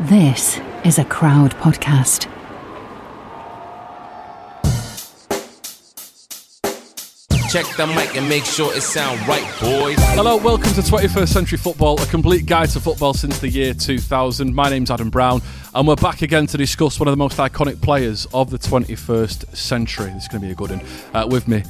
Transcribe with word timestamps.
This 0.00 0.60
is 0.84 0.98
a 0.98 1.04
crowd 1.04 1.52
podcast. 1.52 2.28
Check 7.48 7.64
the 7.76 7.86
mic 7.86 8.16
and 8.16 8.28
make 8.28 8.44
sure 8.44 8.74
it 8.74 8.80
sound 8.80 9.20
right, 9.28 9.48
boys. 9.60 9.94
Hello, 9.98 10.36
welcome 10.36 10.72
to 10.72 10.80
21st 10.80 11.28
Century 11.28 11.58
Football, 11.58 12.02
a 12.02 12.06
complete 12.06 12.44
guide 12.44 12.70
to 12.70 12.80
football 12.80 13.14
since 13.14 13.38
the 13.38 13.48
year 13.48 13.72
2000. 13.72 14.52
My 14.52 14.68
name's 14.68 14.90
Adam 14.90 15.10
Brown, 15.10 15.40
and 15.76 15.86
we're 15.86 15.94
back 15.94 16.22
again 16.22 16.48
to 16.48 16.56
discuss 16.56 16.98
one 16.98 17.06
of 17.06 17.12
the 17.12 17.16
most 17.16 17.38
iconic 17.38 17.80
players 17.80 18.26
of 18.34 18.50
the 18.50 18.58
21st 18.58 19.56
century. 19.56 20.10
This 20.10 20.24
is 20.24 20.28
going 20.28 20.40
to 20.40 20.46
be 20.48 20.52
a 20.52 20.56
good 20.56 20.70
one. 20.70 20.82
Uh, 21.14 21.28
with 21.28 21.46
me, 21.46 21.62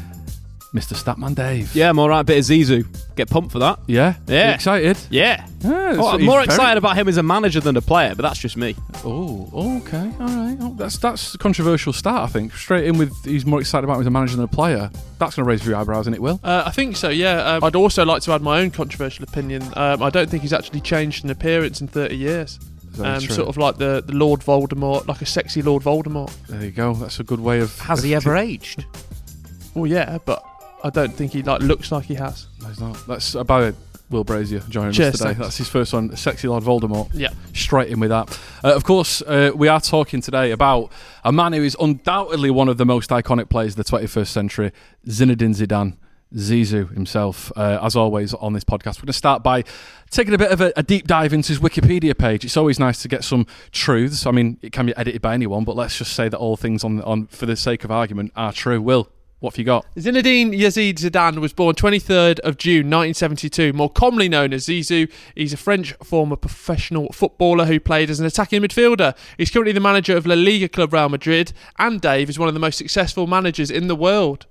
Mr. 0.75 0.95
Statman 0.97 1.37
Dave. 1.37 1.73
Yeah, 1.75 1.89
I'm 1.89 2.01
all 2.01 2.09
right. 2.09 2.25
Bit 2.27 2.39
of 2.39 2.45
Zizou. 2.45 2.85
Get 3.15 3.31
pumped 3.31 3.53
for 3.53 3.61
that. 3.61 3.79
Yeah? 3.87 4.15
Yeah. 4.27 4.49
You 4.49 4.55
excited? 4.55 4.99
Yeah. 5.09 5.47
Yeah, 5.61 5.95
Oh, 5.97 6.09
I'm 6.09 6.23
more 6.25 6.35
very- 6.39 6.45
excited 6.47 6.77
about 6.79 6.97
him 6.97 7.07
as 7.09 7.17
a 7.17 7.23
manager 7.23 7.61
than 7.61 7.77
a 7.77 7.81
player, 7.81 8.15
but 8.17 8.23
that's 8.23 8.41
just 8.41 8.57
me. 8.57 8.75
Oh, 9.05 9.49
okay, 9.79 10.11
all 10.21 10.27
right. 10.27 10.57
Oh, 10.61 10.75
that's 10.77 10.99
that's 10.99 11.35
a 11.35 11.39
controversial 11.39 11.93
start, 11.93 12.29
I 12.29 12.33
think. 12.33 12.55
Straight 12.55 12.87
in 12.87 12.99
with 12.99 13.15
he's 13.25 13.47
more 13.47 13.61
excited 13.61 13.85
about 13.85 13.95
him 13.95 14.01
as 14.01 14.07
a 14.09 14.11
manager 14.11 14.35
than 14.37 14.45
a 14.45 14.49
player. 14.49 14.91
That's 15.19 15.37
going 15.37 15.45
to 15.45 15.49
raise 15.49 15.61
a 15.61 15.65
few 15.65 15.77
eyebrows, 15.77 16.07
and 16.07 16.15
it 16.15 16.21
will. 16.21 16.41
Uh, 16.43 16.65
I 16.67 16.71
think 16.71 16.97
so, 16.97 17.09
yeah. 17.09 17.55
Um, 17.55 17.65
I'd 17.65 17.77
also 17.77 18.05
like 18.05 18.23
to 18.23 18.33
add 18.33 18.43
my 18.43 18.59
own 18.61 18.71
controversial 18.73 19.23
opinion. 19.23 19.63
Um, 19.77 20.03
I 20.03 20.11
don't 20.11 20.29
think 20.29 20.43
he's 20.43 20.53
actually 20.53 20.81
changed 20.81 21.25
an 21.25 21.31
appearance 21.31 21.81
in 21.81 21.87
30 21.89 22.17
years. 22.17 22.59
Very 22.91 23.09
Um, 23.09 23.21
sort 23.21 23.49
of 23.49 23.57
like 23.57 23.79
the, 23.79 24.03
the 24.07 24.13
Lord 24.15 24.41
Voldemort, 24.41 25.07
like 25.09 25.23
a 25.23 25.27
sexy 25.27 25.63
Lord 25.63 25.83
Voldemort. 25.85 26.33
There 26.49 26.63
you 26.65 26.71
go. 26.73 26.95
That's 26.95 27.21
a 27.21 27.25
good 27.25 27.41
way 27.41 27.61
of. 27.61 27.79
Has 27.81 28.03
he 28.03 28.15
ever 28.15 28.37
aged? 28.37 28.85
Well, 29.75 29.87
yeah, 29.87 30.19
but 30.25 30.45
I 30.85 30.91
don't 30.91 31.13
think 31.13 31.33
he 31.33 31.43
like 31.43 31.63
looks 31.63 31.91
like 31.91 32.05
he 32.05 32.15
has. 32.15 32.47
No, 32.61 32.69
he's 32.69 32.79
not. 32.81 33.07
That's 33.07 33.35
about 33.35 33.63
it. 33.63 33.75
Will 34.11 34.23
Brazier 34.23 34.61
joining 34.69 34.93
Cheers, 34.93 35.15
us 35.15 35.19
today. 35.19 35.29
thanks. 35.31 35.41
That's 35.41 35.57
his 35.57 35.69
first 35.71 35.95
one, 35.95 36.15
Sexy 36.15 36.47
Lord 36.47 36.63
Voldemort. 36.63 37.09
Yeah. 37.15 37.31
Straight 37.55 37.89
in 37.89 38.01
with 38.01 38.11
that. 38.11 38.39
Uh, 38.63 38.75
of 38.75 38.85
course, 38.85 39.23
uh, 39.23 39.51
we 39.55 39.67
are 39.67 39.81
talking 39.81 40.21
today 40.21 40.51
about 40.51 40.93
a 41.25 41.33
man 41.33 41.55
who 41.55 41.63
is 41.63 41.75
undoubtedly 41.81 42.51
one 42.51 42.69
of 42.69 42.77
the 42.77 42.85
most 42.85 43.09
iconic 43.09 43.49
players 43.49 43.79
of 43.79 43.85
the 43.85 43.91
21st 43.91 44.27
century, 44.27 44.73
Zinedine 45.09 45.57
Zidane. 45.57 45.97
Zizou 46.35 46.93
himself, 46.93 47.53
uh, 47.55 47.79
as 47.81 47.95
always 47.95 48.35
on 48.35 48.55
this 48.55 48.65
podcast. 48.65 48.97
We're 48.97 49.03
going 49.03 49.07
to 49.07 49.13
start 49.13 49.45
by 49.45 49.63
taking 50.11 50.35
a 50.35 50.39
bit 50.39 50.51
of 50.51 50.61
a, 50.61 50.73
a 50.77 50.83
deep 50.83 51.07
dive 51.07 51.33
into 51.33 51.49
his 51.51 51.61
Wikipedia 51.61 52.17
page. 52.19 52.45
It's 52.45 52.57
always 52.57 52.81
nice 52.81 53.01
to 53.03 53.09
get 53.09 53.23
some 53.23 53.47
truths. 53.71 54.27
I 54.27 54.33
mean, 54.33 54.59
it 54.61 54.73
can 54.73 54.87
be 54.87 54.97
edited 54.97 55.23
by 55.23 55.35
anyone, 55.35 55.63
but 55.63 55.77
let's 55.77 55.97
just 55.97 56.13
say 56.13 56.29
that 56.29 56.37
all 56.37 56.57
things 56.57 56.83
on, 56.83 57.01
on 57.03 57.29
for 57.29 57.47
the 57.47 57.55
sake 57.55 57.85
of 57.85 57.93
argument, 57.93 58.33
are 58.35 58.53
true. 58.53 58.83
Will, 58.83 59.09
what 59.45 59.53
have 59.53 59.59
you 59.59 59.65
got? 59.65 59.87
Zinedine 59.97 60.59
Yazid 60.59 60.95
Zidane 60.95 61.39
was 61.39 61.53
born 61.53 61.75
23rd 61.75 62.41
of 62.41 62.57
June 62.57 62.87
1972, 62.87 63.75
more 63.75 63.91
commonly 63.91 64.29
known 64.29 64.55
as 64.55 64.67
Zizou. 64.67 65.11
He's 65.35 65.53
a 65.53 65.59
French 65.59 65.93
former 66.03 66.37
professional 66.37 67.13
footballer 67.13 67.67
who 67.67 67.79
played 67.79 68.09
as 68.09 68.19
an 68.19 68.27
attacking 68.27 68.63
midfielder. 68.63 69.15
He's 69.37 69.51
currently 69.51 69.73
the 69.73 69.81
manager 69.81 70.17
of 70.17 70.27
La 70.27 70.35
Liga 70.35 70.69
club 70.69 70.95
Real 70.95 71.11
Madrid, 71.11 71.53
and 71.79 72.01
Dave 72.01 72.31
is 72.31 72.39
one 72.39 72.49
of 72.49 72.55
the 72.55 72.61
most 72.61 72.79
successful 72.79 73.27
managers 73.27 73.71
in 73.71 73.87
the 73.87 73.97
world. 73.97 74.47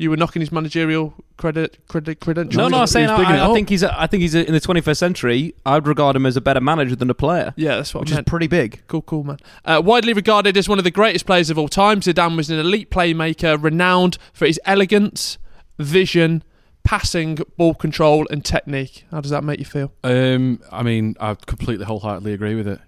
You 0.00 0.10
were 0.10 0.16
knocking 0.16 0.40
his 0.40 0.52
managerial 0.52 1.12
credit, 1.36 1.78
credit 1.88 2.20
credentials. 2.20 2.56
No, 2.56 2.68
no, 2.68 2.82
I'm 2.82 2.86
saying 2.86 3.08
I, 3.08 3.50
I 3.50 3.52
think 3.52 3.68
he's. 3.68 3.82
A, 3.82 4.00
I 4.00 4.06
think 4.06 4.20
he's 4.20 4.34
a, 4.36 4.46
in 4.46 4.52
the 4.52 4.60
21st 4.60 4.96
century. 4.96 5.54
I'd 5.66 5.88
regard 5.88 6.14
him 6.14 6.24
as 6.24 6.36
a 6.36 6.40
better 6.40 6.60
manager 6.60 6.94
than 6.94 7.10
a 7.10 7.14
player. 7.14 7.52
Yeah, 7.56 7.76
that's 7.76 7.92
what 7.92 8.02
which 8.02 8.10
I 8.10 8.12
is 8.12 8.16
meant. 8.18 8.26
pretty 8.28 8.46
big. 8.46 8.82
Cool, 8.86 9.02
cool, 9.02 9.24
man. 9.24 9.38
Uh, 9.64 9.82
widely 9.84 10.12
regarded 10.12 10.56
as 10.56 10.68
one 10.68 10.78
of 10.78 10.84
the 10.84 10.92
greatest 10.92 11.26
players 11.26 11.50
of 11.50 11.58
all 11.58 11.68
time, 11.68 12.00
Zidane 12.00 12.36
was 12.36 12.48
an 12.48 12.60
elite 12.60 12.90
playmaker, 12.90 13.60
renowned 13.60 14.18
for 14.32 14.46
his 14.46 14.60
elegance, 14.64 15.36
vision, 15.80 16.44
passing, 16.84 17.38
ball 17.56 17.74
control, 17.74 18.24
and 18.30 18.44
technique. 18.44 19.04
How 19.10 19.20
does 19.20 19.32
that 19.32 19.42
make 19.42 19.58
you 19.58 19.64
feel? 19.64 19.92
Um, 20.04 20.62
I 20.70 20.84
mean, 20.84 21.16
I 21.18 21.34
completely 21.34 21.84
wholeheartedly 21.86 22.32
agree 22.34 22.54
with 22.54 22.68
it. 22.68 22.80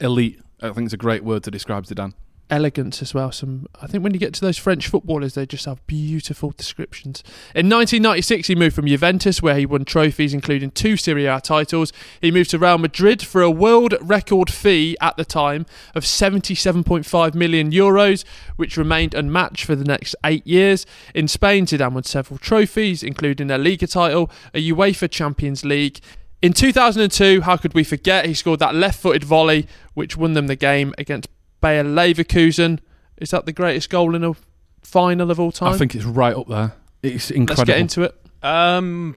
Elite, 0.00 0.40
I 0.60 0.70
think 0.70 0.86
it's 0.86 0.94
a 0.94 0.98
great 0.98 1.22
word 1.22 1.44
to 1.44 1.50
describe 1.52 1.86
Zidane. 1.86 2.14
Elegance 2.50 3.02
as 3.02 3.12
well. 3.12 3.30
Some, 3.30 3.66
I 3.80 3.86
think, 3.86 4.02
when 4.02 4.14
you 4.14 4.20
get 4.20 4.32
to 4.34 4.40
those 4.40 4.56
French 4.56 4.88
footballers, 4.88 5.34
they 5.34 5.46
just 5.46 5.66
have 5.66 5.86
beautiful 5.86 6.52
descriptions. 6.56 7.22
In 7.54 7.68
1996, 7.68 8.48
he 8.48 8.54
moved 8.54 8.74
from 8.74 8.86
Juventus, 8.86 9.42
where 9.42 9.56
he 9.56 9.66
won 9.66 9.84
trophies, 9.84 10.32
including 10.32 10.70
two 10.70 10.96
Serie 10.96 11.26
A 11.26 11.40
titles. 11.40 11.92
He 12.20 12.30
moved 12.30 12.50
to 12.50 12.58
Real 12.58 12.78
Madrid 12.78 13.22
for 13.22 13.42
a 13.42 13.50
world 13.50 13.94
record 14.00 14.50
fee 14.50 14.96
at 15.00 15.16
the 15.16 15.24
time 15.24 15.66
of 15.94 16.04
77.5 16.04 17.34
million 17.34 17.70
euros, 17.70 18.24
which 18.56 18.76
remained 18.76 19.14
unmatched 19.14 19.64
for 19.64 19.76
the 19.76 19.84
next 19.84 20.14
eight 20.24 20.46
years. 20.46 20.86
In 21.14 21.28
Spain, 21.28 21.66
Zidane 21.66 21.92
won 21.92 22.04
several 22.04 22.38
trophies, 22.38 23.02
including 23.02 23.50
a 23.50 23.58
Liga 23.58 23.86
title, 23.86 24.30
a 24.54 24.70
UEFA 24.70 25.10
Champions 25.10 25.64
League. 25.64 26.00
In 26.40 26.52
2002, 26.52 27.40
how 27.42 27.56
could 27.56 27.74
we 27.74 27.82
forget? 27.82 28.26
He 28.26 28.34
scored 28.34 28.60
that 28.60 28.74
left-footed 28.74 29.24
volley, 29.24 29.66
which 29.94 30.16
won 30.16 30.34
them 30.34 30.46
the 30.46 30.54
game 30.54 30.94
against 30.96 31.28
Bayer 31.60 31.84
Leverkusen. 31.84 32.80
Is 33.16 33.30
that 33.30 33.46
the 33.46 33.52
greatest 33.52 33.90
goal 33.90 34.14
in 34.14 34.24
a 34.24 34.34
final 34.82 35.30
of 35.30 35.40
all 35.40 35.52
time? 35.52 35.74
I 35.74 35.78
think 35.78 35.94
it's 35.94 36.04
right 36.04 36.34
up 36.34 36.48
there. 36.48 36.72
It's 37.02 37.30
incredible. 37.30 37.60
Let's 37.62 37.66
get 37.66 37.78
into 37.80 38.02
it. 38.02 38.14
Um, 38.42 39.14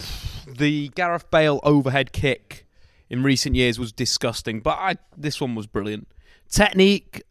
the 0.48 0.90
Gareth 0.90 1.30
Bale 1.30 1.60
overhead 1.64 2.12
kick 2.12 2.66
in 3.10 3.24
recent 3.24 3.56
years 3.56 3.78
was 3.78 3.92
disgusting, 3.92 4.62
but 4.62 4.78
I, 4.80 4.96
this 5.16 5.40
one 5.40 5.54
was 5.56 5.68
brilliant. 5.68 6.08
Technique, 6.50 7.24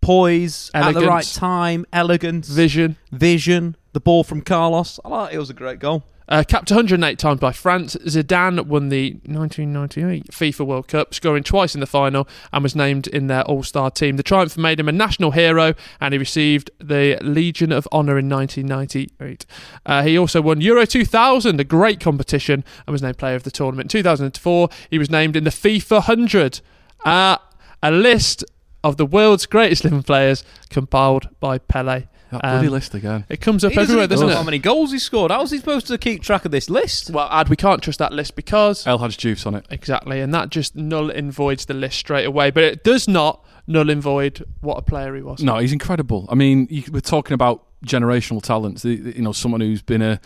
poise 0.00 0.70
at 0.74 0.92
the 0.92 1.06
right 1.06 1.24
time, 1.24 1.86
elegance, 1.92 2.48
Vision. 2.48 2.96
vision. 3.10 3.76
The 3.92 4.00
ball 4.00 4.24
from 4.24 4.40
Carlos. 4.42 4.98
I 5.04 5.08
like. 5.08 5.34
It 5.34 5.38
was 5.38 5.50
a 5.50 5.54
great 5.54 5.78
goal. 5.78 6.04
Uh, 6.28 6.44
capped 6.46 6.70
108 6.70 7.18
times 7.18 7.40
by 7.40 7.52
France, 7.52 7.96
Zidane 8.06 8.64
won 8.66 8.88
the 8.88 9.12
1998 9.26 10.28
FIFA 10.28 10.66
World 10.66 10.88
Cup, 10.88 11.12
scoring 11.14 11.42
twice 11.42 11.74
in 11.74 11.80
the 11.80 11.86
final, 11.86 12.28
and 12.52 12.62
was 12.62 12.76
named 12.76 13.06
in 13.08 13.26
their 13.26 13.42
All-Star 13.42 13.90
team. 13.90 14.16
The 14.16 14.22
triumph 14.22 14.56
made 14.56 14.80
him 14.80 14.88
a 14.88 14.92
national 14.92 15.32
hero, 15.32 15.74
and 16.00 16.14
he 16.14 16.18
received 16.18 16.70
the 16.78 17.18
Legion 17.20 17.72
of 17.72 17.88
Honor 17.92 18.18
in 18.18 18.28
1998. 18.28 19.46
Uh, 19.84 20.02
he 20.02 20.16
also 20.16 20.40
won 20.40 20.60
Euro 20.60 20.86
2000, 20.86 21.60
a 21.60 21.64
great 21.64 22.00
competition, 22.00 22.64
and 22.86 22.92
was 22.92 23.02
named 23.02 23.18
Player 23.18 23.36
of 23.36 23.42
the 23.42 23.50
Tournament. 23.50 23.86
In 23.86 24.00
2004, 24.00 24.68
he 24.90 24.98
was 24.98 25.10
named 25.10 25.36
in 25.36 25.44
the 25.44 25.50
FIFA 25.50 25.90
100, 25.90 26.60
uh, 27.04 27.36
a 27.82 27.90
list 27.90 28.44
of 28.84 28.96
the 28.96 29.06
world's 29.06 29.46
greatest 29.46 29.84
living 29.84 30.02
players 30.02 30.44
compiled 30.70 31.28
by 31.40 31.58
Pele. 31.58 32.04
That 32.32 32.42
bloody 32.42 32.66
Um, 32.66 32.72
list 32.72 32.94
again. 32.94 33.24
It 33.28 33.40
comes 33.40 33.62
up 33.64 33.70
He 33.70 33.76
doesn't 33.76 33.90
everywhere, 33.92 34.08
doesn't 34.08 34.28
it? 34.30 34.34
How 34.34 34.42
many 34.42 34.58
goals 34.58 34.90
he 34.90 34.98
scored? 34.98 35.30
How 35.30 35.42
is 35.42 35.50
he 35.52 35.58
supposed 35.58 35.86
to 35.86 35.98
keep 35.98 36.22
track 36.22 36.44
of 36.44 36.50
this 36.50 36.68
list? 36.68 37.10
Well, 37.10 37.28
Ad, 37.30 37.48
we 37.48 37.56
can't 37.56 37.80
trust 37.82 37.98
that 38.00 38.12
list 38.12 38.34
because 38.34 38.86
El 38.86 38.98
Hadji 38.98 39.34
Diouf 39.34 39.46
on 39.46 39.54
it. 39.54 39.66
exactly, 39.70 40.20
and 40.20 40.34
that 40.34 40.48
just 40.50 40.74
null 40.74 41.10
and 41.10 41.32
voids 41.32 41.66
the 41.66 41.74
list 41.74 41.98
straight 41.98 42.24
away. 42.26 42.50
But 42.50 42.64
it 42.64 42.82
does 42.84 43.06
not 43.06 43.44
null 43.66 43.88
and 43.90 44.02
void 44.02 44.44
what 44.60 44.78
a 44.78 44.82
player 44.82 45.14
he 45.14 45.22
was. 45.22 45.42
No, 45.42 45.58
he's 45.58 45.72
incredible. 45.72 46.26
I 46.28 46.34
mean, 46.34 46.66
you, 46.70 46.82
we're 46.90 47.00
talking 47.00 47.34
about 47.34 47.64
generational 47.86 48.42
talents. 48.42 48.82
The- 48.82 48.96
the- 48.96 49.16
You 49.16 49.22
know, 49.22 49.32
someone 49.32 49.60
who's 49.60 49.82
been 49.82 50.02
a, 50.02 50.20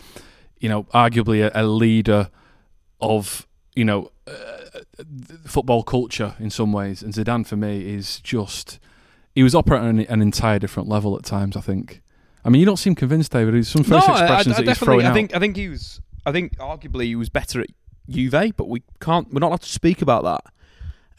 you 0.59 0.69
know, 0.69 0.83
arguably 0.93 1.45
a, 1.45 1.51
a 1.53 1.65
leader 1.65 2.29
of, 3.01 3.45
you 3.75 3.85
know, 3.85 4.11
uh, 4.27 4.31
football 5.45 5.83
culture 5.83 6.35
in 6.39 6.49
some 6.49 6.71
ways. 6.71 7.01
And 7.03 7.13
Zidane 7.13 7.45
for 7.45 7.55
me 7.55 7.93
is 7.93 8.19
just, 8.21 8.79
he 9.37 9.43
was 9.43 9.53
operating 9.53 9.87
on 9.87 9.99
an, 9.99 10.19
entire 10.23 10.57
different 10.57 10.89
level 10.89 11.15
at 11.15 11.23
times. 11.23 11.55
I 11.55 11.61
think. 11.61 12.01
I 12.43 12.49
mean, 12.49 12.59
you 12.59 12.65
don't 12.65 12.77
seem 12.77 12.95
convinced, 12.95 13.31
David. 13.31 13.67
Some 13.67 13.83
No, 13.83 13.99
first 13.99 14.09
I, 14.09 14.13
I, 14.13 14.15
I 14.15 14.23
expressions 14.23 14.57
that 14.57 14.67
he's 14.67 14.79
throwing 14.79 15.05
I 15.05 15.09
out. 15.09 15.13
think. 15.13 15.35
I 15.35 15.37
think 15.37 15.55
he 15.55 15.69
was. 15.69 16.01
I 16.25 16.31
think 16.31 16.57
arguably 16.57 17.03
he 17.03 17.15
was 17.15 17.29
better 17.29 17.61
at 17.61 17.67
Juve, 18.09 18.55
but 18.57 18.67
we 18.67 18.81
can't. 18.99 19.31
We're 19.31 19.41
not 19.41 19.49
allowed 19.49 19.61
to 19.61 19.69
speak 19.71 20.01
about 20.01 20.23
that. 20.23 20.51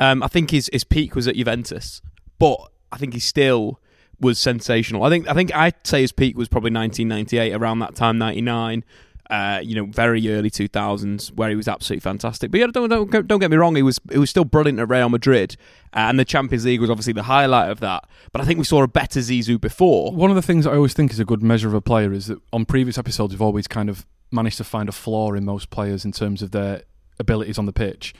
Um, 0.01 0.25
I 0.25 0.27
think 0.27 0.51
his 0.51 0.69
his 0.73 0.83
peak 0.83 1.15
was 1.15 1.29
at 1.29 1.37
Juventus, 1.37 2.03
but 2.41 2.59
I 2.91 2.99
think 2.99 3.15
he 3.15 3.21
still 3.21 3.79
was 4.19 4.41
sensational. 4.41 5.05
I 5.05 5.11
think. 5.11 5.29
I 5.29 5.35
think 5.35 5.55
I'd 5.55 5.87
say 5.87 6.01
his 6.01 6.11
peak 6.11 6.37
was 6.37 6.49
probably 6.49 6.73
1998, 6.73 7.55
around 7.55 7.79
that 7.79 7.95
time, 7.95 8.19
99. 8.19 8.83
Uh, 9.31 9.61
you 9.63 9.75
know, 9.75 9.85
very 9.85 10.27
early 10.31 10.51
2000s, 10.51 11.31
where 11.33 11.51
he 11.51 11.55
was 11.55 11.69
absolutely 11.69 12.01
fantastic. 12.01 12.51
But 12.51 12.61
yeah, 12.61 12.67
don't, 12.69 12.89
don't 12.89 13.27
don't 13.27 13.39
get 13.39 13.51
me 13.51 13.59
wrong, 13.59 13.77
he 13.77 13.83
was 13.83 14.01
he 14.11 14.17
was 14.17 14.31
still 14.31 14.47
brilliant 14.47 14.79
at 14.79 14.89
Real 14.89 15.11
Madrid, 15.11 15.55
uh, 15.93 16.09
and 16.09 16.19
the 16.19 16.25
Champions 16.25 16.65
League 16.65 16.81
was 16.81 16.89
obviously 16.89 17.13
the 17.13 17.25
highlight 17.25 17.71
of 17.71 17.81
that. 17.81 18.09
But 18.33 18.41
I 18.41 18.47
think 18.47 18.59
we 18.59 18.65
saw 18.65 18.83
a 18.83 18.89
better 18.89 19.21
Zizou 19.21 19.61
before. 19.61 20.13
One 20.13 20.31
of 20.31 20.37
the 20.37 20.41
things 20.41 20.67
I 20.67 20.75
always 20.75 20.95
think 20.95 21.13
is 21.13 21.21
a 21.21 21.27
good 21.27 21.43
measure 21.43 21.69
of 21.69 21.75
a 21.75 21.83
player 21.83 22.11
is 22.13 22.29
that 22.29 22.39
on 22.55 22.65
previous 22.65 22.97
episodes 22.97 23.35
we've 23.35 23.43
always 23.43 23.69
kind 23.69 23.91
of 23.91 24.07
managed 24.31 24.57
to 24.59 24.65
find 24.65 24.89
a 24.89 24.93
flaw 24.93 25.33
in 25.33 25.45
most 25.45 25.69
players 25.69 26.07
in 26.07 26.13
terms 26.13 26.41
of 26.41 26.53
their 26.53 26.85
abilities 27.19 27.59
on 27.59 27.67
the 27.67 27.73
pitch. 27.73 28.15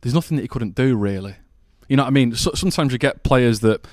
There's 0.00 0.14
nothing 0.14 0.36
that 0.36 0.42
he 0.42 0.48
couldn't 0.48 0.74
do 0.74 0.96
really. 0.96 1.36
You 1.88 1.96
know 1.96 2.04
what 2.04 2.08
I 2.08 2.12
mean? 2.12 2.34
So, 2.34 2.52
sometimes 2.54 2.92
you 2.92 2.98
get 2.98 3.22
players 3.24 3.60
that 3.60 3.84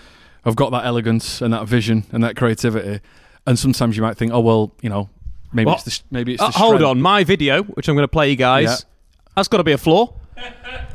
have 0.45 0.55
got 0.55 0.71
that 0.71 0.85
elegance 0.85 1.41
and 1.41 1.53
that 1.53 1.67
vision 1.67 2.05
and 2.11 2.23
that 2.23 2.35
creativity, 2.35 3.01
and 3.45 3.57
sometimes 3.57 3.97
you 3.97 4.03
might 4.03 4.17
think, 4.17 4.31
oh 4.31 4.39
well, 4.39 4.75
you 4.81 4.89
know, 4.89 5.09
maybe 5.53 5.71
it's 5.71 5.83
the, 5.83 5.99
maybe 6.11 6.33
it's 6.33 6.41
Uh, 6.43 6.51
hold 6.51 6.81
on, 6.83 7.01
my 7.01 7.23
video, 7.23 7.63
which 7.63 7.87
I'm 7.87 7.95
going 7.95 8.03
to 8.03 8.07
play 8.07 8.29
you 8.29 8.35
guys, 8.35 8.63
Yeah. 8.63 8.75
that's 9.35 9.47
got 9.47 9.57
to 9.57 9.63
be 9.63 9.71
a 9.73 9.77
flaw. 9.77 10.13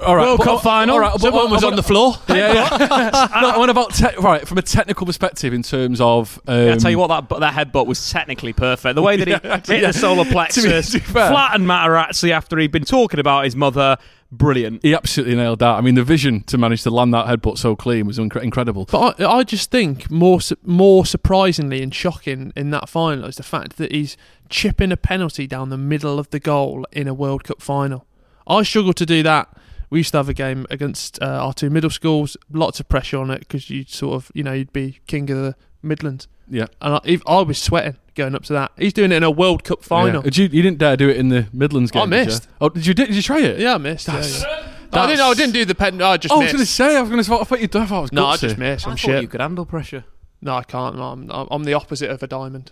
All 0.01 0.17
right, 0.17 0.25
World 0.25 0.41
Cup 0.43 0.63
final. 0.63 0.95
all 0.95 1.01
right, 1.01 1.21
Someone 1.21 1.51
was 1.51 1.63
on 1.65 1.77
the 1.77 1.83
floor. 1.83 2.15
Yeah, 2.29 2.53
yeah. 2.55 3.41
no, 3.43 3.51
I 3.63 3.69
about 3.69 3.93
te- 3.93 4.17
right 4.19 4.47
from 4.49 4.57
a 4.57 4.63
technical 4.63 5.05
perspective 5.07 5.53
in 5.53 5.63
terms 5.63 6.01
of. 6.01 6.41
Um, 6.47 6.59
Yeah, 6.69 6.73
I 6.73 6.77
tell 6.77 6.91
you 6.91 6.99
what, 6.99 7.09
that 7.29 7.41
that 7.41 7.53
headbutt 7.53 7.87
was 7.87 8.11
technically 8.11 8.55
perfect. 8.55 8.95
The 8.95 9.03
way 9.03 9.17
that 9.19 9.29
he 9.29 9.33
Yeah, 9.45 9.57
hit 9.59 9.69
yeah. 9.83 9.87
the 9.89 9.93
solar 9.93 10.25
To 10.25 10.31
be- 10.31 10.33
plexus, 10.33 10.93
to 10.93 10.99
be 10.99 11.05
flattened 11.05 11.67
Materazzi 11.67 12.31
after 12.31 12.57
he'd 12.59 12.73
been 12.73 12.85
talking 12.87 13.21
about 13.21 13.45
his 13.45 13.55
mother, 13.55 13.99
brilliant. 14.31 14.83
He 14.83 14.95
absolutely 14.95 15.37
nailed 15.37 15.59
that. 15.61 15.77
I 15.77 15.81
mean, 15.81 15.95
the 15.95 16.05
vision 16.05 16.43
to 16.45 16.59
manage 16.59 16.83
to 16.83 16.91
land 16.91 17.15
that 17.15 17.27
headbutt 17.27 17.59
so 17.59 17.77
clean 17.77 18.07
was 18.07 18.19
incre- 18.19 18.43
incredible. 18.43 18.87
But 18.91 19.21
I, 19.21 19.39
I 19.39 19.43
just 19.45 19.71
think 19.71 20.11
more 20.11 20.41
su- 20.41 20.57
more 20.65 21.07
surprisingly 21.07 21.83
and 21.83 21.95
shocking 21.95 22.53
in 22.57 22.71
that 22.71 22.89
final 22.89 23.27
is 23.27 23.37
the 23.37 23.43
fact 23.43 23.77
that 23.77 23.93
he's 23.93 24.17
chipping 24.49 24.93
a 24.93 24.97
penalty 24.97 25.47
down 25.47 25.71
the 25.71 25.79
middle 25.79 26.19
of 26.19 26.31
the 26.31 26.41
goal 26.41 26.87
in 26.93 27.09
a 27.09 27.15
World 27.15 27.45
Cup 27.45 27.63
final. 27.63 28.07
I 28.47 28.63
struggle 28.63 28.93
to 28.95 29.07
do 29.07 29.23
that. 29.23 29.49
We 29.91 30.01
used 30.01 30.13
to 30.13 30.19
have 30.19 30.29
a 30.29 30.35
game 30.35 30.67
against 30.71 31.23
uh, 31.23 31.27
our 31.27 31.53
two 31.53 31.71
middle 31.71 31.91
schools, 31.91 32.37
lots 32.51 32.81
of 32.81 32.89
pressure 32.89 33.19
on 33.19 33.31
it 33.31 33.41
because 33.41 33.71
you'd 33.71 33.89
sort 33.89 34.15
of, 34.15 34.33
you 34.35 34.43
know, 34.43 34.53
you'd 34.53 34.73
be 34.73 35.01
king 35.07 35.31
of 35.31 35.39
the 35.39 35.55
Midlands. 35.83 36.27
Yeah. 36.49 36.67
And 36.81 36.95
I, 36.95 37.19
I 37.27 37.43
was 37.43 37.59
sweating 37.59 37.97
going 38.15 38.35
up 38.35 38.45
to 38.45 38.53
that. 38.55 38.73
He's 38.77 38.93
doing 38.93 39.13
it 39.13 39.17
in 39.17 39.23
a 39.23 39.31
World 39.31 39.65
Cup 39.65 39.83
final. 39.83 40.17
Yeah. 40.17 40.23
Did 40.23 40.37
you, 40.37 40.45
you 40.47 40.63
didn't 40.63 40.79
dare 40.79 40.97
do 40.97 41.09
it 41.09 41.17
in 41.17 41.29
the 41.29 41.47
Midlands 41.53 41.91
game. 41.91 42.03
I 42.03 42.07
did 42.07 42.19
you? 42.21 42.25
missed. 42.27 42.49
Oh, 42.61 42.69
did 42.69 42.87
you? 42.87 42.95
Did, 42.95 43.07
did 43.09 43.17
you 43.17 43.23
try 43.23 43.41
it? 43.41 43.59
Yeah, 43.61 43.75
I 43.75 43.79
missed. 43.79 44.07
That's- 44.07 44.43
yeah. 44.43 44.71
No, 44.93 45.01
I 45.01 45.07
didn't. 45.09 45.21
I 45.23 45.35
didn't 45.35 45.53
do 45.55 45.65
the 45.65 45.75
pen. 45.75 46.01
I 46.01 46.17
just 46.17 46.33
Oh, 46.33 46.37
I 46.37 46.45
was 46.45 46.53
going 46.53 46.65
to 46.65 46.71
say. 46.71 46.97
I 46.97 47.01
was 47.01 47.11
going 47.11 47.23
to. 47.25 47.35
I 47.35 47.45
thought 47.45 47.61
you. 47.61 47.65
I 47.81 47.87
thought 47.87 47.99
it 47.99 48.03
was 48.03 48.13
no, 48.13 48.27
I 48.27 48.37
gutsy. 48.37 48.41
just 48.41 48.59
missed. 48.59 48.87
I'm 48.87 48.93
I 48.93 48.95
thought 48.95 49.01
shit. 49.01 49.23
you 49.23 49.29
could 49.29 49.41
handle 49.41 49.67
pressure. 49.67 50.05
No, 50.41 50.55
I 50.55 50.63
can't. 50.63 50.97
I'm, 50.97 51.29
I'm 51.31 51.65
the 51.65 51.75
opposite 51.75 52.11
of 52.11 52.23
a 52.23 52.27
diamond. 52.29 52.71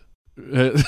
Uh, 0.54 0.80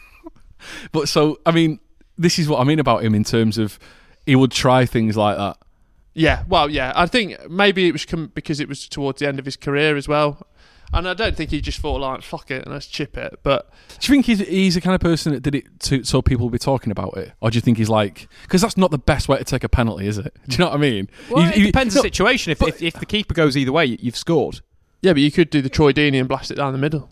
but 0.92 1.08
so 1.08 1.38
I 1.46 1.52
mean, 1.52 1.78
this 2.18 2.38
is 2.38 2.48
what 2.48 2.60
I 2.60 2.64
mean 2.64 2.78
about 2.78 3.04
him 3.04 3.14
in 3.14 3.22
terms 3.24 3.58
of 3.58 3.78
he 4.24 4.34
would 4.34 4.50
try 4.50 4.86
things 4.86 5.16
like 5.16 5.36
that. 5.36 5.58
Yeah, 6.14 6.44
well, 6.48 6.70
yeah. 6.70 6.92
I 6.96 7.06
think 7.06 7.36
maybe 7.50 7.86
it 7.88 7.92
was 7.92 8.06
com- 8.06 8.32
because 8.34 8.58
it 8.58 8.68
was 8.68 8.88
towards 8.88 9.20
the 9.20 9.28
end 9.28 9.38
of 9.38 9.44
his 9.44 9.56
career 9.56 9.96
as 9.96 10.08
well, 10.08 10.46
and 10.92 11.08
I 11.08 11.14
don't 11.14 11.36
think 11.36 11.50
he 11.50 11.60
just 11.60 11.80
thought 11.80 12.00
like 12.00 12.22
"fuck 12.22 12.50
it" 12.50 12.64
and 12.64 12.72
let's 12.72 12.86
chip 12.86 13.16
it. 13.16 13.40
But 13.42 13.70
Do 13.98 14.12
you 14.12 14.14
think 14.16 14.26
he's 14.26 14.40
he's 14.46 14.74
the 14.74 14.80
kind 14.80 14.94
of 14.94 15.00
person 15.00 15.32
that 15.32 15.42
did 15.42 15.54
it 15.54 15.80
to 15.80 16.04
so 16.04 16.22
people 16.22 16.44
will 16.46 16.50
be 16.50 16.58
talking 16.58 16.90
about 16.90 17.16
it, 17.16 17.32
or 17.40 17.50
do 17.50 17.56
you 17.56 17.60
think 17.60 17.78
he's 17.78 17.88
like 17.88 18.28
because 18.42 18.60
that's 18.62 18.76
not 18.76 18.90
the 18.90 18.98
best 18.98 19.28
way 19.28 19.38
to 19.38 19.44
take 19.44 19.64
a 19.64 19.68
penalty, 19.68 20.06
is 20.06 20.18
it? 20.18 20.34
Do 20.48 20.54
you 20.54 20.58
know 20.58 20.66
what 20.70 20.74
I 20.76 20.80
mean? 20.80 21.08
Well, 21.30 21.42
He- 21.44 21.48
it 21.48 21.54
he- 21.56 21.66
depends 21.66 21.94
no, 21.94 22.02
the 22.02 22.06
situation. 22.08 22.52
If, 22.52 22.62
if 22.62 22.82
if 22.82 22.94
the 22.94 23.06
keeper 23.06 23.34
goes 23.34 23.56
either 23.56 23.72
way, 23.72 23.84
you've 24.00 24.16
scored. 24.16 24.60
yeah, 25.02 25.12
but 25.12 25.22
you 25.22 25.30
could 25.32 25.50
do 25.50 25.60
the 25.62 25.68
Troy 25.70 25.92
Deeney 25.92 26.18
and 26.20 26.28
blast 26.28 26.50
it 26.50 26.54
down 26.56 26.72
the 26.72 26.78
middle. 26.78 27.08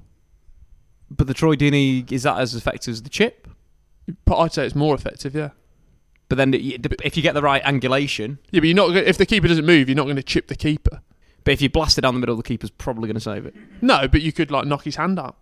But 1.11 1.27
the 1.27 1.35
Troy 1.35 1.55
Deeney 1.55 2.11
is 2.11 2.23
that 2.25 2.39
as 2.39 2.55
effective 2.55 2.93
as 2.93 3.03
the 3.03 3.11
chip? 3.11 3.47
But 4.25 4.39
I'd 4.39 4.53
say 4.53 4.67
it's 4.67 4.75
more 4.75 4.95
effective. 4.95 5.35
Yeah. 5.35 5.51
But 6.29 6.37
then 6.37 6.53
if 6.55 7.17
you 7.17 7.23
get 7.23 7.35
the 7.35 7.43
right 7.43 7.63
angulation, 7.63 8.39
Yeah, 8.51 8.61
but 8.61 8.67
you're 8.69 8.75
not. 8.75 8.97
If 8.97 9.19
the 9.19 9.27
keeper 9.27 9.47
doesn't 9.49 9.67
move, 9.67 9.89
you're 9.89 9.97
not 9.97 10.05
going 10.05 10.17
to 10.17 10.23
chip 10.23 10.49
the 10.49 10.57
keeper. 10.57 11.01
But 11.45 11.53
if 11.53 11.63
you 11.63 11.69
blast 11.71 11.99
it 11.99 12.01
down 12.03 12.15
the 12.15 12.21
middle, 12.21 12.37
the 12.37 12.43
keeper's 12.43 12.71
probably 12.71 13.07
going 13.07 13.15
to 13.15 13.21
save 13.21 13.47
it. 13.47 13.55
No, 13.83 14.09
but 14.09 14.23
you 14.23 14.33
could 14.33 14.51
like 14.51 14.67
knock 14.67 14.83
his 14.85 14.97
hand 14.97 15.19
out. 15.19 15.37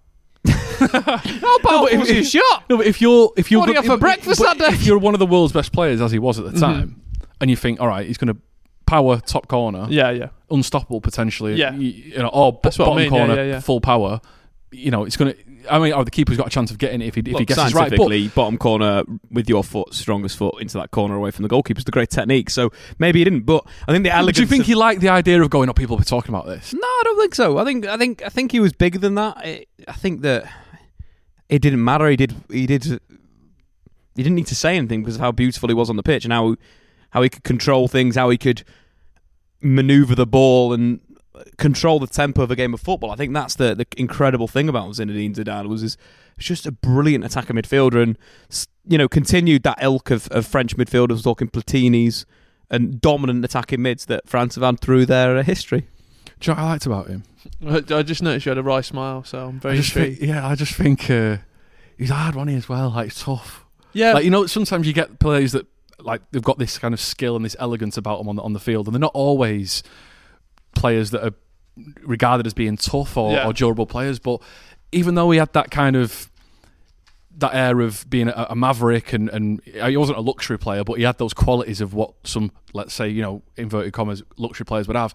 How 0.47 1.59
powerful 1.59 1.87
if- 1.89 2.01
was 2.01 2.11
if- 2.11 2.27
shot? 2.29 2.65
No, 2.69 2.77
but 2.79 2.87
if 2.87 3.01
you're 3.01 3.33
if 3.37 3.51
you're 3.51 3.61
What 3.61 3.67
do 3.67 3.73
you 3.73 3.77
have 3.77 3.87
for 3.87 3.97
breakfast 3.97 4.41
that 4.41 4.59
day? 4.59 4.67
If 4.67 4.85
you're 4.85 4.99
one 4.99 5.15
of 5.15 5.21
the 5.21 5.27
world's 5.27 5.53
best 5.53 5.73
players, 5.73 6.01
as 6.01 6.13
he 6.13 6.19
was 6.19 6.39
at 6.39 6.45
the 6.45 6.51
Mhm. 6.53 6.61
time, 6.61 7.01
and 7.41 7.51
you 7.51 7.57
think, 7.57 7.81
all 7.81 7.89
right, 7.89 8.07
he's 8.07 8.19
going 8.19 8.35
to 8.35 8.41
power 8.87 9.19
top 9.21 9.49
corner, 9.49 9.87
Yeah, 9.89 10.11
yeah. 10.11 10.29
unstoppable 10.51 11.01
potentially, 11.01 11.55
Yeah. 11.55 11.73
you, 11.75 11.89
you 11.89 12.19
know, 12.19 12.29
or 12.29 12.59
That's 12.63 12.79
what 12.79 12.87
I 12.87 12.89
bottom 12.91 13.03
mean, 13.05 13.13
yeah, 13.13 13.19
corner, 13.27 13.35
yeah, 13.37 13.51
yeah. 13.53 13.61
full 13.61 13.81
power. 13.81 14.21
You 14.73 14.91
know, 14.91 15.05
it's 15.05 15.17
going 15.17 15.33
to. 15.33 15.39
I 15.71 15.79
mean, 15.79 15.93
oh, 15.93 16.05
the 16.05 16.11
keeper's 16.11 16.37
got 16.37 16.47
a 16.47 16.51
chance 16.51 16.71
of 16.71 16.79
getting 16.79 17.01
it 17.01 17.07
if 17.07 17.15
he 17.15 17.21
if 17.21 17.27
he 17.27 17.33
Look, 17.33 17.47
gets 17.47 17.61
it 17.61 17.75
right. 17.75 17.91
But 17.95 18.35
bottom 18.35 18.59
corner 18.59 19.05
with 19.31 19.49
your 19.49 19.65
foot, 19.65 19.95
strongest 19.95 20.37
foot 20.37 20.61
into 20.61 20.79
that 20.79 20.91
corner 20.91 21.15
away 21.15 21.31
from 21.31 21.43
the 21.43 21.49
goalkeeper 21.49 21.79
is 21.79 21.85
the 21.85 21.91
great 21.93 22.11
technique. 22.11 22.51
So 22.51 22.71
maybe 22.99 23.21
he 23.21 23.25
didn't, 23.25 23.43
but 23.43 23.67
I 23.89 23.93
think 23.93 24.05
the 24.05 24.15
elegance. 24.15 24.37
do 24.37 24.43
you 24.43 24.49
think 24.49 24.63
of- 24.63 24.67
he 24.67 24.75
liked 24.75 25.01
the 25.01 25.09
idea 25.09 25.41
of 25.43 25.51
going? 25.51 25.69
up? 25.69 25.77
people 25.77 25.97
will 25.97 26.01
be 26.01 26.05
talking 26.05 26.35
about 26.35 26.47
this. 26.47 26.73
No, 26.75 26.81
I 26.81 27.03
don't 27.05 27.19
think 27.19 27.35
so. 27.35 27.59
I 27.59 27.65
think 27.65 27.87
I 27.87 27.97
think 27.97 28.23
I 28.23 28.29
think 28.29 28.53
he 28.53 28.61
was 28.61 28.73
bigger 28.73 28.99
than 28.99 29.15
that. 29.17 29.37
I, 29.39 29.67
I 29.89 29.93
think 29.93 30.23
that 30.23 30.51
it 31.49 31.61
didn't 31.61 31.85
matter. 31.85 32.09
He 32.09 32.17
did 32.17 32.35
he 32.51 32.67
did 32.67 32.85
he 32.85 34.23
didn't 34.23 34.35
need 34.35 34.47
to 34.49 34.55
say 34.55 34.77
anything 34.77 35.03
because 35.03 35.17
of 35.17 35.21
how 35.21 35.33
beautiful 35.33 35.69
he 35.69 35.75
was 35.75 35.91
on 35.91 35.97
the 35.97 36.03
pitch 36.03 36.25
and 36.25 36.33
how 36.33 36.57
how 37.11 37.23
he 37.23 37.29
could 37.29 37.45
control 37.45 37.89
things, 37.89 38.17
how 38.17 38.31
he 38.31 38.39
could 38.39 38.65
maneuver 39.61 40.15
the 40.15 40.27
ball 40.27 40.73
and 40.73 41.01
control 41.57 41.99
the 41.99 42.07
tempo 42.07 42.43
of 42.43 42.51
a 42.51 42.57
game 42.57 42.75
of 42.75 42.81
football. 42.81 43.11
I 43.11 43.17
think 43.17 43.33
that's 43.33 43.55
the 43.55 43.75
the 43.75 43.87
incredible 43.97 44.49
thing 44.49 44.69
about 44.69 44.91
Zinedine 44.91 45.35
Zidane 45.35 45.69
was 45.69 45.81
his 45.81 45.97
just 46.39 46.67
a 46.67 46.73
brilliant 46.73 47.25
attacker 47.25 47.55
midfielder 47.55 48.03
and 48.03 48.19
you 48.87 48.99
know 48.99 49.09
continued 49.09 49.63
that 49.63 49.79
ilk 49.81 50.11
of, 50.11 50.29
of 50.29 50.47
French 50.47 50.77
midfielders 50.77 51.23
talking 51.23 51.49
Platinis 51.49 52.25
and 52.71 53.01
dominant 53.01 53.45
attacking 53.45 53.83
mids 53.83 54.07
that 54.07 54.29
France 54.29 54.55
have 54.57 54.65
had 54.65 54.81
through 54.81 55.07
their 55.07 55.37
uh, 55.37 55.43
history. 55.43 55.87
Do 56.41 56.51
you 56.51 56.57
know 56.57 56.63
what 56.63 56.69
I 56.69 56.71
liked 56.73 56.87
about 56.87 57.07
him? 57.07 57.23
I, 57.65 57.99
I 57.99 58.03
just 58.03 58.23
noticed 58.23 58.47
you 58.47 58.51
had 58.51 58.59
a 58.59 58.63
wry 58.63 58.81
smile, 58.81 59.25
so 59.25 59.49
I'm 59.49 59.61
very 59.61 59.79
I 59.79 59.83
think, 59.83 60.21
yeah, 60.21 60.47
I 60.47 60.55
just 60.55 60.75
think 60.75 61.09
uh, 61.11 61.37
he's 61.97 62.11
hard 62.11 62.35
one 62.35 62.49
as 62.49 62.69
well. 62.69 62.91
Like 62.91 63.15
tough. 63.15 63.65
Yeah. 63.93 64.15
like 64.15 64.25
you 64.25 64.31
know, 64.31 64.47
sometimes 64.47 64.87
you 64.87 64.93
get 64.93 65.19
players 65.19 65.53
that 65.53 65.67
like 66.01 66.23
they've 66.33 66.43
got 66.43 66.59
this 66.59 66.79
kind 66.79 66.95
of 66.95 67.01
skill 67.01 67.37
and 67.37 67.45
this 67.45 67.55
elegance 67.59 67.97
about 67.97 68.19
them 68.19 68.29
on 68.29 68.37
the 68.37 68.43
on 68.43 68.53
the 68.55 68.61
field, 68.61 68.87
and 68.87 68.95
they're 68.95 69.01
not 69.01 69.13
always 69.15 69.83
players 70.75 71.11
that 71.11 71.25
are 71.27 71.35
regarded 72.03 72.47
as 72.47 72.55
being 72.55 72.77
tough 72.77 73.17
or, 73.17 73.33
Yeah. 73.33 73.47
or 73.47 73.53
durable 73.53 73.87
players. 73.87 74.19
But 74.19 74.41
even 74.93 75.15
though 75.15 75.31
he 75.31 75.39
had 75.39 75.53
that 75.55 75.71
kind 75.71 75.97
of 75.97 76.29
that 77.39 77.55
air 77.55 77.81
of 77.81 78.05
being 78.11 78.29
a, 78.29 78.47
a 78.51 78.55
maverick 78.55 79.13
and, 79.15 79.31
and 79.31 79.63
he 79.65 79.97
wasn't 79.97 80.19
a 80.19 80.21
luxury 80.21 80.59
player, 80.59 80.85
but 80.85 80.99
he 80.99 81.05
had 81.05 81.17
those 81.17 81.33
qualities 81.33 81.81
of 81.81 81.95
what 81.95 82.13
some, 82.25 82.53
let's 82.75 82.93
say, 82.93 83.09
you 83.09 83.23
know, 83.23 83.43
inverted 83.57 83.93
commas, 83.95 84.23
luxury 84.37 84.67
players 84.67 84.87
would 84.87 84.97
have. 84.97 85.15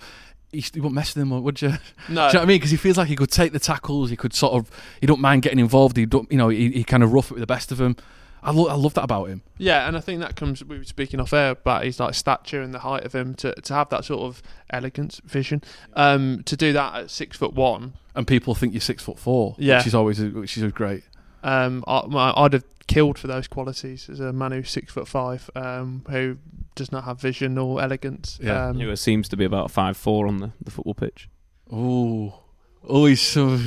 He, 0.52 0.62
he 0.62 0.80
wouldn't 0.80 0.96
mess 0.96 1.14
with 1.14 1.22
him, 1.22 1.44
would 1.44 1.62
you? 1.62 1.70
No. 1.70 1.76
Do 2.08 2.12
you 2.12 2.16
know 2.16 2.24
what 2.26 2.36
I 2.36 2.40
mean? 2.46 2.56
Because 2.56 2.72
he 2.72 2.78
feels 2.78 2.98
like 2.98 3.08
he 3.08 3.16
could 3.16 3.30
take 3.30 3.52
the 3.52 3.60
tackles. 3.60 4.10
He 4.10 4.16
could 4.16 4.34
sort 4.34 4.54
of. 4.54 4.72
He 5.00 5.06
don't 5.06 5.20
mind 5.20 5.44
getting 5.44 5.60
involved. 5.60 5.96
He 5.98 6.06
don't. 6.08 6.32
You 6.32 6.38
know. 6.38 6.50
He, 6.50 6.72
he 6.72 6.84
kind 6.84 7.04
of 7.04 7.12
rough 7.14 7.30
it 7.30 7.34
with 7.34 7.42
the 7.42 7.48
best 7.48 7.72
of 7.72 7.78
them. 7.78 7.98
I, 8.44 8.52
lo- 8.52 8.68
I 8.68 8.76
love 8.76 8.94
that 8.96 9.04
about 9.04 9.26
him. 9.30 9.42
Yeah, 9.58 9.88
and 9.88 9.98
I 9.98 10.00
think 10.00 10.20
that 10.22 10.36
comes. 10.36 10.64
We 10.64 10.78
were 10.78 10.84
speaking 10.84 11.20
off 11.20 11.34
air 11.34 11.52
about 11.52 11.84
his 11.84 12.00
like 12.00 12.14
stature 12.14 12.62
and 12.62 12.74
the 12.74 12.80
height 12.80 13.04
of 13.04 13.14
him 13.14 13.34
to 13.36 13.54
to 13.54 13.74
have 13.74 13.90
that 13.90 14.06
sort 14.06 14.22
of 14.22 14.42
elegance, 14.70 15.20
vision, 15.26 15.64
um, 15.94 16.44
to 16.46 16.56
do 16.56 16.72
that 16.74 16.96
at 16.96 17.10
six 17.12 17.38
foot 17.38 17.54
one. 17.54 17.94
And 18.16 18.26
people 18.28 18.56
think 18.56 18.74
you're 18.74 18.82
six 18.82 19.04
foot 19.04 19.20
four, 19.20 19.56
Yeah. 19.58 19.78
which 19.78 19.88
is 19.88 19.96
always 19.96 20.20
which 20.20 20.58
is 20.58 20.72
great. 20.72 21.04
Um, 21.44 21.84
I, 21.88 22.34
I'd 22.36 22.54
have 22.54 22.64
killed 22.88 23.20
for 23.20 23.28
those 23.28 23.48
qualities 23.48 24.10
as 24.10 24.20
a 24.20 24.32
man 24.34 24.52
who's 24.54 24.70
six 24.72 24.92
foot 24.94 25.08
five, 25.08 25.50
um, 25.56 26.04
who 26.10 26.38
does 26.76 26.92
not 26.92 27.04
have 27.04 27.20
vision 27.20 27.58
or 27.58 27.82
elegance. 27.82 28.40
Yeah. 28.42 28.68
Um, 28.70 28.80
Who 28.80 28.96
seems 28.96 29.28
to 29.30 29.38
be 29.38 29.46
about 29.46 29.72
five 29.72 29.98
four 29.98 30.28
on 30.28 30.38
the, 30.38 30.52
the 30.64 30.72
football 30.72 30.94
pitch. 30.94 31.28
Oh, 31.72 32.40
oh, 32.88 33.06
he's 33.06 33.22
so. 33.22 33.60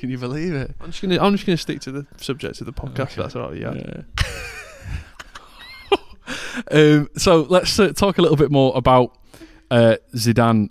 Can 0.00 0.10
you 0.10 0.18
believe 0.18 0.52
it? 0.52 0.74
I'm 0.80 0.90
just 0.90 1.00
gonna 1.00 1.18
I'm 1.22 1.32
just 1.32 1.46
gonna 1.46 1.56
stick 1.56 1.80
to 1.82 1.92
the 1.92 2.06
subject 2.16 2.60
of 2.60 2.66
the 2.66 2.72
podcast. 2.72 3.10
if 3.10 3.16
That's 3.16 3.36
all 3.36 3.50
right. 3.50 3.60
Yeah. 3.60 4.02
Um, 6.70 7.08
so 7.16 7.42
let's 7.42 7.78
uh, 7.78 7.92
talk 7.92 8.18
a 8.18 8.22
little 8.22 8.36
bit 8.36 8.50
more 8.50 8.72
about 8.76 9.18
uh, 9.70 9.96
Zidane 10.14 10.70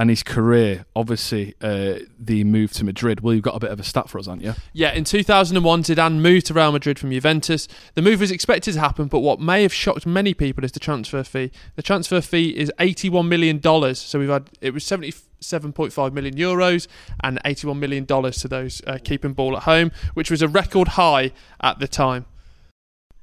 and 0.00 0.08
his 0.08 0.22
career. 0.22 0.86
Obviously, 0.96 1.54
uh, 1.60 1.98
the 2.18 2.42
move 2.44 2.72
to 2.72 2.84
Madrid. 2.84 3.20
Well, 3.20 3.34
you've 3.34 3.42
got 3.42 3.54
a 3.54 3.60
bit 3.60 3.70
of 3.70 3.78
a 3.78 3.84
stat 3.84 4.08
for 4.08 4.18
us, 4.18 4.24
haven't 4.24 4.42
you? 4.42 4.54
Yeah, 4.72 4.94
in 4.94 5.04
2001, 5.04 5.82
Zidane 5.82 6.20
moved 6.20 6.46
to 6.46 6.54
Real 6.54 6.72
Madrid 6.72 6.98
from 6.98 7.10
Juventus. 7.10 7.68
The 7.96 8.00
move 8.00 8.20
was 8.20 8.30
expected 8.30 8.72
to 8.72 8.80
happen, 8.80 9.08
but 9.08 9.18
what 9.18 9.40
may 9.40 9.60
have 9.60 9.74
shocked 9.74 10.06
many 10.06 10.32
people 10.32 10.64
is 10.64 10.72
the 10.72 10.80
transfer 10.80 11.22
fee. 11.22 11.52
The 11.76 11.82
transfer 11.82 12.22
fee 12.22 12.48
is 12.56 12.72
81 12.80 13.28
million 13.28 13.58
dollars. 13.58 13.98
So 13.98 14.18
we've 14.18 14.30
had 14.30 14.48
it 14.62 14.72
was 14.72 14.84
77.5 14.84 16.12
million 16.14 16.34
euros 16.34 16.88
and 17.22 17.38
81 17.44 17.78
million 17.78 18.06
dollars 18.06 18.38
to 18.38 18.48
those 18.48 18.80
uh, 18.86 18.96
keeping 19.04 19.34
ball 19.34 19.54
at 19.54 19.64
home, 19.64 19.92
which 20.14 20.30
was 20.30 20.40
a 20.40 20.48
record 20.48 20.88
high 20.88 21.30
at 21.60 21.78
the 21.78 21.86
time. 21.86 22.24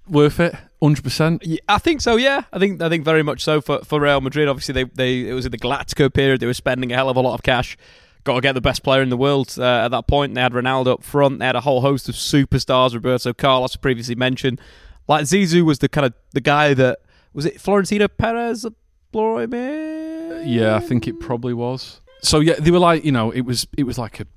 Worth 0.07 0.39
it, 0.39 0.55
hundred 0.81 1.03
percent. 1.03 1.43
I 1.67 1.77
think 1.77 2.01
so. 2.01 2.15
Yeah, 2.15 2.43
I 2.51 2.59
think 2.59 2.81
I 2.81 2.89
think 2.89 3.03
very 3.03 3.23
much 3.23 3.43
so 3.43 3.61
for, 3.61 3.79
for 3.79 3.99
Real 3.99 4.21
Madrid. 4.21 4.47
Obviously, 4.47 4.73
they 4.73 4.83
they 4.83 5.29
it 5.29 5.33
was 5.33 5.45
in 5.45 5.51
the 5.51 5.57
Galactico 5.57 6.13
period. 6.13 6.39
They 6.39 6.47
were 6.47 6.53
spending 6.53 6.91
a 6.91 6.95
hell 6.95 7.09
of 7.09 7.17
a 7.17 7.21
lot 7.21 7.33
of 7.33 7.43
cash. 7.43 7.77
Got 8.23 8.35
to 8.35 8.41
get 8.41 8.53
the 8.53 8.61
best 8.61 8.83
player 8.83 9.01
in 9.01 9.09
the 9.09 9.17
world 9.17 9.55
uh, 9.57 9.85
at 9.85 9.89
that 9.89 10.07
point. 10.07 10.35
They 10.35 10.41
had 10.41 10.51
Ronaldo 10.51 10.87
up 10.87 11.03
front. 11.03 11.39
They 11.39 11.45
had 11.45 11.55
a 11.55 11.61
whole 11.61 11.81
host 11.81 12.09
of 12.09 12.15
superstars. 12.15 12.93
Roberto 12.93 13.33
Carlos 13.33 13.75
previously 13.77 14.15
mentioned. 14.15 14.59
Like 15.07 15.23
Zizou 15.23 15.61
was 15.63 15.79
the 15.79 15.87
kind 15.87 16.05
of 16.05 16.13
the 16.33 16.41
guy 16.41 16.73
that 16.73 16.99
was 17.33 17.45
it 17.45 17.61
Florentino 17.61 18.07
Perez. 18.07 18.65
Yeah, 19.13 20.75
I 20.75 20.79
think 20.79 21.07
it 21.07 21.19
probably 21.19 21.53
was. 21.53 22.01
So 22.21 22.39
yeah, 22.39 22.55
they 22.59 22.71
were 22.71 22.79
like, 22.79 23.05
you 23.05 23.11
know, 23.11 23.31
it 23.31 23.41
was 23.41 23.65
it 23.77 23.83
was 23.83 23.97
like 23.97 24.19
a 24.19 24.27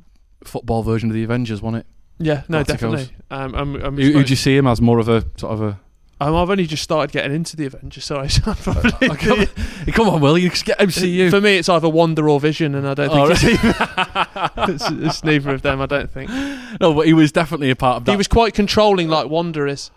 football 0.44 0.82
version 0.82 1.10
of 1.10 1.14
the 1.14 1.24
Avengers, 1.24 1.60
wasn't 1.60 1.84
it? 1.84 1.86
Yeah, 2.18 2.42
no, 2.48 2.62
Galacticos. 2.62 2.66
definitely. 2.66 3.08
Um, 3.30 3.54
I'm, 3.54 3.74
I'm 3.76 3.96
Who, 3.96 4.12
who'd 4.12 4.30
you 4.30 4.36
see 4.36 4.56
him 4.56 4.66
as 4.66 4.80
more 4.80 4.98
of 4.98 5.08
a 5.08 5.24
sort 5.36 5.52
of 5.54 5.62
a? 5.62 5.80
Um, 6.22 6.36
I've 6.36 6.50
only 6.50 6.66
just 6.66 6.82
started 6.82 7.12
getting 7.12 7.34
into 7.34 7.56
the 7.56 7.64
Avengers, 7.64 8.04
so 8.04 8.18
I 8.18 8.26
so 8.26 8.42
I'm 8.50 8.56
probably 8.56 9.08
Oh, 9.08 9.14
come, 9.14 9.40
on, 9.40 9.46
come 9.92 10.08
on, 10.10 10.20
Will, 10.20 10.36
you 10.36 10.50
just 10.50 10.66
get 10.66 10.78
MCU. 10.78 11.30
For 11.30 11.40
me, 11.40 11.56
it's 11.56 11.68
either 11.70 11.88
Wanda 11.88 12.22
or 12.22 12.38
Vision, 12.38 12.74
and 12.74 12.86
I 12.86 12.92
don't 12.94 13.10
Oh, 13.10 13.34
think 13.34 13.62
really? 13.62 14.74
it's, 14.74 14.84
it's, 14.84 14.90
it's 14.90 15.24
neither 15.24 15.54
of 15.54 15.62
them. 15.62 15.80
I 15.80 15.86
don't 15.86 16.10
think 16.10 16.28
No, 16.80 16.92
but 16.92 17.06
he 17.06 17.14
was 17.14 17.32
definitely 17.32 17.70
a 17.70 17.76
part 17.76 17.96
of 17.96 18.04
that. 18.04 18.10
he 18.12 18.16
was 18.18 18.28
quite 18.28 18.52
controlling, 18.52 19.08
like 19.08 19.28
Wanda 19.30 19.66
is. 19.66 19.90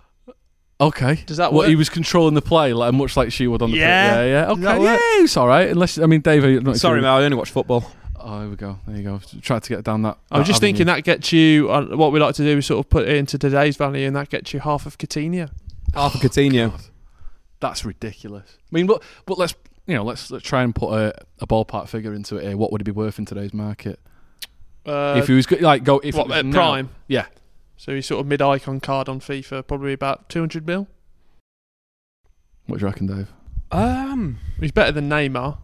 Okay. 0.81 1.15
Does 1.25 1.37
that 1.37 1.53
What 1.53 1.59
work? 1.63 1.69
he 1.69 1.75
was 1.75 1.89
controlling 1.89 2.33
the 2.33 2.41
play, 2.41 2.73
like 2.73 2.93
much 2.93 3.15
like 3.15 3.31
she 3.31 3.47
would 3.47 3.61
on 3.61 3.71
the 3.71 3.77
Yeah. 3.77 4.09
pitch. 4.09 4.15
Yeah, 4.17 4.23
yeah. 4.25 4.51
Okay. 4.51 4.79
work? 4.79 4.99
Yeah, 4.99 5.23
it's 5.23 5.37
all 5.37 5.47
right. 5.47 5.69
Unless 5.69 5.97
I 5.99 6.05
mean, 6.07 6.21
Dave. 6.21 6.43
I'm 6.43 6.63
not 6.63 6.77
Sorry, 6.77 6.97
sure. 6.99 7.01
man, 7.03 7.11
I 7.11 7.23
only 7.23 7.37
watch 7.37 7.51
football. 7.51 7.85
Oh, 8.19 8.39
here 8.41 8.49
we 8.49 8.55
go. 8.55 8.79
There 8.87 8.95
you 8.97 9.03
go. 9.03 9.19
Tried 9.41 9.63
to 9.63 9.69
get 9.75 9.83
down 9.83 10.01
that. 10.03 10.17
I 10.31 10.39
was 10.39 10.47
that 10.47 10.51
just 10.51 10.61
thinking 10.61 10.83
avenue. 10.87 10.95
that 10.95 11.03
gets 11.03 11.33
you. 11.33 11.69
Uh, 11.69 11.85
what 11.95 12.11
we 12.13 12.19
like 12.19 12.35
to 12.35 12.43
do 12.43 12.57
is 12.57 12.65
sort 12.65 12.79
of 12.85 12.89
put 12.89 13.07
it 13.07 13.15
into 13.17 13.37
today's 13.37 13.75
value, 13.77 14.07
and 14.07 14.15
that 14.15 14.29
gets 14.29 14.53
you 14.53 14.61
half 14.61 14.85
of 14.85 14.97
Coutinho. 14.97 15.49
Half 15.93 16.15
of 16.15 16.21
Coutinho. 16.21 16.79
that's 17.59 17.85
ridiculous. 17.85 18.57
I 18.59 18.75
mean, 18.75 18.87
but 18.87 19.03
but 19.25 19.37
let's 19.37 19.53
you 19.87 19.95
know 19.95 20.03
let's 20.03 20.31
let's 20.31 20.45
try 20.45 20.63
and 20.63 20.73
put 20.73 20.93
a, 20.93 21.13
a 21.39 21.47
ballpark 21.47 21.87
figure 21.89 22.13
into 22.13 22.37
it. 22.37 22.43
Here. 22.47 22.57
What 22.57 22.71
would 22.71 22.81
it 22.81 22.85
be 22.85 22.91
worth 22.91 23.19
in 23.19 23.25
today's 23.25 23.53
market 23.53 23.99
Uh, 24.85 25.15
if 25.17 25.27
he 25.27 25.33
was 25.33 25.49
like 25.51 25.83
go 25.83 25.99
if 25.99 26.15
what, 26.15 26.27
was 26.29 26.37
at 26.37 26.45
now- 26.45 26.53
prime? 26.55 26.89
Yeah. 27.07 27.25
So 27.75 27.93
he's 27.93 28.05
sort 28.05 28.21
of 28.21 28.27
mid-icon 28.27 28.79
card 28.79 29.09
on 29.09 29.19
FIFA, 29.19 29.67
probably 29.67 29.91
about 29.93 30.29
two 30.29 30.39
hundred 30.39 30.65
mil. 30.65 30.87
What 32.67 32.79
do 32.79 32.81
you 32.85 32.87
reckon, 32.87 33.07
Dave? 33.07 33.27
Um, 33.71 34.37
He's 34.59 34.71
better 34.71 34.91
than 34.93 35.09
Neymar. 35.09 35.57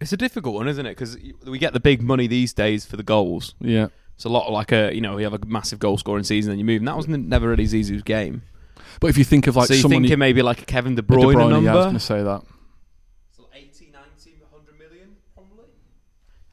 it's 0.00 0.12
a 0.12 0.16
difficult 0.16 0.54
one, 0.54 0.66
isn't 0.68 0.86
it? 0.86 0.90
Because 0.90 1.16
we 1.46 1.58
get 1.58 1.72
the 1.72 1.80
big 1.80 2.02
money 2.02 2.26
these 2.26 2.52
days 2.52 2.84
for 2.84 2.96
the 2.96 3.02
goals. 3.04 3.54
Yeah. 3.60 3.88
It's 4.18 4.24
a 4.24 4.28
lot 4.28 4.50
like 4.50 4.72
a 4.72 4.92
you 4.92 5.00
know 5.00 5.16
you 5.16 5.22
have 5.22 5.32
a 5.32 5.46
massive 5.46 5.78
goal 5.78 5.96
scoring 5.96 6.24
season 6.24 6.50
and 6.50 6.58
you 6.58 6.64
move. 6.64 6.80
And 6.80 6.88
that 6.88 6.96
was 6.96 7.06
n- 7.06 7.28
never 7.28 7.50
really 7.50 7.66
Zizou's 7.66 8.02
game. 8.02 8.42
But 8.98 9.10
if 9.10 9.16
you 9.16 9.22
think 9.22 9.46
of 9.46 9.54
like 9.54 9.68
so 9.68 9.74
you 9.74 9.80
someone 9.80 10.02
thinking 10.02 10.18
maybe 10.18 10.42
like 10.42 10.60
a 10.60 10.64
Kevin 10.64 10.96
De 10.96 11.02
De 11.02 11.06
Bruyne, 11.06 11.36
Bruyne, 11.36 11.50
number? 11.50 11.66
yeah, 11.66 11.72
I 11.72 11.76
was 11.76 11.84
going 11.84 11.94
to 11.94 12.00
say 12.00 12.22
that. 12.24 12.42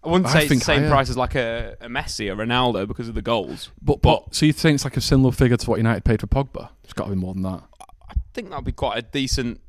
I 0.03 0.09
wouldn't 0.09 0.27
I 0.27 0.33
say 0.33 0.45
it's 0.45 0.49
the 0.49 0.59
same 0.59 0.81
higher. 0.81 0.89
price 0.89 1.09
as 1.09 1.17
like 1.17 1.33
a, 1.33 1.75
a 1.81 1.87
Messi 1.87 2.31
or 2.31 2.35
Ronaldo 2.35 2.87
because 2.87 3.09
of 3.09 3.15
the 3.15 3.23
goals. 3.23 3.71
But, 3.81 4.03
but 4.03 4.35
so 4.35 4.45
you 4.45 4.53
think 4.53 4.75
it's 4.75 4.83
like 4.83 4.97
a 4.97 5.01
similar 5.01 5.31
figure 5.31 5.57
to 5.57 5.67
what 5.67 5.77
United 5.77 6.05
paid 6.05 6.21
for 6.21 6.27
Pogba? 6.27 6.69
It's 6.83 6.93
got 6.93 7.05
to 7.05 7.09
be 7.09 7.15
more 7.15 7.33
than 7.33 7.41
that. 7.41 7.63
I 8.07 8.13
think 8.35 8.51
that 8.51 8.57
would 8.57 8.65
be 8.65 8.71
quite 8.71 8.99
a 8.99 9.01
decent 9.01 9.61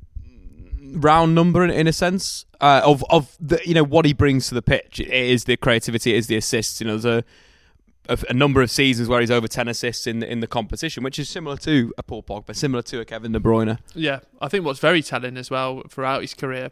round 0.91 1.33
number 1.33 1.63
in, 1.63 1.71
in 1.71 1.87
a 1.87 1.93
sense 1.93 2.45
uh, 2.61 2.81
of 2.85 3.03
of 3.09 3.35
the 3.39 3.59
you 3.65 3.73
know 3.73 3.83
what 3.83 4.05
he 4.05 4.13
brings 4.13 4.47
to 4.49 4.53
the 4.53 4.61
pitch. 4.61 4.99
It 4.99 5.09
is 5.09 5.45
the 5.45 5.57
creativity, 5.57 6.13
it 6.13 6.17
is 6.17 6.27
the 6.27 6.37
assists. 6.37 6.79
You 6.79 6.87
know, 6.87 6.97
there's 6.97 7.05
a, 7.05 7.23
a 8.09 8.17
a 8.29 8.33
number 8.33 8.61
of 8.61 8.69
seasons 8.71 9.07
where 9.09 9.19
he's 9.21 9.31
over 9.31 9.47
ten 9.47 9.67
assists 9.67 10.07
in 10.07 10.23
in 10.23 10.39
the 10.39 10.47
competition, 10.47 11.03
which 11.03 11.19
is 11.19 11.29
similar 11.29 11.57
to 11.57 11.93
a 11.97 12.03
Paul 12.03 12.23
Pogba, 12.23 12.55
similar 12.55 12.81
to 12.83 12.99
a 12.99 13.05
Kevin 13.05 13.31
De 13.31 13.39
Bruyne. 13.39 13.79
Yeah, 13.93 14.19
I 14.41 14.47
think 14.47 14.65
what's 14.65 14.79
very 14.79 15.01
telling 15.03 15.37
as 15.37 15.49
well 15.51 15.83
throughout 15.89 16.21
his 16.21 16.33
career 16.33 16.71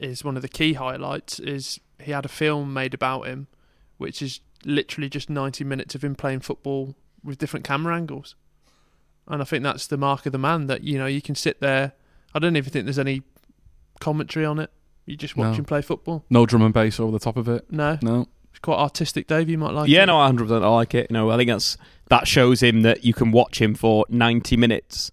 is 0.00 0.24
one 0.24 0.36
of 0.36 0.42
the 0.42 0.48
key 0.48 0.72
highlights 0.74 1.38
is 1.38 1.78
he 2.02 2.10
had 2.12 2.24
a 2.24 2.28
film 2.28 2.72
made 2.72 2.94
about 2.94 3.26
him, 3.26 3.46
which 3.98 4.20
is 4.20 4.40
literally 4.64 5.08
just 5.08 5.30
90 5.30 5.62
minutes 5.64 5.94
of 5.94 6.02
him 6.02 6.14
playing 6.14 6.40
football 6.40 6.94
with 7.22 7.38
different 7.38 7.64
camera 7.64 7.94
angles. 7.94 8.34
And 9.28 9.40
I 9.40 9.44
think 9.44 9.62
that's 9.62 9.86
the 9.86 9.96
mark 9.96 10.26
of 10.26 10.32
the 10.32 10.38
man 10.38 10.66
that, 10.66 10.82
you 10.82 10.98
know, 10.98 11.06
you 11.06 11.22
can 11.22 11.34
sit 11.34 11.60
there. 11.60 11.92
I 12.34 12.38
don't 12.40 12.56
even 12.56 12.70
think 12.70 12.84
there's 12.86 12.98
any 12.98 13.22
commentary 14.00 14.44
on 14.44 14.58
it. 14.58 14.70
You 15.06 15.16
just 15.16 15.36
watch 15.36 15.52
No. 15.52 15.58
him 15.58 15.64
play 15.64 15.82
football. 15.82 16.24
No 16.28 16.44
drum 16.46 16.62
and 16.62 16.74
bass 16.74 16.98
over 16.98 17.12
the 17.12 17.18
top 17.18 17.36
of 17.36 17.48
it. 17.48 17.70
No. 17.70 17.98
No. 18.02 18.26
It's 18.54 18.60
quite 18.60 18.76
artistic, 18.78 19.26
Dave. 19.26 19.48
You 19.48 19.58
might 19.58 19.72
like 19.72 19.88
yeah, 19.88 20.04
it. 20.04 20.06
no, 20.06 20.18
100. 20.18 20.44
percent 20.44 20.64
I 20.64 20.68
like 20.68 20.94
it. 20.94 21.08
You 21.10 21.14
know, 21.14 21.28
I 21.28 21.36
think 21.36 21.50
that's 21.50 21.76
that 22.08 22.28
shows 22.28 22.62
him 22.62 22.82
that 22.82 23.04
you 23.04 23.12
can 23.12 23.32
watch 23.32 23.60
him 23.60 23.74
for 23.74 24.06
90 24.08 24.56
minutes, 24.56 25.10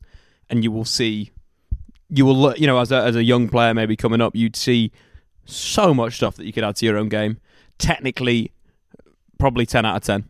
and 0.48 0.64
you 0.64 0.72
will 0.72 0.86
see, 0.86 1.32
you 2.08 2.24
will, 2.24 2.40
le- 2.40 2.56
you 2.56 2.68
know, 2.68 2.78
as 2.78 2.92
a 2.92 2.98
as 2.98 3.16
a 3.16 3.24
young 3.24 3.50
player 3.50 3.74
maybe 3.74 3.96
coming 3.96 4.22
up, 4.22 4.36
you'd 4.36 4.56
see 4.56 4.92
so 5.44 5.92
much 5.92 6.18
stuff 6.18 6.36
that 6.36 6.46
you 6.46 6.54
could 6.54 6.64
add 6.64 6.76
to 6.76 6.86
your 6.86 7.00
own 7.00 7.10
game. 7.10 7.40
Technically, 7.80 8.52
probably 9.40 9.66
10 9.66 9.86
out 9.86 9.96
of 9.96 10.04
10 10.04 10.26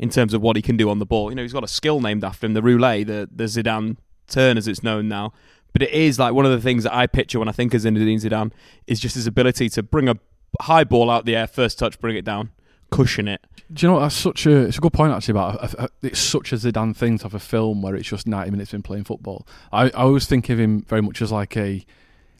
in 0.00 0.10
terms 0.10 0.34
of 0.34 0.42
what 0.42 0.56
he 0.56 0.62
can 0.62 0.76
do 0.76 0.90
on 0.90 0.98
the 0.98 1.06
ball. 1.06 1.30
You 1.30 1.36
know, 1.36 1.42
he's 1.42 1.52
got 1.52 1.62
a 1.62 1.68
skill 1.68 2.00
named 2.00 2.24
after 2.24 2.46
him, 2.46 2.54
the 2.54 2.62
roulette, 2.62 3.06
the 3.06 3.28
the 3.32 3.44
Zidane 3.44 3.96
turn 4.26 4.58
as 4.58 4.66
it's 4.66 4.82
known 4.82 5.06
now. 5.06 5.32
But 5.72 5.82
it 5.82 5.92
is 5.92 6.18
like 6.18 6.34
one 6.34 6.46
of 6.46 6.50
the 6.50 6.60
things 6.60 6.82
that 6.82 6.92
I 6.92 7.06
picture 7.06 7.38
when 7.38 7.48
I 7.48 7.52
think 7.52 7.72
of 7.74 7.82
Zinedine 7.82 8.20
Zidane 8.20 8.50
is 8.88 8.98
just 8.98 9.14
his 9.14 9.28
ability 9.28 9.68
to 9.68 9.84
bring 9.84 10.08
a 10.08 10.16
high 10.60 10.84
ball 10.84 11.10
out 11.10 11.24
the 11.24 11.36
air, 11.36 11.46
first 11.46 11.78
touch, 11.78 11.98
bring 12.00 12.16
it 12.16 12.24
down, 12.24 12.50
cushion 12.90 13.28
it. 13.28 13.40
Do 13.72 13.86
you 13.86 13.88
know 13.88 13.94
what? 13.96 14.00
That's 14.00 14.16
such 14.16 14.46
a. 14.46 14.56
It's 14.62 14.78
a 14.78 14.80
good 14.80 14.92
point 14.92 15.12
actually 15.12 15.32
about. 15.32 15.74
A, 15.74 15.84
a, 15.84 15.88
it's 16.02 16.18
such 16.18 16.52
a 16.52 16.56
Zidane 16.56 16.96
thing 16.96 17.18
to 17.18 17.24
have 17.24 17.34
a 17.34 17.38
film 17.38 17.82
where 17.82 17.94
it's 17.94 18.08
just 18.08 18.26
ninety 18.26 18.50
minutes 18.50 18.70
of 18.72 18.78
him 18.78 18.82
playing 18.82 19.04
football. 19.04 19.46
I, 19.72 19.84
I 19.86 19.90
always 19.90 20.26
think 20.26 20.48
of 20.48 20.58
him 20.58 20.82
very 20.82 21.00
much 21.02 21.22
as 21.22 21.30
like 21.30 21.56
a, 21.56 21.84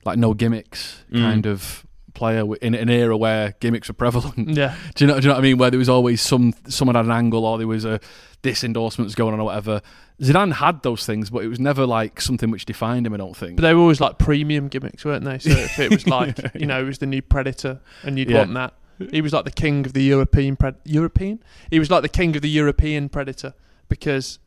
like 0.04 0.18
no 0.18 0.34
gimmicks 0.34 1.04
Mm. 1.12 1.20
kind 1.20 1.46
of 1.46 1.86
player 2.14 2.44
in 2.56 2.74
an 2.74 2.88
era 2.90 3.16
where 3.16 3.54
gimmicks 3.60 3.88
were 3.88 3.94
prevalent. 3.94 4.48
Yeah. 4.56 4.74
Do 4.94 5.04
you 5.04 5.08
know? 5.08 5.18
Do 5.20 5.24
you 5.24 5.28
know 5.28 5.34
what 5.34 5.40
I 5.40 5.42
mean? 5.42 5.58
Where 5.58 5.70
there 5.70 5.78
was 5.78 5.88
always 5.88 6.20
some 6.22 6.54
someone 6.68 6.94
had 6.96 7.04
an 7.04 7.10
angle 7.12 7.44
or 7.46 7.58
there 7.58 7.66
was 7.66 7.84
a 7.84 8.00
this 8.42 8.64
endorsements 8.64 9.14
going 9.14 9.34
on 9.34 9.40
or 9.40 9.44
whatever. 9.44 9.82
Zidane 10.20 10.52
had 10.52 10.82
those 10.82 11.04
things, 11.06 11.30
but 11.30 11.44
it 11.44 11.48
was 11.48 11.58
never 11.60 11.86
like 11.86 12.20
something 12.20 12.50
which 12.50 12.66
defined 12.66 13.06
him. 13.06 13.14
I 13.14 13.16
don't 13.18 13.36
think. 13.36 13.56
But 13.56 13.62
they 13.62 13.74
were 13.74 13.80
always 13.80 14.00
like 14.00 14.18
premium 14.18 14.68
gimmicks, 14.68 15.04
weren't 15.04 15.24
they? 15.24 15.38
So 15.38 15.50
if 15.50 15.78
it 15.78 15.90
was 15.90 16.06
like, 16.18 16.38
you 16.54 16.66
know, 16.66 16.80
it 16.80 16.84
was 16.84 16.98
the 16.98 17.06
new 17.06 17.22
Predator 17.22 17.80
and 18.02 18.18
you'd 18.18 18.30
Yeah. 18.30 18.38
want 18.38 18.54
that. 18.54 18.74
He 19.12 19.22
was 19.22 19.32
like 19.32 19.46
the 19.46 19.50
king 19.50 19.86
of 19.86 19.94
the 19.94 20.02
European 20.02 20.56
pred- 20.56 20.76
European. 20.84 21.42
He 21.70 21.78
was 21.78 21.90
like 21.90 22.02
the 22.02 22.08
king 22.10 22.36
of 22.36 22.42
the 22.42 22.50
European 22.50 23.08
Predator 23.08 23.54
because, 23.88 24.38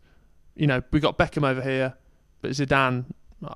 you 0.56 0.68
know, 0.68 0.84
we 0.92 1.00
got 1.00 1.18
Beckham 1.18 1.44
over 1.48 1.62
here, 1.62 1.96
but 2.42 2.52
Zidane. 2.52 3.06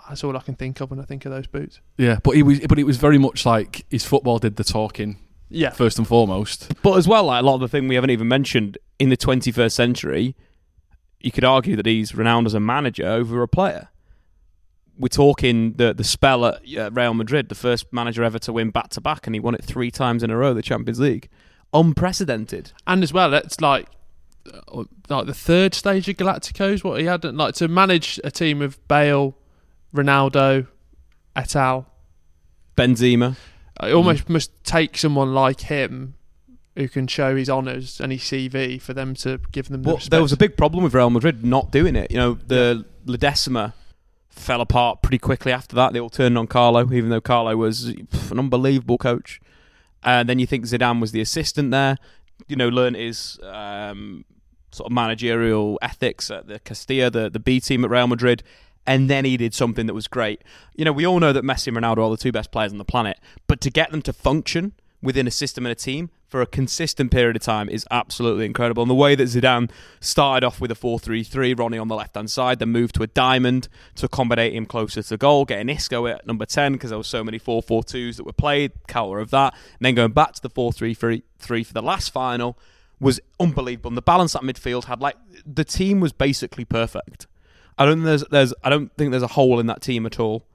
That's 0.07 0.23
all 0.23 0.35
I 0.35 0.41
can 0.41 0.55
think 0.55 0.81
of 0.81 0.89
when 0.91 0.99
I 0.99 1.03
think 1.03 1.25
of 1.25 1.31
those 1.31 1.47
boots. 1.47 1.79
Yeah, 1.97 2.17
but 2.23 2.35
he 2.35 2.43
was. 2.43 2.59
But 2.61 2.79
it 2.79 2.83
was 2.85 2.97
very 2.97 3.17
much 3.17 3.45
like 3.45 3.85
his 3.89 4.05
football 4.05 4.39
did 4.39 4.55
the 4.55 4.63
talking. 4.63 5.17
Yeah. 5.49 5.69
First 5.69 5.97
and 5.97 6.07
foremost. 6.07 6.73
But 6.81 6.97
as 6.97 7.07
well, 7.07 7.25
like 7.25 7.41
a 7.41 7.45
lot 7.45 7.55
of 7.55 7.61
the 7.61 7.67
thing 7.67 7.87
we 7.87 7.95
haven't 7.95 8.09
even 8.09 8.27
mentioned 8.27 8.77
in 8.99 9.09
the 9.09 9.17
21st 9.17 9.71
century, 9.71 10.35
you 11.21 11.31
could 11.31 11.45
argue 11.45 11.75
that 11.75 11.85
he's 11.85 12.13
renowned 12.13 12.47
as 12.47 12.53
a 12.53 12.59
manager 12.59 13.07
over 13.07 13.41
a 13.41 13.47
player. 13.47 13.89
We're 14.97 15.07
talking 15.09 15.73
the 15.73 15.93
the 15.93 16.03
spell 16.03 16.45
at 16.45 16.61
uh, 16.75 16.89
Real 16.91 17.13
Madrid, 17.13 17.49
the 17.49 17.55
first 17.55 17.93
manager 17.93 18.23
ever 18.23 18.39
to 18.39 18.53
win 18.53 18.71
back 18.71 18.89
to 18.89 19.01
back, 19.01 19.27
and 19.27 19.35
he 19.35 19.39
won 19.39 19.53
it 19.55 19.63
three 19.63 19.91
times 19.91 20.23
in 20.23 20.31
a 20.31 20.37
row, 20.37 20.53
the 20.53 20.63
Champions 20.63 20.99
League, 20.99 21.29
unprecedented. 21.71 22.71
And 22.87 23.03
as 23.03 23.13
well, 23.13 23.33
it's 23.35 23.61
like 23.61 23.87
uh, 24.51 24.83
like 25.07 25.27
the 25.27 25.35
third 25.35 25.75
stage 25.75 26.09
of 26.09 26.17
Galacticos. 26.17 26.83
What 26.83 26.99
he 26.99 27.05
had 27.05 27.23
like 27.23 27.53
to 27.55 27.67
manage 27.67 28.19
a 28.23 28.31
team 28.31 28.61
of 28.61 28.85
Bale, 28.87 29.37
Ronaldo, 29.95 30.67
et 31.35 31.55
al. 31.55 31.87
Benzema. 32.75 33.35
It 33.81 33.93
almost 33.93 34.29
must 34.29 34.63
take 34.63 34.97
someone 34.97 35.33
like 35.33 35.61
him 35.61 36.15
who 36.75 36.87
can 36.87 37.07
show 37.07 37.35
his 37.35 37.49
honours 37.49 37.99
and 37.99 38.11
his 38.11 38.21
CV 38.21 38.81
for 38.81 38.93
them 38.93 39.15
to 39.15 39.39
give 39.51 39.67
them. 39.67 39.83
The 39.83 39.89
Well, 39.89 40.01
there 40.09 40.21
was 40.21 40.31
a 40.31 40.37
big 40.37 40.57
problem 40.57 40.83
with 40.83 40.93
Real 40.93 41.09
Madrid 41.09 41.43
not 41.43 41.71
doing 41.71 41.95
it. 41.95 42.11
You 42.11 42.17
know, 42.17 42.33
the 42.45 42.85
La 43.05 43.17
Decima 43.17 43.73
fell 44.29 44.61
apart 44.61 45.01
pretty 45.01 45.17
quickly 45.17 45.51
after 45.51 45.75
that. 45.75 45.93
They 45.93 45.99
all 45.99 46.09
turned 46.09 46.37
on 46.37 46.47
Carlo, 46.47 46.91
even 46.93 47.09
though 47.09 47.21
Carlo 47.21 47.55
was 47.55 47.85
an 47.85 48.07
unbelievable 48.37 48.97
coach. 48.97 49.39
And 50.03 50.29
then 50.29 50.39
you 50.39 50.45
think 50.45 50.65
Zidane 50.65 51.01
was 51.01 51.11
the 51.11 51.21
assistant 51.21 51.71
there. 51.71 51.97
You 52.47 52.55
know, 52.55 52.69
learned 52.69 52.95
his 52.95 53.39
um, 53.43 54.23
sort 54.71 54.91
of 54.91 54.93
managerial 54.93 55.79
ethics 55.81 56.29
at 56.29 56.47
the 56.47 56.59
Castilla, 56.59 57.09
the, 57.09 57.29
the 57.29 57.39
B 57.39 57.59
team 57.59 57.83
at 57.83 57.89
Real 57.89 58.07
Madrid. 58.07 58.43
And 58.87 59.09
then 59.09 59.25
he 59.25 59.37
did 59.37 59.53
something 59.53 59.85
that 59.85 59.93
was 59.93 60.07
great. 60.07 60.41
You 60.73 60.85
know, 60.85 60.93
we 60.93 61.05
all 61.05 61.19
know 61.19 61.33
that 61.33 61.43
Messi 61.43 61.67
and 61.67 61.77
Ronaldo 61.77 62.07
are 62.07 62.09
the 62.09 62.17
two 62.17 62.31
best 62.31 62.51
players 62.51 62.71
on 62.71 62.77
the 62.77 62.85
planet, 62.85 63.19
but 63.45 63.61
to 63.61 63.69
get 63.69 63.91
them 63.91 64.01
to 64.03 64.13
function 64.13 64.71
within 65.01 65.27
a 65.27 65.31
system 65.31 65.65
and 65.65 65.71
a 65.71 65.75
team 65.75 66.09
for 66.27 66.41
a 66.41 66.45
consistent 66.45 67.11
period 67.11 67.35
of 67.35 67.41
time 67.41 67.69
is 67.69 67.85
absolutely 67.91 68.45
incredible. 68.45 68.83
And 68.83 68.89
the 68.89 68.95
way 68.95 69.15
that 69.15 69.23
Zidane 69.23 69.69
started 69.99 70.45
off 70.45 70.59
with 70.59 70.71
a 70.71 70.75
4 70.75 70.99
3 70.99 71.23
3, 71.23 71.53
Ronnie 71.53 71.77
on 71.77 71.87
the 71.87 71.95
left 71.95 72.15
hand 72.15 72.29
side, 72.29 72.59
then 72.59 72.69
moved 72.69 72.95
to 72.95 73.03
a 73.03 73.07
diamond 73.07 73.67
to 73.95 74.05
accommodate 74.05 74.53
him 74.53 74.65
closer 74.65 75.03
to 75.03 75.17
goal, 75.17 75.45
getting 75.45 75.69
Isco 75.69 76.07
at 76.07 76.25
number 76.25 76.45
10 76.45 76.73
because 76.73 76.89
there 76.89 76.99
were 76.99 77.03
so 77.03 77.23
many 77.23 77.37
4 77.37 77.61
4 77.61 77.83
2s 77.83 78.17
that 78.17 78.25
were 78.25 78.33
played, 78.33 78.71
counter 78.87 79.19
of 79.19 79.31
that, 79.31 79.53
and 79.53 79.85
then 79.85 79.95
going 79.95 80.11
back 80.11 80.33
to 80.33 80.41
the 80.41 80.49
4 80.49 80.73
3 80.73 80.93
3 80.93 81.63
for 81.63 81.73
the 81.73 81.81
last 81.81 82.11
final 82.11 82.57
was 82.99 83.19
unbelievable. 83.39 83.89
And 83.89 83.97
the 83.97 84.01
balance 84.01 84.35
at 84.35 84.41
midfield 84.41 84.85
had 84.85 84.99
like 85.01 85.15
the 85.45 85.63
team 85.63 85.99
was 85.99 86.11
basically 86.11 86.65
perfect. 86.65 87.27
I 87.77 87.85
don't 87.85 87.97
think 87.97 88.05
there's, 88.05 88.23
there's 88.25 88.53
I 88.63 88.69
don't 88.69 88.91
think 88.95 89.11
there's 89.11 89.23
a 89.23 89.27
hole 89.27 89.59
in 89.59 89.67
that 89.67 89.81
team 89.81 90.05
at 90.05 90.19
all. 90.19 90.45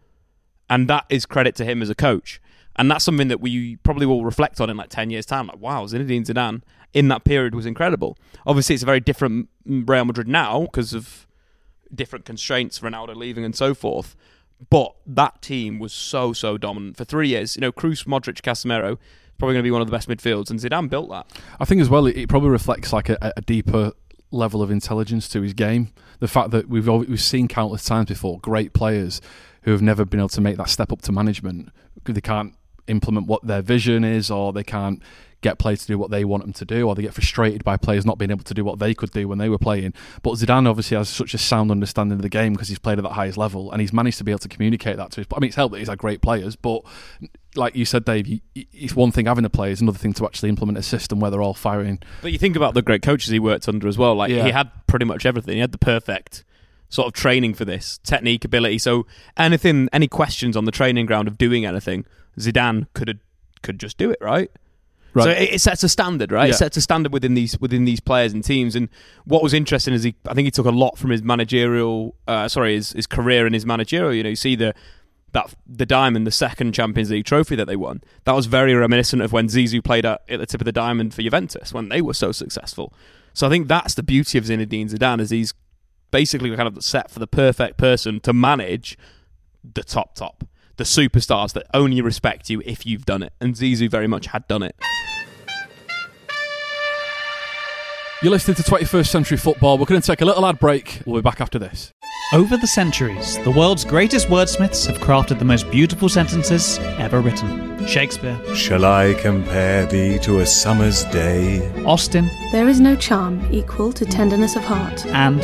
And 0.68 0.88
that 0.88 1.04
is 1.08 1.26
credit 1.26 1.54
to 1.56 1.64
him 1.64 1.82
as 1.82 1.90
a 1.90 1.94
coach. 1.94 2.40
And 2.76 2.90
that's 2.90 3.04
something 3.04 3.28
that 3.28 3.40
we 3.40 3.76
probably 3.76 4.06
will 4.06 4.24
reflect 4.24 4.60
on 4.60 4.70
in 4.70 4.76
like 4.76 4.88
10 4.88 5.10
years' 5.10 5.26
time. 5.26 5.46
Like, 5.46 5.60
wow, 5.60 5.84
Zinedine 5.84 6.24
Zidane 6.24 6.62
in 6.94 7.08
that 7.08 7.24
period 7.24 7.54
was 7.54 7.66
incredible. 7.66 8.16
Obviously, 8.46 8.74
it's 8.74 8.82
a 8.82 8.86
very 8.86 9.00
different 9.00 9.48
Real 9.66 10.04
Madrid 10.04 10.28
now 10.28 10.62
because 10.62 10.94
of 10.94 11.26
different 11.94 12.24
constraints, 12.24 12.80
Ronaldo 12.80 13.14
leaving 13.14 13.44
and 13.44 13.54
so 13.54 13.74
forth. 13.74 14.16
But 14.70 14.94
that 15.06 15.42
team 15.42 15.78
was 15.78 15.92
so, 15.92 16.32
so 16.32 16.56
dominant 16.56 16.96
for 16.96 17.04
three 17.04 17.28
years. 17.28 17.56
You 17.56 17.60
know, 17.60 17.72
Kroos, 17.72 18.06
Modric, 18.06 18.40
Casemiro, 18.40 18.98
probably 19.38 19.54
going 19.54 19.62
to 19.62 19.66
be 19.66 19.70
one 19.72 19.82
of 19.82 19.88
the 19.88 19.92
best 19.92 20.08
midfields, 20.08 20.50
and 20.50 20.60
Zidane 20.60 20.88
built 20.88 21.10
that. 21.10 21.26
I 21.58 21.64
think 21.64 21.80
as 21.80 21.90
well, 21.90 22.06
it, 22.06 22.16
it 22.16 22.28
probably 22.28 22.50
reflects 22.50 22.92
like 22.92 23.08
a, 23.08 23.32
a 23.36 23.40
deeper 23.42 23.92
level 24.32 24.62
of 24.62 24.70
intelligence 24.70 25.28
to 25.28 25.42
his 25.42 25.54
game. 25.54 25.92
The 26.20 26.28
fact 26.28 26.50
that 26.50 26.68
we've 26.68 26.88
we've 26.88 27.20
seen 27.20 27.48
countless 27.48 27.84
times 27.84 28.08
before 28.08 28.38
great 28.40 28.72
players 28.72 29.20
who 29.62 29.70
have 29.70 29.82
never 29.82 30.04
been 30.04 30.20
able 30.20 30.28
to 30.30 30.40
make 30.40 30.56
that 30.56 30.68
step 30.68 30.92
up 30.92 31.02
to 31.02 31.12
management. 31.12 31.70
They 32.04 32.20
can't 32.20 32.54
implement 32.88 33.26
what 33.26 33.46
their 33.46 33.62
vision 33.62 34.04
is, 34.04 34.30
or 34.30 34.52
they 34.52 34.64
can't 34.64 35.02
get 35.40 35.58
players 35.58 35.80
to 35.80 35.86
do 35.88 35.98
what 35.98 36.10
they 36.10 36.24
want 36.24 36.44
them 36.44 36.52
to 36.52 36.64
do, 36.64 36.88
or 36.88 36.94
they 36.94 37.02
get 37.02 37.14
frustrated 37.14 37.64
by 37.64 37.76
players 37.76 38.06
not 38.06 38.16
being 38.16 38.30
able 38.30 38.44
to 38.44 38.54
do 38.54 38.64
what 38.64 38.78
they 38.78 38.94
could 38.94 39.10
do 39.10 39.28
when 39.28 39.38
they 39.38 39.48
were 39.48 39.58
playing. 39.58 39.92
But 40.22 40.34
Zidane 40.34 40.68
obviously 40.68 40.96
has 40.96 41.08
such 41.08 41.34
a 41.34 41.38
sound 41.38 41.70
understanding 41.70 42.16
of 42.16 42.22
the 42.22 42.28
game 42.28 42.52
because 42.52 42.68
he's 42.68 42.78
played 42.78 42.98
at 42.98 43.04
that 43.04 43.12
highest 43.12 43.36
level, 43.36 43.70
and 43.70 43.80
he's 43.80 43.92
managed 43.92 44.18
to 44.18 44.24
be 44.24 44.32
able 44.32 44.40
to 44.40 44.48
communicate 44.48 44.96
that 44.96 45.10
to 45.12 45.20
his. 45.20 45.26
I 45.34 45.40
mean, 45.40 45.48
it's 45.48 45.56
helped 45.56 45.72
that 45.72 45.78
he's 45.80 45.88
had 45.88 45.98
great 45.98 46.22
players, 46.22 46.56
but 46.56 46.82
like 47.54 47.76
you 47.76 47.84
said, 47.84 48.04
Dave, 48.04 48.40
it's 48.54 48.94
one 48.96 49.12
thing 49.12 49.26
having 49.26 49.42
the 49.42 49.50
players, 49.50 49.80
another 49.80 49.98
thing 49.98 50.12
to 50.14 50.24
actually 50.24 50.48
implement 50.48 50.78
a 50.78 50.82
system 50.82 51.20
where 51.20 51.30
they're 51.30 51.42
all 51.42 51.54
firing. 51.54 51.98
But 52.22 52.32
you 52.32 52.38
think 52.38 52.56
about 52.56 52.74
the 52.74 52.82
great 52.82 53.02
coaches 53.02 53.30
he 53.30 53.38
worked 53.38 53.68
under 53.68 53.88
as 53.88 53.98
well. 53.98 54.14
Like 54.14 54.30
Yeah. 54.30 54.44
he 54.44 54.50
had 54.50 54.70
pretty 54.86 55.04
much 55.04 55.26
everything. 55.26 55.54
He 55.54 55.60
had 55.60 55.72
the 55.72 55.78
perfect 55.78 56.44
sort 56.88 57.06
of 57.08 57.12
training 57.14 57.54
for 57.54 57.64
this 57.64 57.98
technique, 58.04 58.44
ability. 58.44 58.78
So 58.78 59.06
anything, 59.36 59.88
any 59.92 60.08
questions 60.08 60.56
on 60.56 60.64
the 60.64 60.72
training 60.72 61.06
ground 61.06 61.28
of 61.28 61.36
doing 61.38 61.64
anything, 61.66 62.04
Zidane 62.38 62.86
could 62.94 63.20
could 63.62 63.78
just 63.78 63.96
do 63.96 64.10
it, 64.10 64.18
right? 64.20 64.50
Right. 65.14 65.24
So 65.24 65.30
it, 65.30 65.54
it 65.54 65.60
sets 65.60 65.82
a 65.84 65.88
standard, 65.88 66.32
right? 66.32 66.46
Yeah. 66.46 66.54
It 66.54 66.56
sets 66.56 66.76
a 66.78 66.80
standard 66.80 67.12
within 67.12 67.34
these 67.34 67.58
within 67.60 67.84
these 67.84 68.00
players 68.00 68.32
and 68.32 68.42
teams. 68.42 68.74
And 68.74 68.88
what 69.26 69.42
was 69.42 69.52
interesting 69.52 69.92
is 69.94 70.02
he, 70.04 70.14
I 70.26 70.32
think 70.34 70.46
he 70.46 70.50
took 70.50 70.64
a 70.66 70.70
lot 70.70 70.96
from 70.98 71.10
his 71.10 71.22
managerial, 71.22 72.14
uh, 72.26 72.48
sorry, 72.48 72.74
his, 72.76 72.92
his 72.92 73.06
career 73.06 73.44
and 73.46 73.54
his 73.54 73.66
managerial. 73.66 74.14
You 74.14 74.22
know, 74.22 74.30
you 74.30 74.36
see 74.36 74.56
the 74.56 74.74
that 75.32 75.54
the 75.66 75.86
diamond, 75.86 76.26
the 76.26 76.30
second 76.30 76.72
Champions 76.72 77.10
League 77.10 77.24
trophy 77.24 77.56
that 77.56 77.66
they 77.66 77.76
won. 77.76 78.02
That 78.24 78.34
was 78.34 78.46
very 78.46 78.74
reminiscent 78.74 79.22
of 79.22 79.32
when 79.32 79.48
Zizou 79.48 79.82
played 79.82 80.04
at, 80.04 80.22
at 80.28 80.40
the 80.40 80.46
tip 80.46 80.60
of 80.60 80.66
the 80.66 80.72
diamond 80.72 81.14
for 81.14 81.22
Juventus 81.22 81.72
when 81.72 81.88
they 81.88 82.02
were 82.02 82.14
so 82.14 82.32
successful. 82.32 82.92
So 83.34 83.46
I 83.46 83.50
think 83.50 83.68
that's 83.68 83.94
the 83.94 84.02
beauty 84.02 84.38
of 84.38 84.44
Zinedine 84.44 84.90
Zidane 84.90 85.20
is 85.20 85.30
he's 85.30 85.54
basically 86.10 86.54
kind 86.54 86.68
of 86.68 86.84
set 86.84 87.10
for 87.10 87.18
the 87.18 87.26
perfect 87.26 87.78
person 87.78 88.20
to 88.20 88.32
manage 88.32 88.98
the 89.64 89.82
top 89.82 90.14
top, 90.14 90.44
the 90.76 90.84
superstars 90.84 91.54
that 91.54 91.66
only 91.72 92.00
respect 92.02 92.50
you 92.50 92.62
if 92.66 92.84
you've 92.84 93.06
done 93.06 93.22
it. 93.22 93.32
And 93.40 93.54
Zizou 93.54 93.90
very 93.90 94.06
much 94.06 94.26
had 94.26 94.46
done 94.48 94.62
it. 94.62 94.76
You're 98.22 98.30
listening 98.30 98.54
to 98.56 98.62
21st 98.62 99.08
Century 99.08 99.36
Football. 99.36 99.78
We're 99.78 99.86
going 99.86 100.00
to 100.00 100.06
take 100.06 100.20
a 100.20 100.24
little 100.24 100.46
ad 100.46 100.60
break. 100.60 101.00
We'll 101.04 101.20
be 101.20 101.24
back 101.24 101.40
after 101.40 101.58
this. 101.58 101.92
Over 102.32 102.56
the 102.56 102.66
centuries, 102.66 103.38
the 103.44 103.50
world's 103.50 103.84
greatest 103.84 104.28
wordsmiths 104.28 104.86
have 104.86 104.98
crafted 104.98 105.38
the 105.38 105.44
most 105.44 105.70
beautiful 105.70 106.08
sentences 106.08 106.78
ever 106.98 107.20
written. 107.20 107.86
Shakespeare, 107.86 108.38
Shall 108.54 108.86
I 108.86 109.12
compare 109.14 109.84
thee 109.84 110.18
to 110.20 110.40
a 110.40 110.46
summer's 110.46 111.04
day? 111.04 111.60
Austen, 111.84 112.30
There 112.50 112.68
is 112.68 112.80
no 112.80 112.96
charm 112.96 113.46
equal 113.52 113.92
to 113.92 114.06
tenderness 114.06 114.56
of 114.56 114.64
heart. 114.64 115.04
and 115.06 115.40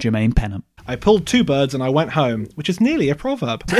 Jermaine 0.00 0.36
Pennant. 0.36 0.64
I 0.86 0.96
pulled 0.96 1.26
two 1.26 1.42
birds 1.42 1.72
and 1.72 1.82
I 1.82 1.88
went 1.88 2.10
home, 2.12 2.46
which 2.54 2.68
is 2.68 2.80
nearly 2.82 3.08
a 3.08 3.14
proverb. 3.14 3.62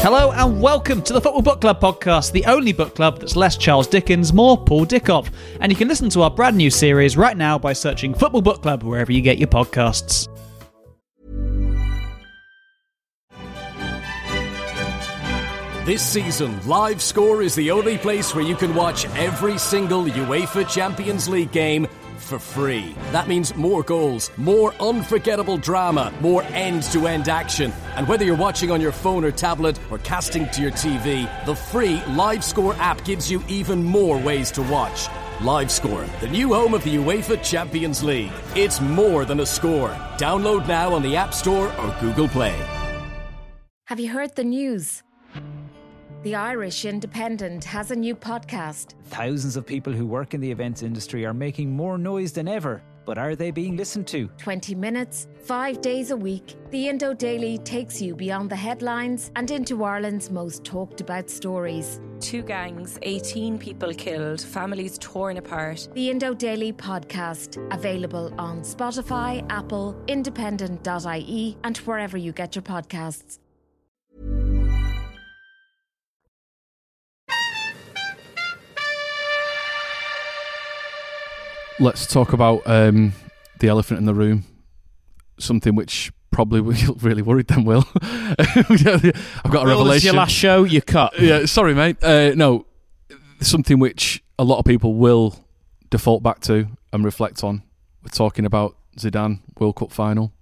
Hello 0.00 0.32
and 0.32 0.60
welcome 0.60 1.00
to 1.02 1.12
the 1.12 1.20
Football 1.20 1.42
Book 1.42 1.60
Club 1.60 1.80
podcast, 1.80 2.32
the 2.32 2.44
only 2.46 2.72
book 2.72 2.96
club 2.96 3.20
that's 3.20 3.36
less 3.36 3.56
Charles 3.56 3.86
Dickens, 3.86 4.32
more 4.32 4.56
Paul 4.58 4.84
Dickov. 4.84 5.28
And 5.60 5.70
you 5.70 5.76
can 5.76 5.86
listen 5.88 6.08
to 6.10 6.22
our 6.22 6.30
brand 6.30 6.56
new 6.56 6.70
series 6.70 7.16
right 7.16 7.36
now 7.36 7.56
by 7.58 7.72
searching 7.72 8.14
Football 8.14 8.42
Book 8.42 8.62
Club 8.62 8.82
wherever 8.82 9.12
you 9.12 9.20
get 9.20 9.38
your 9.38 9.48
podcasts. 9.48 10.28
This 15.88 16.06
season, 16.06 16.60
Live 16.68 17.00
Score 17.00 17.40
is 17.40 17.54
the 17.54 17.70
only 17.70 17.96
place 17.96 18.34
where 18.34 18.44
you 18.44 18.56
can 18.56 18.74
watch 18.74 19.06
every 19.16 19.56
single 19.56 20.04
UEFA 20.04 20.68
Champions 20.68 21.30
League 21.30 21.50
game 21.50 21.86
for 22.18 22.38
free. 22.38 22.94
That 23.10 23.26
means 23.26 23.56
more 23.56 23.82
goals, 23.82 24.30
more 24.36 24.74
unforgettable 24.80 25.56
drama, 25.56 26.12
more 26.20 26.42
end 26.52 26.82
to 26.92 27.06
end 27.06 27.30
action. 27.30 27.72
And 27.96 28.06
whether 28.06 28.22
you're 28.22 28.36
watching 28.36 28.70
on 28.70 28.82
your 28.82 28.92
phone 28.92 29.24
or 29.24 29.30
tablet 29.30 29.80
or 29.90 29.96
casting 29.96 30.46
to 30.50 30.60
your 30.60 30.72
TV, 30.72 31.26
the 31.46 31.54
free 31.54 32.02
Live 32.08 32.44
Score 32.44 32.74
app 32.74 33.02
gives 33.06 33.30
you 33.30 33.42
even 33.48 33.82
more 33.82 34.18
ways 34.18 34.50
to 34.50 34.62
watch. 34.64 35.08
Live 35.40 35.70
Score, 35.70 36.04
the 36.20 36.28
new 36.28 36.52
home 36.52 36.74
of 36.74 36.84
the 36.84 36.96
UEFA 36.96 37.42
Champions 37.42 38.02
League. 38.04 38.32
It's 38.54 38.82
more 38.82 39.24
than 39.24 39.40
a 39.40 39.46
score. 39.46 39.88
Download 40.18 40.68
now 40.68 40.92
on 40.92 41.00
the 41.00 41.16
App 41.16 41.32
Store 41.32 41.74
or 41.80 41.96
Google 41.98 42.28
Play. 42.28 42.62
Have 43.86 43.98
you 43.98 44.10
heard 44.10 44.36
the 44.36 44.44
news? 44.44 45.02
The 46.24 46.34
Irish 46.34 46.84
Independent 46.84 47.62
has 47.62 47.92
a 47.92 47.96
new 47.96 48.16
podcast. 48.16 48.94
Thousands 49.04 49.54
of 49.54 49.64
people 49.64 49.92
who 49.92 50.04
work 50.04 50.34
in 50.34 50.40
the 50.40 50.50
events 50.50 50.82
industry 50.82 51.24
are 51.24 51.32
making 51.32 51.70
more 51.70 51.96
noise 51.96 52.32
than 52.32 52.48
ever. 52.48 52.82
But 53.04 53.18
are 53.18 53.36
they 53.36 53.52
being 53.52 53.76
listened 53.76 54.08
to? 54.08 54.26
20 54.36 54.74
minutes, 54.74 55.28
five 55.44 55.80
days 55.80 56.10
a 56.10 56.16
week. 56.16 56.56
The 56.70 56.88
Indo 56.88 57.14
Daily 57.14 57.56
takes 57.58 58.02
you 58.02 58.16
beyond 58.16 58.50
the 58.50 58.56
headlines 58.56 59.30
and 59.36 59.48
into 59.52 59.84
Ireland's 59.84 60.28
most 60.28 60.64
talked 60.64 61.00
about 61.00 61.30
stories. 61.30 62.00
Two 62.18 62.42
gangs, 62.42 62.98
18 63.02 63.56
people 63.56 63.94
killed, 63.94 64.40
families 64.40 64.98
torn 64.98 65.36
apart. 65.36 65.88
The 65.94 66.10
Indo 66.10 66.34
Daily 66.34 66.72
podcast, 66.72 67.56
available 67.72 68.34
on 68.38 68.62
Spotify, 68.62 69.46
Apple, 69.50 69.96
independent.ie, 70.08 71.56
and 71.62 71.76
wherever 71.78 72.16
you 72.18 72.32
get 72.32 72.56
your 72.56 72.64
podcasts. 72.64 73.38
Let's 81.80 82.06
talk 82.06 82.32
about 82.32 82.62
um, 82.66 83.12
the 83.60 83.68
elephant 83.68 83.98
in 84.00 84.04
the 84.06 84.14
room. 84.14 84.44
Something 85.38 85.74
which 85.76 86.12
probably 86.30 86.60
really 87.00 87.22
worried 87.22 87.46
them. 87.46 87.64
Will 87.64 87.84
I've 88.02 88.82
got 88.84 88.96
a 88.96 89.12
Will, 89.44 89.52
this 89.54 89.64
revelation. 89.68 90.06
your 90.06 90.14
last 90.14 90.32
show. 90.32 90.64
You 90.64 90.82
cut. 90.82 91.18
Yeah, 91.20 91.44
sorry, 91.46 91.74
mate. 91.74 92.02
Uh, 92.02 92.32
no, 92.34 92.66
something 93.40 93.78
which 93.78 94.22
a 94.38 94.44
lot 94.44 94.58
of 94.58 94.64
people 94.64 94.94
will 94.94 95.38
default 95.90 96.22
back 96.22 96.40
to 96.40 96.66
and 96.92 97.04
reflect 97.04 97.44
on. 97.44 97.62
We're 98.02 98.08
talking 98.10 98.44
about 98.44 98.76
Zidane 98.96 99.40
World 99.58 99.76
Cup 99.76 99.92
final. 99.92 100.32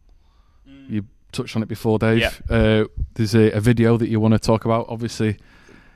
You 0.89 1.05
touched 1.33 1.55
on 1.57 1.63
it 1.63 1.69
before, 1.69 1.99
Dave. 1.99 2.41
Uh, 2.49 2.85
there's 3.15 3.35
a, 3.35 3.51
a 3.53 3.61
video 3.61 3.97
that 3.99 4.09
you 4.09 4.21
want 4.21 4.33
to 4.33 4.39
talk 4.39 4.65
about. 4.65 4.87
Obviously, 4.89 5.37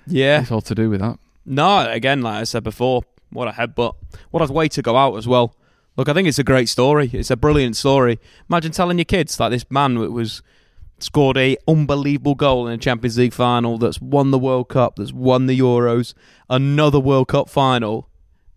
Yeah. 0.07 0.42
it's 0.42 0.50
all 0.50 0.61
to 0.62 0.74
do 0.74 0.90
with 0.90 1.00
that. 1.00 1.18
No, 1.46 1.88
again, 1.90 2.20
like 2.20 2.40
I 2.40 2.44
said 2.44 2.62
before, 2.64 3.03
what 3.30 3.48
a 3.48 3.52
headbutt. 3.52 3.94
What 4.30 4.48
a 4.48 4.52
way 4.52 4.68
to 4.68 4.82
go 4.82 4.96
out 4.96 5.16
as 5.16 5.26
well. 5.26 5.54
Look, 5.96 6.08
I 6.08 6.12
think 6.12 6.28
it's 6.28 6.38
a 6.38 6.44
great 6.44 6.68
story. 6.68 7.10
It's 7.12 7.30
a 7.30 7.36
brilliant 7.36 7.76
story. 7.76 8.20
Imagine 8.48 8.72
telling 8.72 8.98
your 8.98 9.04
kids 9.04 9.38
like 9.38 9.50
this 9.50 9.68
man 9.70 9.98
was 10.12 10.42
scored 11.02 11.36
a 11.36 11.56
unbelievable 11.66 12.34
goal 12.34 12.66
in 12.66 12.74
a 12.74 12.78
Champions 12.78 13.18
League 13.18 13.32
final, 13.32 13.78
that's 13.78 14.00
won 14.00 14.30
the 14.30 14.38
World 14.38 14.68
Cup, 14.68 14.96
that's 14.96 15.12
won 15.12 15.46
the 15.46 15.58
Euros, 15.58 16.14
another 16.48 17.00
World 17.00 17.28
Cup 17.28 17.48
final, 17.48 18.08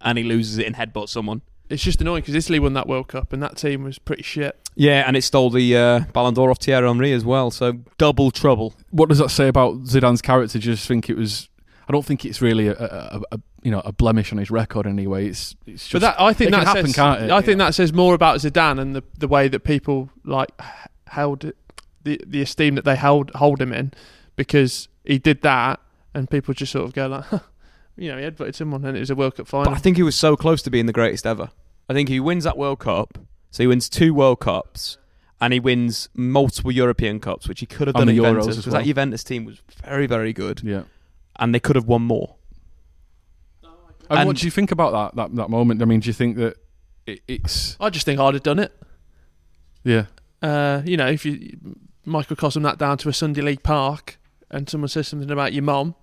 and 0.01 0.17
he 0.17 0.23
loses 0.23 0.57
it 0.57 0.67
and 0.67 0.75
headbutts 0.75 1.09
someone. 1.09 1.41
It's 1.69 1.81
just 1.81 2.01
annoying 2.01 2.21
because 2.21 2.35
Italy 2.35 2.59
won 2.59 2.73
that 2.73 2.87
World 2.87 3.07
Cup 3.07 3.33
and 3.33 3.41
that 3.41 3.57
team 3.57 3.83
was 3.83 3.97
pretty 3.97 4.23
shit. 4.23 4.59
Yeah, 4.75 5.03
and 5.07 5.15
it 5.15 5.23
stole 5.23 5.49
the 5.49 5.75
uh, 5.75 5.99
Ballon 6.11 6.33
d'Or 6.33 6.51
off 6.51 6.59
Thierry 6.59 6.87
Henry 6.87 7.13
as 7.13 7.25
well. 7.25 7.51
So 7.51 7.79
double 7.97 8.31
trouble. 8.31 8.75
What 8.91 9.09
does 9.09 9.17
that 9.19 9.29
say 9.29 9.47
about 9.47 9.83
Zidane's 9.85 10.21
character? 10.21 10.59
Do 10.59 10.69
you 10.69 10.75
just 10.75 10.87
think 10.87 11.09
it 11.09 11.17
was? 11.17 11.49
I 11.87 11.91
don't 11.93 12.05
think 12.05 12.25
it's 12.25 12.41
really 12.41 12.67
a, 12.67 12.73
a, 12.73 13.21
a 13.31 13.39
you 13.63 13.71
know 13.71 13.81
a 13.85 13.91
blemish 13.91 14.31
on 14.31 14.37
his 14.37 14.51
record 14.51 14.85
anyway. 14.85 15.27
It's 15.27 15.55
it's 15.65 15.87
just 15.87 15.93
but 15.93 15.99
that 16.01 16.21
I 16.21 16.33
think 16.33 16.51
that 16.51 16.59
can 16.59 16.67
happen, 16.67 16.85
says, 16.87 16.95
can't 16.95 17.23
it? 17.23 17.31
I 17.31 17.41
think 17.41 17.57
that 17.59 17.73
says 17.73 17.93
more 17.93 18.13
about 18.13 18.39
Zidane 18.39 18.79
and 18.79 18.95
the 18.95 19.03
the 19.17 19.27
way 19.27 19.47
that 19.47 19.61
people 19.61 20.09
like 20.23 20.49
held 21.07 21.45
it, 21.45 21.57
the 22.03 22.19
the 22.25 22.41
esteem 22.41 22.75
that 22.75 22.85
they 22.85 22.95
held 22.95 23.31
hold 23.31 23.61
him 23.61 23.73
in 23.73 23.93
because 24.35 24.87
he 25.03 25.17
did 25.17 25.41
that 25.41 25.79
and 26.13 26.29
people 26.29 26.53
just 26.53 26.71
sort 26.71 26.85
of 26.85 26.93
go 26.93 27.07
like, 27.07 27.25
you 27.97 28.09
know, 28.11 28.17
he 28.17 28.23
headbutted 28.23 28.55
someone 28.55 28.85
and 28.85 28.95
it 28.95 28.99
was 28.99 29.09
a 29.09 29.15
World 29.15 29.35
Cup 29.35 29.47
final. 29.47 29.71
But 29.71 29.77
I 29.77 29.79
think 29.79 29.97
he 29.97 30.03
was 30.03 30.15
so 30.15 30.35
close 30.35 30.61
to 30.63 30.69
being 30.69 30.85
the 30.85 30.93
greatest 30.93 31.25
ever. 31.25 31.49
I 31.89 31.93
think 31.93 32.09
he 32.09 32.19
wins 32.19 32.43
that 32.43 32.57
World 32.57 32.79
Cup. 32.79 33.17
So 33.51 33.63
he 33.63 33.67
wins 33.67 33.89
two 33.89 34.13
World 34.13 34.39
Cups. 34.39 34.97
And 35.41 35.51
he 35.51 35.59
wins 35.59 36.07
multiple 36.13 36.71
European 36.71 37.19
Cups, 37.19 37.49
which 37.49 37.59
he 37.59 37.65
could 37.65 37.87
have 37.87 37.95
done 37.95 38.07
the 38.07 38.13
at 38.13 38.19
Euros 38.19 38.23
Juventus 38.23 38.55
because 38.55 38.71
well. 38.71 38.81
that 38.81 38.87
Juventus 38.87 39.23
team 39.25 39.43
was 39.43 39.61
very, 39.83 40.07
very 40.07 40.31
good. 40.31 40.61
Yeah. 40.63 40.83
And 41.35 41.53
they 41.53 41.59
could 41.59 41.75
have 41.75 41.85
won 41.85 42.03
more. 42.03 42.35
And, 44.13 44.19
And- 44.21 44.27
what 44.27 44.37
do 44.37 44.45
you 44.45 44.51
think 44.51 44.71
about 44.71 44.91
that, 44.93 45.15
that 45.15 45.35
that 45.35 45.49
moment? 45.49 45.81
I 45.81 45.85
mean, 45.85 45.99
do 45.99 46.07
you 46.07 46.13
think 46.13 46.37
that 46.37 46.57
it, 47.05 47.21
it's 47.27 47.75
I 47.79 47.89
just 47.89 48.05
think 48.05 48.19
I'd 48.19 48.33
have 48.33 48.43
done 48.43 48.59
it. 48.59 48.71
yeah? 49.83 50.05
Uh, 50.41 50.81
you 50.85 50.97
know, 50.97 51.07
if 51.07 51.25
you 51.25 51.57
Michael 52.05 52.35
Cosm 52.35 52.63
that 52.63 52.77
down 52.77 52.97
to 52.99 53.09
a 53.09 53.13
Sunday 53.13 53.41
League 53.41 53.63
park 53.63 54.17
and 54.51 54.69
someone 54.69 54.89
says 54.89 55.07
something 55.07 55.31
about 55.31 55.53
your 55.53 55.63
mom, 55.63 55.95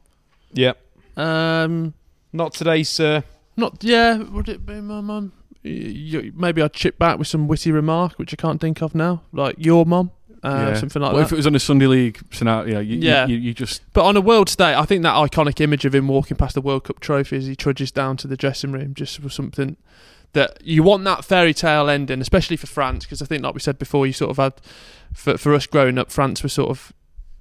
Yep. 0.54 0.78
um, 1.16 1.94
Not 2.32 2.54
today, 2.54 2.82
sir. 2.82 3.22
not 3.56 3.82
yeah, 3.84 4.16
would 4.16 4.48
it 4.48 4.64
be 4.66 4.80
my 4.80 5.00
mum? 5.00 5.32
Y- 5.64 6.10
y- 6.14 6.30
Maybe 6.34 6.62
I'd 6.62 6.72
chip 6.72 6.98
back 6.98 7.18
with 7.18 7.28
some 7.28 7.48
witty 7.48 7.70
remark, 7.70 8.14
which 8.18 8.32
I 8.32 8.36
can't 8.36 8.60
think 8.60 8.80
of 8.82 8.94
now, 8.94 9.22
like 9.32 9.56
your 9.58 9.84
mum, 9.84 10.10
uh, 10.42 10.70
yeah. 10.72 10.74
something 10.74 11.02
like 11.02 11.12
well, 11.12 11.20
that. 11.20 11.26
if 11.26 11.32
it 11.32 11.36
was 11.36 11.46
on 11.46 11.54
a 11.54 11.60
Sunday 11.60 11.86
League 11.86 12.20
scenario, 12.30 12.80
you, 12.80 12.96
Yeah. 12.98 13.26
you, 13.26 13.36
you, 13.36 13.40
you 13.48 13.54
just 13.54 13.82
But 13.92 14.04
on 14.04 14.16
a 14.16 14.20
world 14.20 14.48
stage, 14.48 14.76
I 14.76 14.84
think 14.84 15.02
that 15.02 15.14
iconic 15.14 15.60
image 15.60 15.84
of 15.84 15.94
him 15.94 16.08
walking 16.08 16.36
past 16.36 16.54
the 16.54 16.60
World 16.60 16.84
Cup 16.84 17.00
trophy 17.00 17.36
as 17.36 17.46
he 17.46 17.54
trudges 17.56 17.90
down 17.90 18.16
to 18.18 18.28
the 18.28 18.36
dressing 18.36 18.72
room 18.72 18.94
just 18.94 19.22
was 19.22 19.34
something 19.34 19.76
that 20.32 20.58
you 20.64 20.82
want 20.82 21.04
that 21.04 21.24
fairy 21.24 21.52
tale 21.52 21.88
ending, 21.88 22.20
especially 22.20 22.56
for 22.56 22.66
France, 22.66 23.04
because 23.04 23.20
I 23.20 23.26
think, 23.26 23.42
like 23.42 23.54
we 23.54 23.60
said 23.60 23.78
before, 23.78 24.06
you 24.06 24.12
sort 24.12 24.30
of 24.30 24.36
had 24.36 24.54
for 25.12 25.36
for 25.36 25.54
us 25.54 25.66
growing 25.66 25.98
up, 25.98 26.10
France 26.10 26.42
was 26.42 26.52
sort 26.52 26.70
of 26.70 26.92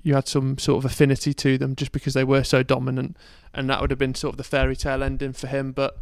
you 0.01 0.15
had 0.15 0.27
some 0.27 0.57
sort 0.57 0.83
of 0.83 0.89
affinity 0.89 1.33
to 1.33 1.57
them 1.57 1.75
just 1.75 1.91
because 1.91 2.13
they 2.13 2.23
were 2.23 2.43
so 2.43 2.63
dominant, 2.63 3.15
and 3.53 3.69
that 3.69 3.81
would 3.81 3.91
have 3.91 3.99
been 3.99 4.15
sort 4.15 4.33
of 4.33 4.38
the 4.38 4.43
fairy 4.43 4.75
tale 4.75 5.03
ending 5.03 5.33
for 5.33 5.47
him. 5.47 5.71
But 5.71 5.97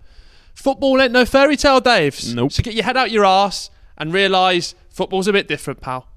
football 0.53 1.01
ain't 1.01 1.11
no 1.11 1.25
fairy 1.25 1.57
tale, 1.57 1.81
Dave. 1.81 2.19
Nope. 2.33 2.51
So 2.51 2.63
get 2.63 2.73
your 2.73 2.85
head 2.85 2.95
out 2.97 3.11
your 3.11 3.25
arse 3.25 3.69
and 3.97 4.13
realise 4.13 4.75
football's 4.89 5.27
a 5.27 5.33
bit 5.33 5.47
different, 5.47 5.81
pal. 5.81 6.07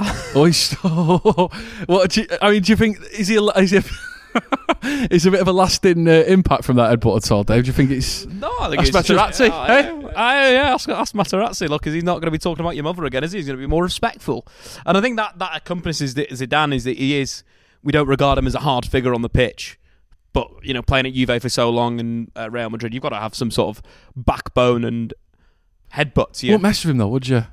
Oh, 0.84 1.50
what 1.86 2.10
do 2.10 2.22
you, 2.22 2.26
I 2.40 2.50
mean, 2.52 2.62
do 2.62 2.72
you 2.72 2.76
think 2.76 2.98
is 3.12 3.28
he? 3.28 3.36
a- 3.36 3.42
Is 3.58 3.70
he? 3.72 3.80
is 5.10 5.26
a 5.26 5.30
bit 5.30 5.40
of 5.40 5.48
a 5.48 5.52
lasting 5.52 6.06
uh, 6.08 6.12
impact 6.28 6.64
from 6.64 6.76
that 6.76 6.96
headbutt 6.98 7.16
at 7.24 7.32
all, 7.32 7.42
Dave? 7.42 7.64
Do 7.64 7.66
you 7.66 7.72
think 7.72 7.90
it's? 7.90 8.26
No, 8.26 8.48
I 8.60 8.68
think 8.70 8.92
That's 8.92 8.96
it's 9.00 9.08
just- 9.08 9.40
Materazzi, 9.40 9.50
Oh, 9.52 9.62
eh? 9.64 9.80
yeah. 9.82 10.08
I, 10.16 10.52
yeah, 10.52 10.74
ask, 10.74 10.88
ask 10.88 11.14
Materazzi. 11.14 11.68
Look, 11.68 11.82
because 11.82 11.94
he's 11.94 12.04
not 12.04 12.14
going 12.14 12.26
to 12.26 12.30
be 12.30 12.38
talking 12.38 12.64
about 12.64 12.76
your 12.76 12.84
mother 12.84 13.04
again, 13.04 13.24
is 13.24 13.32
he? 13.32 13.38
He's 13.38 13.46
going 13.46 13.58
to 13.58 13.60
be 13.62 13.66
more 13.68 13.82
respectful. 13.82 14.46
And 14.86 14.96
I 14.96 15.00
think 15.00 15.16
that 15.16 15.38
that 15.40 15.56
accompanies 15.56 16.00
Zidane 16.00 16.74
is 16.74 16.84
that 16.84 16.96
he 16.96 17.18
is. 17.18 17.42
We 17.82 17.92
don't 17.92 18.06
regard 18.08 18.38
him 18.38 18.46
as 18.46 18.54
a 18.54 18.60
hard 18.60 18.86
figure 18.86 19.14
on 19.14 19.22
the 19.22 19.28
pitch, 19.30 19.78
but 20.32 20.48
you 20.62 20.74
know, 20.74 20.82
playing 20.82 21.06
at 21.06 21.14
Juve 21.14 21.42
for 21.42 21.48
so 21.48 21.68
long 21.70 21.98
and 21.98 22.30
uh, 22.36 22.50
Real 22.50 22.70
Madrid, 22.70 22.94
you've 22.94 23.02
got 23.02 23.08
to 23.08 23.16
have 23.16 23.34
some 23.34 23.50
sort 23.50 23.76
of 23.76 23.82
backbone 24.14 24.84
and 24.84 25.12
headbutt 25.94 26.34
to 26.38 26.46
You 26.46 26.52
won't 26.52 26.62
mess 26.62 26.84
with 26.84 26.90
him 26.92 26.98
though, 26.98 27.08
would 27.08 27.26
you? 27.26 27.46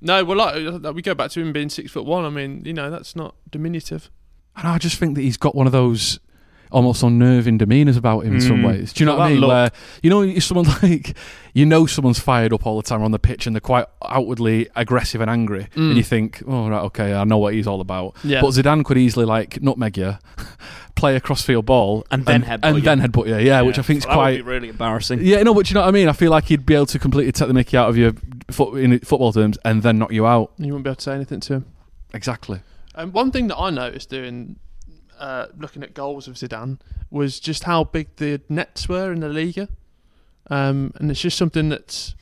No, 0.00 0.24
well, 0.24 0.36
like, 0.38 0.84
uh, 0.84 0.92
we 0.92 1.02
go 1.02 1.14
back 1.14 1.30
to 1.32 1.40
him 1.40 1.52
being 1.52 1.70
six 1.70 1.90
foot 1.90 2.04
one. 2.04 2.24
I 2.24 2.30
mean, 2.30 2.62
you 2.64 2.72
know, 2.72 2.90
that's 2.90 3.16
not 3.16 3.34
diminutive. 3.50 4.10
And 4.56 4.66
I 4.66 4.78
just 4.78 4.98
think 4.98 5.14
that 5.16 5.22
he's 5.22 5.36
got 5.36 5.54
one 5.54 5.66
of 5.66 5.72
those 5.72 6.18
almost 6.72 7.02
unnerving 7.02 7.58
demeanors 7.58 7.96
about 7.96 8.20
him 8.24 8.34
in 8.34 8.40
some 8.40 8.58
Mm. 8.62 8.66
ways. 8.66 8.92
Do 8.92 9.02
you 9.02 9.06
know 9.06 9.16
what 9.16 9.26
I 9.26 9.30
mean? 9.30 9.40
look- 9.40 9.48
Where 9.48 9.70
you 10.02 10.10
know 10.10 10.22
if 10.22 10.42
someone 10.44 10.66
like 10.82 11.16
you 11.54 11.64
know 11.66 11.86
someone's 11.86 12.18
fired 12.18 12.52
up 12.52 12.66
all 12.66 12.76
the 12.76 12.82
time 12.82 13.02
on 13.02 13.10
the 13.12 13.18
pitch 13.18 13.46
and 13.46 13.54
they're 13.54 13.60
quite 13.60 13.86
outwardly 14.04 14.68
aggressive 14.76 15.20
and 15.20 15.30
angry, 15.30 15.68
Mm. 15.74 15.88
and 15.88 15.96
you 15.96 16.02
think, 16.02 16.42
oh 16.46 16.68
right, 16.68 16.82
okay, 16.84 17.14
I 17.14 17.24
know 17.24 17.38
what 17.38 17.54
he's 17.54 17.66
all 17.66 17.80
about. 17.80 18.16
Yeah. 18.24 18.40
But 18.40 18.48
Zidane 18.50 18.84
could 18.84 18.98
easily 18.98 19.24
like 19.24 19.62
nutmeg 19.62 19.96
you, 19.96 20.18
play 20.96 21.16
a 21.16 21.20
crossfield 21.20 21.66
ball, 21.66 22.04
And 22.10 22.24
then 22.26 22.42
headbutt 22.42 22.60
and 22.62 22.76
you. 22.76 22.82
then 22.82 23.00
headbutt 23.00 23.26
you. 23.28 23.36
Yeah, 23.36 23.60
which 23.62 23.78
I 23.78 23.82
think 23.82 23.98
is 23.98 24.04
that 24.06 24.12
quite 24.14 24.30
would 24.32 24.36
be 24.38 24.42
really 24.42 24.68
embarrassing. 24.70 25.20
Yeah, 25.22 25.42
no, 25.42 25.54
but 25.54 25.68
you 25.70 25.74
know 25.74 25.80
what 25.82 25.88
I 25.88 25.92
mean. 25.92 26.08
I 26.08 26.12
feel 26.12 26.30
like 26.30 26.44
he'd 26.46 26.66
be 26.66 26.74
able 26.74 26.86
to 26.86 26.98
completely 26.98 27.32
take 27.32 27.48
the 27.48 27.54
Mickey 27.54 27.76
out 27.76 27.88
of 27.88 27.96
you 27.96 28.14
foot, 28.50 28.78
in 28.78 28.98
football 29.00 29.32
terms 29.32 29.58
and 29.64 29.82
then 29.82 29.98
knock 29.98 30.12
you 30.12 30.26
out. 30.26 30.52
You 30.58 30.66
wouldn't 30.72 30.84
be 30.84 30.90
able 30.90 30.96
to 30.96 31.02
say 31.02 31.14
anything 31.14 31.40
to 31.40 31.52
him. 31.54 31.66
Exactly. 32.14 32.60
Um, 32.94 33.12
one 33.12 33.30
thing 33.30 33.48
that 33.48 33.56
I 33.58 33.68
noticed 33.70 34.08
doing, 34.10 34.56
uh, 35.18 35.46
looking 35.58 35.82
at 35.82 35.94
goals 35.94 36.28
of 36.28 36.34
Zidane, 36.34 36.78
was 37.10 37.40
just 37.40 37.64
how 37.64 37.84
big 37.84 38.08
the 38.16 38.40
nets 38.48 38.88
were 38.88 39.12
in 39.12 39.20
the 39.20 39.28
Liga, 39.28 39.68
um, 40.50 40.92
and 40.96 41.10
it's 41.10 41.20
just 41.20 41.36
something 41.36 41.68
that's 41.68 42.14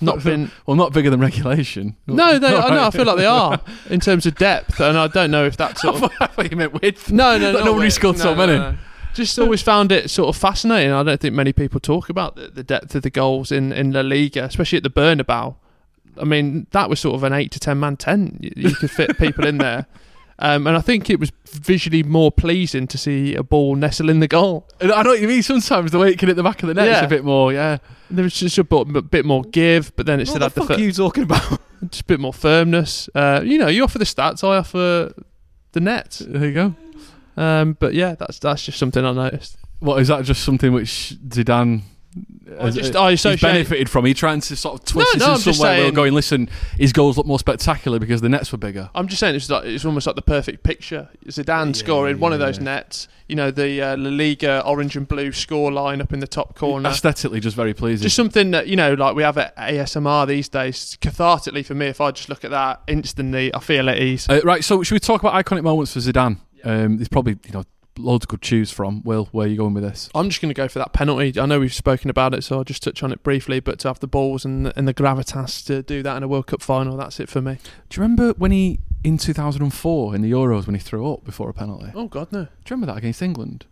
not 0.00 0.22
been. 0.22 0.50
well, 0.66 0.76
not 0.76 0.92
bigger 0.92 1.10
than 1.10 1.20
regulation. 1.20 1.96
No, 2.06 2.38
they, 2.38 2.48
I 2.48 2.60
All 2.60 2.70
know. 2.70 2.86
I 2.86 2.90
feel 2.90 3.04
like 3.04 3.16
they 3.16 3.26
are 3.26 3.60
in 3.90 4.00
terms 4.00 4.26
of 4.26 4.36
depth, 4.36 4.80
and 4.80 4.96
I 4.96 5.08
don't 5.08 5.30
know 5.30 5.44
if 5.44 5.56
that's 5.56 5.80
sort 5.82 6.02
of. 6.02 6.12
I 6.20 6.26
thought 6.26 6.50
you 6.50 6.56
meant 6.56 6.80
width. 6.80 7.10
No, 7.10 7.38
no, 7.38 7.52
no. 7.52 7.64
nobody 7.64 7.90
scored 7.90 8.16
no, 8.18 8.22
so 8.22 8.34
no, 8.34 8.46
many. 8.46 8.58
no. 8.58 8.76
Just 9.14 9.38
always 9.38 9.62
found 9.62 9.90
it 9.90 10.10
sort 10.10 10.28
of 10.28 10.40
fascinating. 10.40 10.92
I 10.92 11.02
don't 11.02 11.20
think 11.20 11.34
many 11.34 11.52
people 11.52 11.80
talk 11.80 12.08
about 12.08 12.36
the, 12.36 12.48
the 12.48 12.62
depth 12.62 12.94
of 12.94 13.02
the 13.02 13.10
goals 13.10 13.50
in, 13.50 13.72
in 13.72 13.90
La 13.90 14.02
Liga, 14.02 14.44
especially 14.44 14.76
at 14.76 14.82
the 14.84 14.90
Bernabeu. 14.90 15.56
I 16.20 16.24
mean, 16.24 16.66
that 16.70 16.88
was 16.88 17.00
sort 17.00 17.14
of 17.14 17.24
an 17.24 17.32
eight 17.32 17.50
to 17.52 17.60
ten 17.60 17.80
man 17.80 17.96
tent. 17.96 18.38
You, 18.40 18.52
you 18.54 18.74
could 18.74 18.90
fit 18.90 19.18
people 19.18 19.46
in 19.46 19.58
there, 19.58 19.86
um, 20.38 20.66
and 20.66 20.76
I 20.76 20.80
think 20.80 21.10
it 21.10 21.18
was 21.18 21.32
visually 21.46 22.02
more 22.02 22.30
pleasing 22.30 22.86
to 22.88 22.98
see 22.98 23.34
a 23.34 23.42
ball 23.42 23.74
nestle 23.74 24.08
in 24.08 24.20
the 24.20 24.28
goal. 24.28 24.68
And 24.80 24.92
I 24.92 25.02
know 25.02 25.10
what 25.10 25.20
you 25.20 25.28
mean. 25.28 25.42
Sometimes 25.42 25.90
the 25.90 25.98
way 25.98 26.10
it 26.10 26.18
can 26.18 26.28
hit 26.28 26.34
the 26.34 26.42
back 26.42 26.62
of 26.62 26.68
the 26.68 26.74
net 26.74 26.88
is 26.88 27.02
a 27.02 27.08
bit 27.08 27.24
more. 27.24 27.52
Yeah. 27.52 27.78
There 28.10 28.22
was 28.22 28.34
just 28.34 28.56
a 28.58 28.64
bit, 28.64 29.24
more 29.24 29.42
give, 29.42 29.94
but 29.96 30.06
then 30.06 30.20
it 30.20 30.28
What 30.28 30.28
still 30.28 30.38
the 30.38 30.44
had 30.46 30.52
the 30.54 30.60
fuck 30.60 30.68
fir- 30.68 30.74
are 30.74 30.80
you 30.80 30.92
talking 30.92 31.24
about? 31.24 31.60
just 31.90 32.02
a 32.02 32.04
bit 32.04 32.20
more 32.20 32.32
firmness. 32.32 33.08
Uh, 33.14 33.42
you 33.44 33.58
know, 33.58 33.68
you 33.68 33.82
offer 33.84 33.98
the 33.98 34.04
stats, 34.04 34.44
I 34.44 34.58
offer 34.58 35.12
the 35.72 35.80
net. 35.80 36.20
There 36.24 36.46
you 36.46 36.54
go. 36.54 36.74
Um, 37.36 37.76
but 37.78 37.94
yeah, 37.94 38.14
that's 38.14 38.38
that's 38.38 38.64
just 38.64 38.78
something 38.78 39.04
I 39.04 39.12
noticed. 39.12 39.58
What 39.80 40.00
is 40.00 40.08
that? 40.08 40.24
Just 40.24 40.44
something 40.44 40.72
which 40.72 41.16
Zidane. 41.28 41.82
Has- 42.58 42.74
just- 42.74 42.96
I 42.96 43.10
he's 43.12 43.22
benefited 43.40 43.88
from. 43.90 44.04
He 44.04 44.14
trying 44.14 44.40
to 44.40 44.56
sort 44.56 44.80
of 44.80 44.84
twist 44.86 45.08
No, 45.08 45.12
this 45.12 45.20
no, 45.20 45.26
in 45.26 45.32
I'm 45.32 45.54
some 45.54 45.66
way. 45.66 45.84
we're 45.84 45.90
going, 45.92 46.14
listen, 46.14 46.48
his 46.78 46.92
goals 46.92 47.16
look 47.16 47.26
more 47.26 47.38
spectacular 47.38 47.98
because 47.98 48.20
the 48.20 48.28
nets 48.28 48.50
were 48.52 48.58
bigger. 48.58 48.90
I'm 48.94 49.08
just 49.08 49.20
saying 49.20 49.34
it's 49.34 49.48
like 49.50 49.64
it's 49.64 49.84
almost 49.84 50.06
like 50.06 50.16
the 50.16 50.22
perfect 50.22 50.62
picture. 50.62 51.08
Zidane 51.26 51.74
scoring 51.76 52.18
one 52.18 52.32
of 52.32 52.38
those 52.38 52.60
nets. 52.60 53.08
You 53.28 53.36
know 53.36 53.50
the 53.50 53.82
uh, 53.82 53.96
La 53.98 54.08
Liga 54.08 54.62
orange 54.64 54.96
and 54.96 55.06
blue 55.06 55.32
score 55.32 55.70
line 55.70 56.00
up 56.00 56.14
in 56.14 56.20
the 56.20 56.26
top 56.26 56.54
corner. 56.54 56.88
Aesthetically, 56.88 57.40
just 57.40 57.56
very 57.56 57.74
pleasing. 57.74 58.04
Just 58.04 58.16
something 58.16 58.52
that 58.52 58.68
you 58.68 58.76
know, 58.76 58.94
like 58.94 59.14
we 59.14 59.22
have 59.22 59.36
at 59.36 59.54
ASMR 59.56 60.26
these 60.26 60.48
days. 60.48 60.96
Cathartically 61.02 61.62
for 61.64 61.74
me, 61.74 61.86
if 61.88 62.00
I 62.00 62.10
just 62.10 62.30
look 62.30 62.42
at 62.44 62.50
that 62.52 62.80
instantly, 62.86 63.54
I 63.54 63.60
feel 63.60 63.90
at 63.90 63.98
ease. 63.98 64.26
Uh, 64.30 64.40
right, 64.44 64.64
so 64.64 64.82
should 64.82 64.94
we 64.94 65.00
talk 65.00 65.22
about 65.22 65.34
iconic 65.44 65.62
moments 65.62 65.92
for 65.92 65.98
Zidane? 66.00 66.38
Um, 66.64 66.96
there's 66.96 67.08
probably 67.08 67.36
you 67.44 67.52
know 67.52 67.64
loads 67.98 68.26
could 68.26 68.40
choose 68.42 68.70
from. 68.70 69.02
Will, 69.02 69.26
where 69.32 69.46
are 69.46 69.50
you 69.50 69.56
going 69.56 69.74
with 69.74 69.82
this? 69.82 70.08
I'm 70.14 70.28
just 70.28 70.40
going 70.40 70.48
to 70.50 70.54
go 70.54 70.68
for 70.68 70.78
that 70.78 70.92
penalty. 70.92 71.38
I 71.38 71.46
know 71.46 71.60
we've 71.60 71.74
spoken 71.74 72.08
about 72.10 72.34
it, 72.34 72.42
so 72.44 72.56
I'll 72.58 72.64
just 72.64 72.82
touch 72.82 73.02
on 73.02 73.12
it 73.12 73.22
briefly. 73.22 73.60
But 73.60 73.78
to 73.80 73.88
have 73.88 74.00
the 74.00 74.06
balls 74.06 74.44
and 74.44 74.66
the, 74.66 74.78
and 74.78 74.86
the 74.88 74.94
gravitas 74.94 75.64
to 75.66 75.82
do 75.82 76.02
that 76.02 76.16
in 76.16 76.22
a 76.22 76.28
World 76.28 76.46
Cup 76.46 76.62
final, 76.62 76.96
that's 76.96 77.20
it 77.20 77.28
for 77.28 77.40
me. 77.42 77.58
Do 77.88 77.98
you 78.00 78.02
remember 78.02 78.32
when 78.38 78.50
he 78.52 78.80
in 79.04 79.16
2004 79.18 80.14
in 80.14 80.22
the 80.22 80.30
Euros 80.32 80.66
when 80.66 80.74
he 80.74 80.80
threw 80.80 81.12
up 81.12 81.24
before 81.24 81.48
a 81.50 81.54
penalty? 81.54 81.92
Oh 81.94 82.06
God, 82.08 82.32
no. 82.32 82.44
Do 82.44 82.48
you 82.48 82.70
remember 82.70 82.86
that 82.92 82.98
against 82.98 83.20
England? 83.22 83.66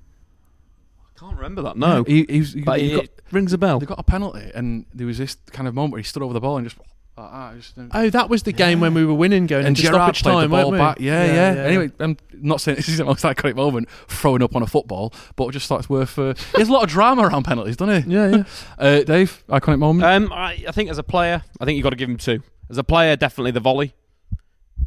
I 1.14 1.18
can't 1.18 1.36
remember 1.36 1.62
that. 1.62 1.76
No, 1.76 2.04
he, 2.04 2.26
he, 2.28 2.38
was- 2.40 2.52
he, 2.52 2.60
But 2.60 2.80
he 2.80 2.92
it 2.92 2.96
got, 2.96 3.32
rings 3.32 3.52
a 3.52 3.58
bell. 3.58 3.78
They 3.78 3.86
got 3.86 3.98
a 3.98 4.02
penalty, 4.02 4.50
and 4.54 4.84
there 4.92 5.06
was 5.06 5.18
this 5.18 5.36
kind 5.52 5.66
of 5.66 5.74
moment 5.74 5.92
where 5.92 5.98
he 6.00 6.04
stood 6.04 6.22
over 6.22 6.34
the 6.34 6.40
ball 6.40 6.58
and 6.58 6.66
just. 6.66 6.78
Like 7.16 7.62
that, 7.76 7.88
Oh, 7.92 8.10
that 8.10 8.28
was 8.28 8.42
the 8.42 8.52
game 8.52 8.80
when 8.80 8.92
we 8.92 9.04
were 9.04 9.14
winning 9.14 9.46
going 9.46 9.64
and 9.66 9.76
into 9.76 9.82
Gerrard 9.88 10.16
stoppage 10.16 10.22
played 10.22 10.32
time, 10.34 10.42
the 10.42 10.48
ball 10.48 10.58
weren't 10.70 10.72
we? 10.72 10.78
back. 10.78 11.00
Yeah, 11.00 11.24
yeah. 11.54 11.62
Anyway, 11.62 11.90
I'm 11.98 12.16
not 12.34 12.60
saying 12.60 12.76
this 12.76 12.88
is 12.88 12.98
the 12.98 13.04
most 13.06 13.24
iconic 13.24 13.56
moment 13.56 13.88
throwing 14.08 14.42
up 14.42 14.54
on 14.54 14.62
a 14.62 14.66
football, 14.66 15.14
but 15.34 15.46
I 15.46 15.50
just 15.50 15.66
thought 15.66 15.78
it's 15.80 15.88
worth. 15.88 16.18
Uh, 16.18 16.34
he 16.54 16.60
has 16.60 16.68
a 16.68 16.72
lot 16.72 16.82
of 16.84 16.90
drama 16.90 17.22
around 17.22 17.44
penalties, 17.44 17.76
doesn't 17.76 18.04
he? 18.04 18.12
Yeah, 18.14 18.28
yeah. 18.28 18.44
Uh, 18.78 19.02
Dave, 19.02 19.42
iconic 19.48 19.78
moment. 19.78 20.04
Um, 20.04 20.30
I, 20.32 20.62
I 20.68 20.72
think 20.72 20.90
as 20.90 20.98
a 20.98 21.02
player, 21.02 21.42
I 21.58 21.64
think 21.64 21.76
you've 21.76 21.84
got 21.84 21.90
to 21.90 21.96
give 21.96 22.10
him 22.10 22.18
two. 22.18 22.42
As 22.68 22.76
a 22.76 22.84
player, 22.84 23.16
definitely 23.16 23.52
the 23.52 23.60
volley. 23.60 23.94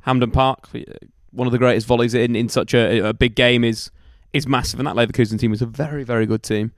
Hampden 0.02 0.32
Park, 0.32 0.68
uh, 0.76 0.80
one 1.32 1.48
of 1.48 1.52
the 1.52 1.58
greatest 1.58 1.88
volleys 1.88 2.14
in, 2.14 2.36
in 2.36 2.50
such 2.50 2.74
a, 2.74 3.00
a 3.10 3.14
big 3.14 3.36
game 3.36 3.64
is 3.64 3.90
is 4.34 4.46
massive, 4.46 4.80
and 4.80 4.86
that 4.88 4.96
Leverkusen 4.96 5.40
team 5.40 5.50
was 5.52 5.62
a 5.62 5.66
very 5.66 6.04
very 6.04 6.26
good 6.28 6.44
team. 6.44 6.72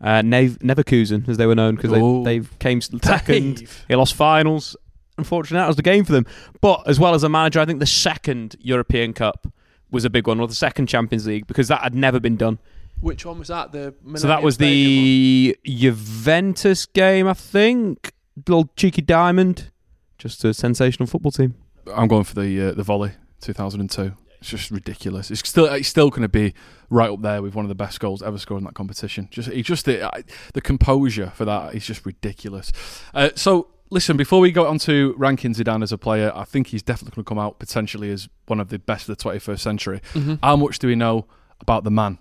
Uh, 0.00 0.20
Nev- 0.22 0.58
Neverkusen, 0.58 1.26
as 1.28 1.36
they 1.38 1.46
were 1.46 1.54
known, 1.54 1.76
because 1.76 1.90
they, 2.24 2.38
they 2.40 2.46
came 2.58 2.80
second. 2.80 3.56
Dave. 3.58 3.84
He 3.88 3.94
lost 3.94 4.14
finals. 4.14 4.76
Unfortunately, 5.18 5.62
that 5.62 5.66
was 5.66 5.76
the 5.76 5.82
game 5.82 6.04
for 6.04 6.12
them. 6.12 6.26
But 6.60 6.86
as 6.86 7.00
well 7.00 7.14
as 7.14 7.22
a 7.22 7.28
manager, 7.28 7.60
I 7.60 7.64
think 7.64 7.80
the 7.80 7.86
second 7.86 8.56
European 8.60 9.12
Cup 9.12 9.46
was 9.90 10.04
a 10.04 10.10
big 10.10 10.26
one, 10.26 10.40
or 10.40 10.48
the 10.48 10.54
second 10.54 10.88
Champions 10.88 11.26
League, 11.26 11.46
because 11.46 11.68
that 11.68 11.82
had 11.82 11.94
never 11.94 12.20
been 12.20 12.36
done. 12.36 12.58
Which 13.00 13.24
one 13.26 13.38
was 13.38 13.48
that? 13.48 13.72
The 13.72 13.94
So 14.14 14.26
that 14.28 14.42
was 14.42 14.54
Stadium 14.54 15.54
the 15.54 15.58
Juventus 15.64 16.86
game, 16.86 17.28
I 17.28 17.34
think. 17.34 18.12
Little 18.46 18.70
cheeky 18.76 19.02
diamond. 19.02 19.70
Just 20.18 20.44
a 20.44 20.54
sensational 20.54 21.06
football 21.06 21.30
team. 21.30 21.54
I'm 21.94 22.08
going 22.08 22.24
for 22.24 22.34
the 22.34 22.68
uh, 22.68 22.72
the 22.72 22.82
volley 22.82 23.12
2002. 23.40 24.12
It's 24.40 24.50
just 24.50 24.70
ridiculous. 24.70 25.30
It's 25.30 25.46
still 25.48 25.66
it's 25.66 25.88
still 25.88 26.10
going 26.10 26.22
to 26.22 26.28
be 26.28 26.54
right 26.90 27.10
up 27.10 27.22
there 27.22 27.42
with 27.42 27.54
one 27.54 27.64
of 27.64 27.68
the 27.68 27.74
best 27.74 28.00
goals 28.00 28.22
ever 28.22 28.38
scored 28.38 28.60
in 28.60 28.64
that 28.64 28.74
competition. 28.74 29.28
Just 29.30 29.50
he 29.50 29.62
just 29.62 29.84
the, 29.84 30.24
the 30.54 30.60
composure 30.60 31.32
for 31.34 31.44
that 31.44 31.74
is 31.74 31.86
just 31.86 32.04
ridiculous. 32.06 32.72
Uh, 33.14 33.30
so 33.34 33.68
listen, 33.90 34.16
before 34.16 34.40
we 34.40 34.50
go 34.52 34.66
on 34.66 34.78
to 34.80 35.14
ranking 35.16 35.54
Zidane 35.54 35.82
as 35.82 35.92
a 35.92 35.98
player, 35.98 36.32
I 36.34 36.44
think 36.44 36.68
he's 36.68 36.82
definitely 36.82 37.14
going 37.16 37.24
to 37.24 37.28
come 37.28 37.38
out 37.38 37.58
potentially 37.58 38.10
as 38.10 38.28
one 38.46 38.60
of 38.60 38.68
the 38.68 38.78
best 38.78 39.08
of 39.08 39.16
the 39.16 39.22
21st 39.22 39.60
century. 39.60 40.00
Mhm. 40.14 40.38
How 40.42 40.56
much 40.56 40.78
do 40.78 40.86
we 40.88 40.94
know 40.94 41.26
about 41.60 41.84
the 41.84 41.90
man? 41.90 42.18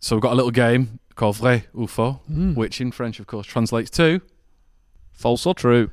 So 0.00 0.16
we've 0.16 0.22
got 0.22 0.32
a 0.32 0.36
little 0.36 0.50
game 0.50 0.98
called 1.14 1.36
Vrai 1.36 1.64
ou 1.74 1.86
Faux, 1.86 2.20
Mm. 2.30 2.54
which 2.54 2.80
in 2.80 2.92
French, 2.92 3.18
of 3.20 3.26
course, 3.26 3.46
translates 3.46 3.90
to 3.90 4.20
false 5.12 5.46
or 5.46 5.54
true. 5.54 5.90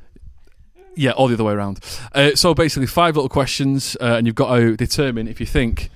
Yeah, 0.96 1.12
all 1.12 1.28
the 1.28 1.34
other 1.34 1.44
way 1.46 1.54
around. 1.54 1.80
Uh, 2.14 2.36
so 2.36 2.54
basically, 2.54 2.86
five 2.88 3.16
little 3.16 3.30
questions, 3.30 3.98
uh, 4.00 4.16
and 4.18 4.28
you've 4.28 4.36
got 4.36 4.56
to 4.58 4.76
determine 4.78 5.28
if 5.28 5.40
you 5.40 5.46
think 5.46 5.90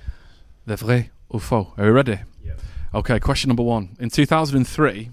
they're 0.66 0.76
vrai 0.76 1.10
or 1.28 1.38
faux. 1.38 1.70
Are 1.78 1.86
you 1.86 1.92
ready? 1.92 2.18
Yeah. 2.44 2.52
Okay, 2.94 3.20
question 3.20 3.48
number 3.48 3.62
one. 3.62 3.96
In 4.00 4.08
2003, 4.10 5.10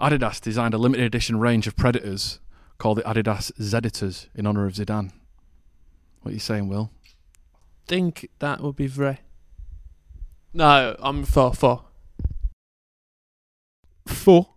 Adidas 0.00 0.40
designed 0.40 0.74
a 0.74 0.78
limited 0.78 1.04
edition 1.06 1.38
range 1.38 1.66
of 1.68 1.76
Predators 1.76 2.40
called 2.84 2.98
the 2.98 3.02
Adidas 3.04 3.50
Zeditors 3.58 4.26
in 4.34 4.46
honour 4.46 4.66
of 4.66 4.74
Zidane. 4.74 5.10
What 6.20 6.32
are 6.32 6.34
you 6.34 6.38
saying, 6.38 6.68
Will? 6.68 6.90
think 7.86 8.28
that 8.40 8.60
would 8.60 8.76
be 8.76 8.86
vrai. 8.86 9.20
No, 10.52 10.94
I'm 10.98 11.24
for 11.24 11.54
for. 11.54 11.84
For. 14.06 14.48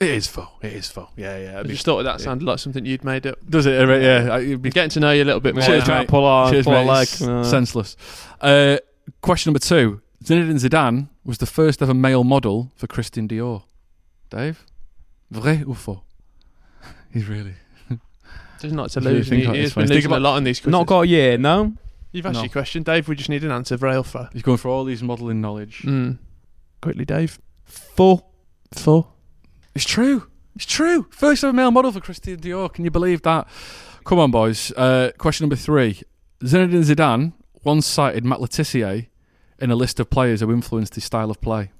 It 0.00 0.08
is 0.08 0.26
faux. 0.26 0.50
It 0.62 0.72
is 0.72 0.88
faux. 0.90 1.12
Yeah, 1.16 1.38
yeah. 1.38 1.60
I 1.60 1.62
just 1.62 1.84
thought 1.84 2.02
that 2.02 2.20
sounded 2.20 2.44
like 2.46 2.58
something 2.58 2.84
you'd 2.84 3.04
made 3.04 3.28
up. 3.28 3.38
Does 3.48 3.66
it? 3.66 3.80
Uh, 3.88 3.94
Yeah. 3.94 4.38
You'd 4.38 4.62
be 4.62 4.70
Getting 4.70 4.90
to 4.90 5.00
know 5.00 5.12
you 5.12 5.22
a 5.22 5.28
little 5.30 5.40
bit 5.40 5.54
more. 5.54 5.62
Cheers, 5.64 5.86
now. 5.86 5.98
mate. 6.00 6.08
pull 6.08 6.24
our- 6.24 6.50
Cheers, 6.50 6.64
pull 6.64 6.72
mate. 6.72 6.86
leg. 6.88 7.08
Uh. 7.22 7.44
Senseless. 7.44 7.96
Uh, 8.40 8.78
question 9.22 9.50
number 9.50 9.60
two. 9.60 10.00
Zinedine 10.24 10.58
Zidane 10.58 11.08
was 11.24 11.38
the 11.38 11.46
first 11.46 11.80
ever 11.80 11.94
male 11.94 12.24
model 12.24 12.72
for 12.74 12.88
Christian 12.88 13.28
Dior. 13.28 13.62
Dave? 14.30 14.64
Vrai 15.30 15.62
ou 15.64 15.74
faux? 15.74 16.02
He's 17.12 17.26
really... 17.28 17.54
Doesn't 18.60 18.76
like 18.76 18.90
to 18.90 19.00
He's 19.00 19.06
really 19.06 19.18
lose. 19.18 19.28
thinking 19.28 19.38
He, 19.40 19.44
about 19.46 19.56
he's 19.56 19.64
this 19.68 19.74
been 19.74 19.82
losing 19.84 19.94
thinking 20.02 20.16
a 20.16 20.20
lot 20.20 20.36
in 20.36 20.44
these 20.44 20.60
quizzes. 20.60 20.72
Not 20.72 20.86
got 20.86 21.00
a 21.00 21.06
year, 21.06 21.38
no? 21.38 21.72
You've 22.12 22.26
asked 22.26 22.34
No. 22.34 22.42
your 22.42 22.50
question, 22.50 22.82
Dave. 22.82 23.08
We 23.08 23.14
just 23.16 23.30
need 23.30 23.42
an 23.42 23.50
answer. 23.50 23.76
Vrai 23.78 23.96
or 23.96 24.04
faux? 24.04 24.28
He's 24.34 24.42
going 24.42 24.58
for 24.58 24.68
all 24.68 24.84
these 24.84 25.02
modelling 25.02 25.40
knowledge. 25.40 25.82
Mm. 25.86 26.18
Quickly, 26.82 27.06
Dave. 27.06 27.38
For. 27.64 28.22
For. 28.72 29.06
It's 29.74 29.86
true. 29.86 30.26
It's 30.56 30.66
true. 30.66 31.06
First 31.10 31.42
ever 31.42 31.52
male 31.54 31.70
model 31.70 31.90
for 31.92 32.00
Christian 32.00 32.36
Dior. 32.38 32.70
Can 32.70 32.84
you 32.84 32.90
believe 32.90 33.22
that? 33.22 33.48
Come 34.04 34.18
on, 34.18 34.30
boys. 34.30 34.72
Uh, 34.76 35.12
question 35.16 35.44
number 35.44 35.56
three. 35.56 36.02
Zinedine 36.42 36.84
Zidane 36.84 37.32
once 37.64 37.86
cited 37.86 38.24
Matt 38.26 38.40
Le 38.42 38.48
Tissier 38.48 39.06
in 39.58 39.70
a 39.70 39.76
list 39.76 39.98
of 40.00 40.10
players 40.10 40.40
who 40.40 40.52
influenced 40.52 40.96
his 40.96 41.04
style 41.04 41.30
of 41.30 41.40
play. 41.40 41.70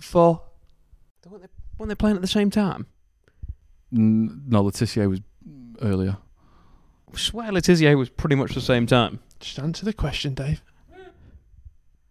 For. 0.00 0.42
When 1.76 1.88
they're 1.88 1.96
playing 1.96 2.16
at 2.16 2.22
the 2.22 2.28
same 2.28 2.50
time? 2.50 2.86
N- 3.92 4.42
No, 4.48 4.62
Le 4.62 4.72
Tissier 4.72 5.08
was 5.08 5.20
earlier. 5.82 6.16
I 7.12 7.16
swear 7.18 7.50
Le 7.52 7.60
Tissier 7.60 7.96
was 7.96 8.08
pretty 8.08 8.36
much 8.36 8.54
the 8.54 8.60
same 8.60 8.86
time. 8.86 9.20
Just 9.40 9.58
answer 9.58 9.84
the 9.84 9.92
question, 9.92 10.34
Dave. 10.34 10.62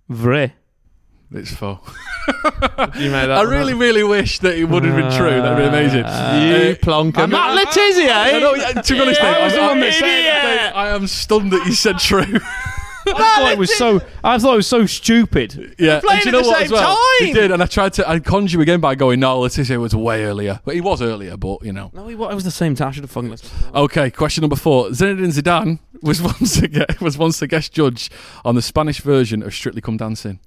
Vrai. 0.09 0.53
It's 1.31 1.53
faux. 1.53 1.79
You 2.95 3.09
made 3.11 3.25
that 3.27 3.31
I 3.31 3.41
really, 3.43 3.73
up. 3.73 3.79
really 3.79 4.03
wish 4.03 4.39
that 4.39 4.55
it 4.55 4.65
would 4.65 4.83
have 4.83 4.95
been 4.95 5.11
true. 5.17 5.29
That'd 5.41 5.57
be 5.57 5.63
amazing. 5.67 5.99
You 5.99 6.75
plonker. 6.75 7.23
I'm 7.23 7.29
Matt 7.31 7.55
not- 7.55 7.55
Le 7.55 7.65
Tissier, 7.65 8.07
eh? 8.07 8.35
I 8.35 8.39
know, 8.39 8.53
yeah, 8.55 8.71
to 8.81 8.93
be 8.93 8.99
honest, 9.01 9.19
Dave, 9.21 9.35
I 9.35 9.43
was 9.45 9.53
the 9.53 9.59
I'm- 9.59 9.69
one 9.69 9.79
that 9.79 9.93
I'm- 9.93 9.99
said 9.99 10.41
Dave. 10.65 10.75
I 10.75 10.89
am 10.89 11.07
stunned 11.07 11.51
that 11.53 11.65
you 11.65 11.73
said 11.73 11.97
true. 11.99 12.23
I 13.15 13.35
thought 13.39 13.51
it 13.51 13.57
was 13.57 13.77
so. 13.77 14.01
I 14.23 14.37
thought 14.37 14.53
it 14.53 14.57
was 14.57 14.67
so 14.67 14.85
stupid. 14.85 15.75
Yeah, 15.79 15.99
playing 15.99 16.21
and 16.21 16.23
do 16.23 16.25
at 16.25 16.25
you 16.25 16.31
know 16.31 16.41
the 16.41 16.47
what? 16.47 16.57
same 16.57 16.65
as 16.65 16.71
well? 16.71 16.97
He 17.19 17.33
did, 17.33 17.51
and 17.51 17.61
I 17.61 17.65
tried 17.65 17.93
to. 17.93 18.09
I 18.09 18.19
conned 18.19 18.51
you 18.51 18.61
again 18.61 18.79
by 18.79 18.95
going, 18.95 19.19
"No, 19.19 19.39
Le 19.39 19.49
Tissier 19.49 19.79
was 19.79 19.95
way 19.95 20.23
earlier," 20.25 20.59
but 20.65 20.75
he 20.75 20.81
was 20.81 21.01
earlier. 21.01 21.37
But 21.37 21.63
you 21.63 21.73
know. 21.73 21.91
No, 21.93 22.07
it 22.09 22.15
was 22.15 22.43
the 22.43 22.51
same 22.51 22.75
time. 22.75 22.89
I 22.89 22.91
should 22.91 23.03
have 23.03 23.11
fucking 23.11 23.29
listened. 23.29 23.51
Okay, 23.75 24.11
question 24.11 24.41
number 24.41 24.55
four. 24.55 24.89
Zinedine 24.89 25.33
Zidane 25.33 25.79
was 26.01 26.21
once 26.29 26.57
a 26.57 26.67
gue- 26.67 26.85
was 27.01 27.17
once 27.17 27.41
a 27.41 27.47
guest 27.47 27.73
judge 27.73 28.09
on 28.45 28.55
the 28.55 28.61
Spanish 28.61 29.01
version 29.01 29.43
of 29.43 29.53
Strictly 29.53 29.81
Come 29.81 29.97
Dancing. 29.97 30.39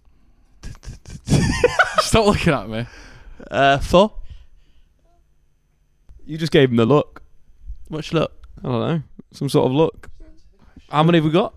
Stop 2.01 2.27
looking 2.27 2.53
at 2.53 2.69
me. 2.69 2.87
Uh, 3.51 3.79
for. 3.79 4.13
You 6.25 6.39
just 6.39 6.53
gave 6.53 6.71
him 6.71 6.77
the 6.77 6.87
look. 6.87 7.23
Much 7.91 8.13
luck. 8.13 8.31
I 8.59 8.69
don't 8.69 8.81
know. 8.81 9.03
Some 9.33 9.49
sort 9.49 9.67
of 9.67 9.73
look. 9.73 10.09
How 10.89 11.03
many 11.03 11.19
have 11.19 11.25
we 11.25 11.31
got? 11.31 11.53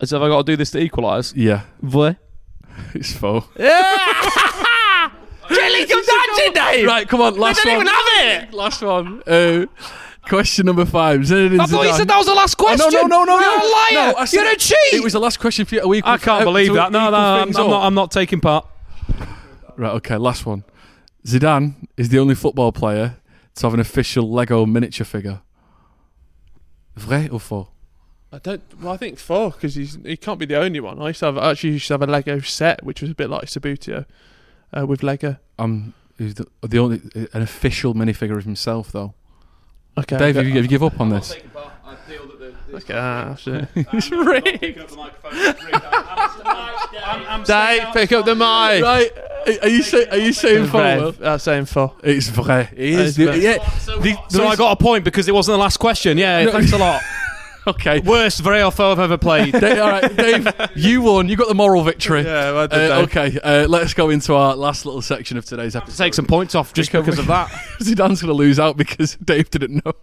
As 0.00 0.10
have 0.12 0.22
I 0.22 0.28
got 0.28 0.46
to 0.46 0.52
do 0.52 0.56
this 0.56 0.70
to 0.72 0.78
equalise? 0.80 1.34
Yeah, 1.36 1.62
Vrai. 1.82 2.16
it's 2.94 3.12
faux. 3.12 3.46
Jelly 3.56 3.70
come 5.86 6.02
dancing, 6.04 6.52
Dave. 6.54 6.86
Right, 6.86 7.08
come 7.08 7.20
on, 7.20 7.36
last 7.36 7.64
one. 7.64 7.78
We 7.78 7.84
don't 7.84 7.92
even 7.92 7.92
have 7.92 8.42
it. 8.48 8.54
Last 8.54 8.82
one. 8.82 9.22
Uh, 9.26 9.66
question 10.28 10.66
number 10.66 10.84
five. 10.84 11.20
Zinedine 11.20 11.60
I 11.60 11.66
thought 11.66 11.82
you 11.84 11.90
Zidane- 11.90 11.96
said 11.96 12.08
that 12.08 12.16
was 12.18 12.26
the 12.26 12.34
last 12.34 12.54
Oh, 12.58 12.64
question. 12.64 12.88
no, 12.92 13.06
no, 13.06 13.24
no, 13.24 13.24
no, 13.24 13.40
You're 13.40 13.58
no. 13.58 13.66
a 13.66 13.72
liar. 13.72 14.12
No, 14.12 14.18
I 14.18 14.24
said 14.26 14.42
You're 14.42 14.52
a 14.52 14.56
cheat. 14.56 14.94
It 14.94 15.02
was 15.02 15.12
the 15.12 15.18
last 15.20 15.40
question 15.40 15.64
for 15.66 15.74
you. 15.74 15.80
Are 15.82 15.88
we 15.88 15.98
equal- 15.98 16.12
I 16.12 16.18
can't 16.18 16.42
uh, 16.42 16.44
believe 16.44 16.72
that. 16.74 16.92
No, 16.92 17.00
equal 17.00 17.10
no, 17.10 17.16
I'm, 17.18 17.48
I'm 17.48 17.56
up? 17.56 17.70
not. 17.70 17.84
I'm 17.86 17.94
not 17.94 18.10
taking 18.12 18.40
part. 18.40 18.66
Right, 19.76 19.92
okay, 19.94 20.16
last 20.16 20.46
one. 20.46 20.62
Zidane 21.26 21.74
is 21.96 22.08
the 22.10 22.18
only 22.20 22.34
football 22.36 22.70
player 22.72 23.16
to 23.56 23.66
have 23.66 23.74
an 23.74 23.80
official 23.80 24.30
Lego 24.30 24.64
miniature 24.66 25.04
figure. 25.04 25.40
Vrai 26.96 27.28
or 27.28 27.40
faux? 27.40 27.70
I 28.32 28.38
don't. 28.38 28.62
Well, 28.80 28.92
I 28.92 28.96
think 28.96 29.18
four 29.18 29.50
because 29.50 29.74
he's 29.74 29.98
he 30.04 30.16
can't 30.16 30.38
be 30.38 30.46
the 30.46 30.56
only 30.56 30.78
one. 30.80 31.00
I 31.02 31.08
used 31.08 31.20
to 31.20 31.26
have 31.26 31.38
actually 31.38 31.70
used 31.70 31.88
to 31.88 31.94
have 31.94 32.02
a 32.02 32.06
Lego 32.06 32.38
set 32.40 32.84
which 32.84 33.00
was 33.02 33.10
a 33.10 33.14
bit 33.14 33.28
like 33.28 33.46
Subbuteo, 33.46 34.06
uh, 34.72 34.86
with 34.86 35.02
Lego. 35.02 35.36
Um, 35.58 35.94
he's 36.16 36.34
the, 36.34 36.46
the 36.62 36.78
only 36.78 37.00
an 37.32 37.42
official 37.42 37.94
minifigure 37.94 38.36
of 38.38 38.44
himself, 38.44 38.92
though. 38.92 39.14
Okay, 39.98 40.16
Dave, 40.16 40.36
okay. 40.36 40.38
have 40.38 40.46
you, 40.46 40.54
have 40.54 40.64
you 40.64 40.68
give 40.68 40.84
up 40.84 41.00
on 41.00 41.10
this? 41.10 41.32
Okay, 42.72 42.94
at 42.94 43.24
that 43.24 43.38
shit. 43.40 43.68
It's 43.74 44.10
rigged. 44.12 44.96
Dave, 47.46 47.92
pick 47.92 48.12
up 48.12 48.24
the 48.24 48.34
mic. 48.34 48.82
Right, 48.82 49.10
are 49.62 49.68
you 49.68 49.82
say, 49.82 50.06
are 50.08 50.16
you 50.18 50.32
saying 50.32 50.66
faux? 50.66 50.72
Vrai. 50.72 50.96
Will? 51.00 51.14
Uh, 51.20 51.38
saying 51.38 51.64
four. 51.64 51.96
It's 52.04 52.28
vrai. 52.28 52.68
It 52.72 52.78
is. 52.78 53.00
It's 53.00 53.16
the- 53.16 53.24
vrai. 53.26 53.40
yeah. 53.40 53.58
the- 53.58 54.16
So 54.28 54.38
there 54.38 54.46
I 54.46 54.56
got 54.56 54.72
a 54.72 54.76
point 54.76 55.04
because 55.04 55.26
it 55.28 55.34
wasn't 55.34 55.54
the 55.54 55.58
last 55.58 55.78
question. 55.78 56.16
Yeah, 56.16 56.44
No. 56.44 56.52
thanks 56.52 56.72
a 56.72 56.78
lot. 56.78 57.02
okay. 57.66 58.00
Worst 58.00 58.40
Vrai 58.40 58.62
or 58.62 58.72
I've 58.80 58.98
ever 58.98 59.18
played. 59.18 59.52
Dave, 59.52 59.78
all 59.78 59.90
right, 59.90 60.16
Dave, 60.16 60.46
you 60.74 61.02
won. 61.02 61.28
You 61.28 61.36
got 61.36 61.48
the 61.48 61.54
moral 61.54 61.82
victory. 61.82 62.22
Yeah, 62.22 62.52
well 62.52 62.68
done, 62.68 62.90
Uh, 62.92 63.02
okay, 63.02 63.38
uh, 63.42 63.66
let's 63.68 63.94
go 63.94 64.10
into 64.10 64.34
our 64.34 64.54
last 64.56 64.86
little 64.86 65.02
section 65.02 65.36
of 65.36 65.44
today's 65.44 65.76
episode. 65.76 66.02
Take 66.02 66.14
some 66.14 66.26
points 66.26 66.54
off 66.54 66.72
just 66.72 66.90
because 66.92 67.18
of 67.18 67.26
that. 67.26 67.48
Zidane's 67.80 68.22
going 68.22 68.28
to 68.28 68.32
lose 68.32 68.58
out 68.58 68.76
because 68.76 69.16
Dave 69.16 69.50
didn't 69.50 69.84
know. 69.84 69.92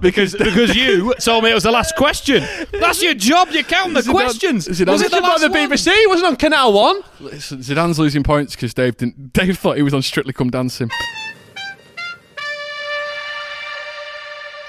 Because 0.00 0.36
because 0.36 0.76
you 0.76 1.12
told 1.14 1.42
me 1.42 1.50
it 1.50 1.54
was 1.54 1.64
the 1.64 1.72
last 1.72 1.96
question. 1.96 2.44
That's 2.70 3.02
your 3.02 3.14
job. 3.14 3.48
You 3.50 3.64
count 3.64 3.92
the 3.92 4.02
Zidane- 4.02 4.12
questions. 4.12 4.68
Zidane- 4.68 4.86
Was 4.92 5.02
it 5.02 5.10
the 5.10 5.16
Zidane 5.16 5.22
last 5.22 5.40
the 5.40 5.48
one? 5.50 5.68
BBC 5.70 5.90
wasn't 6.06 6.28
on 6.28 6.36
Canal 6.36 6.72
One. 6.72 7.00
Listen, 7.18 7.58
Zidane's 7.58 7.98
losing 7.98 8.22
points 8.22 8.54
because 8.54 8.72
Dave 8.72 8.96
didn't. 8.98 9.32
Dave 9.32 9.58
thought 9.58 9.76
he 9.76 9.82
was 9.82 9.94
on 9.94 10.02
Strictly 10.02 10.32
Come 10.32 10.50
Dancing. 10.50 10.88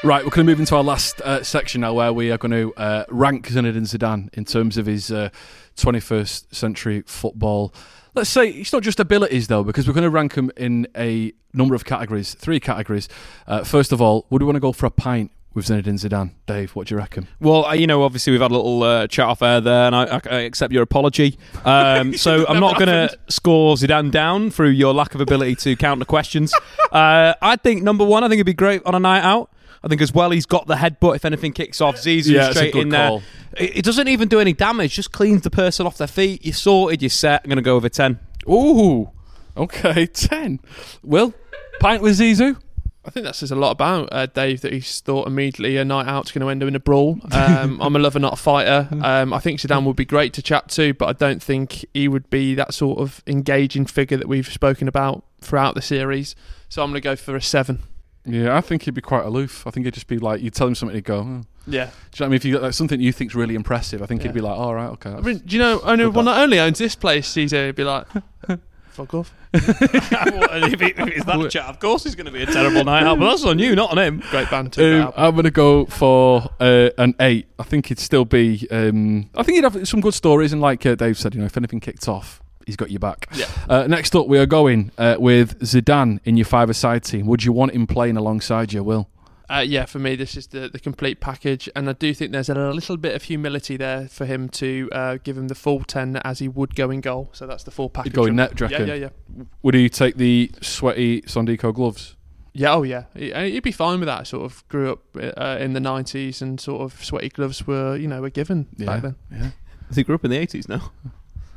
Right, 0.02 0.24
we're 0.24 0.30
going 0.30 0.48
to 0.48 0.52
move 0.52 0.62
into 0.62 0.78
our 0.78 0.84
last 0.84 1.20
uh, 1.20 1.44
section 1.44 1.82
now, 1.82 1.94
where 1.94 2.14
we 2.14 2.32
are 2.32 2.38
going 2.38 2.52
to 2.52 2.74
uh, 2.76 3.04
rank 3.10 3.50
Zinedine 3.50 3.82
Zidane 3.82 4.34
in 4.34 4.46
terms 4.46 4.78
of 4.78 4.86
his 4.86 5.12
uh, 5.12 5.30
21st 5.76 6.56
century 6.56 7.04
football. 7.06 7.74
Let's 8.16 8.30
say 8.30 8.48
it's 8.50 8.72
not 8.72 8.82
just 8.82 9.02
abilities 9.02 9.50
though, 9.50 9.62
because 9.62 9.90
we're 9.90 9.94
going 9.94 10.06
to 10.06 10.10
rank 10.10 10.36
him 10.36 10.52
in 10.56 10.88
a 10.96 11.34
number 11.54 11.76
of 11.76 11.84
categories, 11.84 12.34
three 12.34 12.62
categories. 12.62 13.10
Uh, 13.46 13.66
first 13.66 13.92
of 13.92 14.02
all, 14.02 14.26
would 14.30 14.42
we 14.42 14.46
want 14.46 14.56
to 14.56 14.62
go 14.62 14.72
for 14.72 14.86
a 14.86 14.90
pint 14.90 15.32
with 15.54 15.66
Zinedine 15.66 16.00
Zidane? 16.00 16.32
Dave, 16.46 16.78
what 16.78 16.88
do 16.88 16.96
you 16.96 16.98
reckon? 16.98 17.28
Well, 17.42 17.66
uh, 17.66 17.74
you 17.74 17.86
know, 17.86 18.04
obviously 18.04 18.32
we've 18.32 18.42
had 18.42 18.52
a 18.52 18.56
little 18.56 18.82
uh, 18.84 19.08
chat 19.08 19.26
off 19.26 19.42
air 19.42 19.60
there, 19.60 19.84
and 19.84 19.94
I, 19.94 20.06
I, 20.06 20.22
I 20.32 20.40
accept 20.42 20.72
your 20.72 20.84
apology. 20.84 21.38
Um, 21.66 22.14
so 22.18 22.48
I'm 22.48 22.62
not 22.62 22.80
going 22.80 22.88
to 22.88 23.18
score 23.28 23.76
Zidane 23.76 24.12
down 24.12 24.50
through 24.50 24.70
your 24.70 24.94
lack 24.94 25.14
of 25.14 25.20
ability 25.20 25.56
to 25.56 25.76
count 25.76 26.00
the 26.00 26.06
questions. 26.06 26.54
Uh, 26.90 27.36
I 27.40 27.56
think 27.56 27.84
number 27.84 28.04
one, 28.04 28.24
I 28.24 28.30
think 28.30 28.38
it'd 28.38 28.48
be 28.48 28.54
great 28.54 28.82
on 28.84 28.96
a 28.96 29.00
night 29.00 29.22
out. 29.22 29.52
I 29.84 29.88
think 29.88 30.02
as 30.02 30.14
well 30.14 30.32
he's 30.32 30.46
got 30.46 30.68
the 30.68 30.76
headbutt 30.76 31.16
if 31.16 31.26
anything 31.26 31.54
kicks 31.54 31.80
off. 31.82 31.96
Zizou 31.96 32.32
Yeah, 32.32 32.52
straight 32.52 32.74
good 32.74 32.82
in 32.84 32.90
there. 32.90 33.08
call. 33.08 33.24
It, 33.58 33.78
it 33.78 33.86
doesn't 33.86 34.08
even 34.08 34.28
do 34.28 34.40
any 34.40 34.54
damage; 34.54 34.94
just 34.96 35.12
cleans 35.12 35.42
the 35.44 35.50
person 35.50 35.86
off 35.86 35.98
their 35.98 36.08
feet. 36.08 36.46
You're 36.46 36.54
sorted. 36.54 37.02
You're 37.02 37.10
set. 37.10 37.42
I'm 37.44 37.50
going 37.50 37.58
to 37.58 37.62
go 37.62 37.76
over 37.76 37.90
ten. 37.90 38.20
Ooh, 38.50 39.10
okay, 39.56 40.06
ten. 40.14 40.60
Will 41.04 41.34
pint 41.80 42.02
with 42.02 42.20
Zizou. 42.20 42.60
I 43.06 43.12
think 43.12 43.24
that 43.26 43.36
says 43.36 43.50
a 43.50 43.56
lot 43.56 43.72
about 43.72 44.10
uh, 44.12 44.26
Dave 44.28 44.62
that 44.62 44.74
he's 44.74 45.00
thought 45.00 45.26
immediately 45.26 45.78
a 45.78 45.86
night 45.86 46.06
out's 46.06 46.32
going 46.32 46.42
to 46.42 46.50
end 46.50 46.62
up 46.62 46.68
in 46.68 46.76
a 46.76 46.80
brawl. 46.82 47.18
Um, 47.32 47.82
I'm 47.82 47.96
a 47.96 48.00
lover, 48.00 48.20
not 48.20 48.34
a 48.34 48.36
fighter. 48.36 48.90
Um, 49.02 49.34
I 49.34 49.40
think 49.40 49.62
Zidane 49.62 49.86
would 49.86 49.96
be 49.96 50.06
great 50.06 50.34
to 50.34 50.42
chat 50.42 50.68
to, 50.72 50.94
but 50.94 51.08
I 51.08 51.14
don't 51.14 51.42
think 51.42 51.86
he 51.94 52.08
would 52.10 52.30
be 52.30 52.54
that 52.56 52.74
sort 52.74 53.00
of 53.00 53.24
engaging 53.26 53.86
figure 53.86 54.18
that 54.18 54.28
we've 54.28 54.48
spoken 54.52 54.88
about 54.90 55.24
throughout 55.42 55.74
the 55.76 55.82
series. 55.82 56.36
So 56.68 56.84
I'm 56.84 56.90
going 56.92 57.02
to 57.02 57.04
go 57.04 57.16
for 57.16 57.36
a 57.38 57.42
seven. 57.42 57.80
Yeah, 58.26 58.56
I 58.56 58.62
think 58.62 58.84
he'd 58.84 58.94
be 58.94 59.02
quite 59.02 59.26
aloof. 59.26 59.66
I 59.66 59.72
think 59.72 59.86
he'd 59.86 59.94
just 59.94 60.08
be 60.08 60.18
like, 60.20 60.42
you 60.42 60.50
tell 60.50 60.68
him 60.68 60.76
something, 60.76 60.96
he'd 60.96 61.06
go. 61.06 61.20
Oh. 61.20 61.42
Yeah. 61.68 61.72
Do 61.72 61.72
you 61.72 61.80
know 61.82 61.90
what 61.90 62.22
I 62.22 62.28
mean? 62.28 62.34
If 62.36 62.46
you 62.46 62.54
got 62.54 62.62
like, 62.64 62.74
something 62.74 63.00
you 63.00 63.12
think's 63.14 63.36
really 63.36 63.56
impressive, 63.56 64.02
I 64.02 64.06
think 64.06 64.22
Yeah. 64.22 64.28
he'd 64.30 64.34
be 64.36 64.42
like, 64.42 64.58
all 64.58 64.74
right, 64.76 64.90
okay. 64.92 65.12
I 65.12 65.22
mean, 65.22 65.38
do 65.46 65.56
you 65.56 65.62
know, 65.62 65.80
only, 65.84 66.08
well, 66.08 66.24
not 66.24 66.40
only 66.40 66.60
owns 66.60 66.78
this 66.80 66.96
place, 66.96 67.28
Caesar 67.30 67.68
would 67.68 67.76
be 67.76 67.84
like, 67.84 68.06
fuck 68.90 69.14
off. 69.14 69.34
if, 69.54 70.80
he, 70.80 70.88
if 70.88 71.00
it's 71.08 71.26
that 71.26 71.50
chat, 71.50 71.66
of 71.66 71.80
course 71.80 72.06
it's 72.06 72.14
going 72.16 72.26
to 72.28 72.32
be 72.32 72.44
a 72.44 72.46
terrible 72.46 72.84
night 72.84 73.04
out, 73.04 73.18
but 73.18 73.30
that's 73.30 73.44
on 73.46 73.58
you, 73.58 73.76
not 73.76 73.92
on 73.92 73.98
him. 73.98 74.22
Great 74.30 74.50
banter. 74.50 75.02
Um, 75.04 75.14
I'm 75.16 75.32
going 75.34 75.46
to 75.46 75.52
go 75.52 75.86
for 75.86 76.50
uh, 76.60 76.90
an 77.00 77.16
eight. 77.20 77.48
I 77.58 77.64
think 77.64 77.88
he'd 77.88 77.98
still 78.00 78.26
be. 78.26 78.68
Um, 78.70 79.30
I 79.36 79.42
think 79.44 79.56
he'd 79.56 79.64
have 79.64 79.88
some 79.88 80.02
good 80.02 80.14
stories, 80.14 80.54
and 80.54 80.62
like 80.62 80.86
uh, 80.86 80.94
Dave 80.96 81.18
said, 81.18 81.34
you 81.34 81.40
know, 81.40 81.48
if 81.48 81.58
anything 81.58 81.80
kicked 81.80 82.08
off, 82.08 82.42
he's 82.70 82.76
got 82.76 82.92
your 82.92 83.00
back. 83.00 83.28
Yeah. 83.34 83.48
Uh, 83.68 83.88
next 83.88 84.16
up, 84.16 84.28
we 84.28 84.38
are 84.38 84.46
going 84.46 84.92
uh, 84.98 85.16
with 85.20 85.60
Zidane 85.60 86.20
in 86.24 86.38
your 86.38 86.46
five-a-side 86.46 87.04
team. 87.04 87.26
Would 87.26 87.44
you 87.44 87.52
want 87.52 87.72
him 87.74 87.88
playing 87.88 88.16
alongside 88.18 88.72
you, 88.74 88.84
Will? 88.84 89.10
Uh, 89.50 89.62
yeah, 89.62 89.86
for 89.86 89.98
me, 89.98 90.16
this 90.16 90.38
is 90.38 90.46
the, 90.48 90.70
the 90.70 90.80
complete 90.80 91.20
package, 91.20 91.68
and 91.76 91.90
I 91.90 91.94
do 91.94 92.14
think 92.14 92.32
there's 92.32 92.50
a 92.50 92.54
little 92.72 92.98
bit 92.98 93.16
of 93.16 93.24
humility 93.24 93.78
there 93.78 94.08
for 94.08 94.26
him 94.28 94.48
to 94.50 94.88
uh, 94.92 95.18
give 95.24 95.36
him 95.38 95.48
the 95.48 95.56
full 95.56 95.80
ten 95.84 96.18
as 96.18 96.38
he 96.38 96.48
would 96.48 96.76
go 96.76 96.92
in 96.92 97.02
goal. 97.02 97.30
So 97.34 97.48
that's 97.48 97.64
the 97.64 97.72
full 97.72 97.90
package. 97.90 98.12
He'd 98.12 98.16
go 98.16 98.26
in 98.26 98.36
net, 98.36 98.54
do 98.56 98.66
you 98.66 98.70
Yeah, 98.70 98.78
reckon? 98.78 99.02
yeah, 99.02 99.10
yeah. 99.38 99.44
Would 99.64 99.74
he 99.74 99.90
take 99.90 100.18
the 100.18 100.52
sweaty 100.62 101.22
Sondico 101.24 101.74
gloves? 101.74 102.16
Yeah, 102.54 102.74
oh 102.74 102.84
yeah, 102.84 103.06
He- 103.16 103.34
uh, 103.34 103.44
he'd 103.44 103.64
be 103.64 103.72
fine 103.72 104.00
with 104.00 104.06
that. 104.08 104.20
I 104.20 104.24
Sort 104.24 104.46
of 104.46 104.68
grew 104.70 104.92
up 104.92 105.00
uh, 105.16 105.58
in 105.60 105.74
the 105.74 105.80
'90s, 105.80 106.42
and 106.44 106.60
sort 106.62 106.82
of 106.84 107.04
sweaty 107.04 107.30
gloves 107.30 107.66
were, 107.66 107.96
you 107.96 108.08
know, 108.08 108.22
were 108.22 108.30
given 108.30 108.68
back 108.78 109.02
then. 109.02 109.16
Yeah. 109.32 109.50
He 109.96 110.04
grew 110.04 110.14
up 110.14 110.24
in 110.26 110.30
the 110.30 110.38
80s 110.38 110.70
now. 110.70 110.92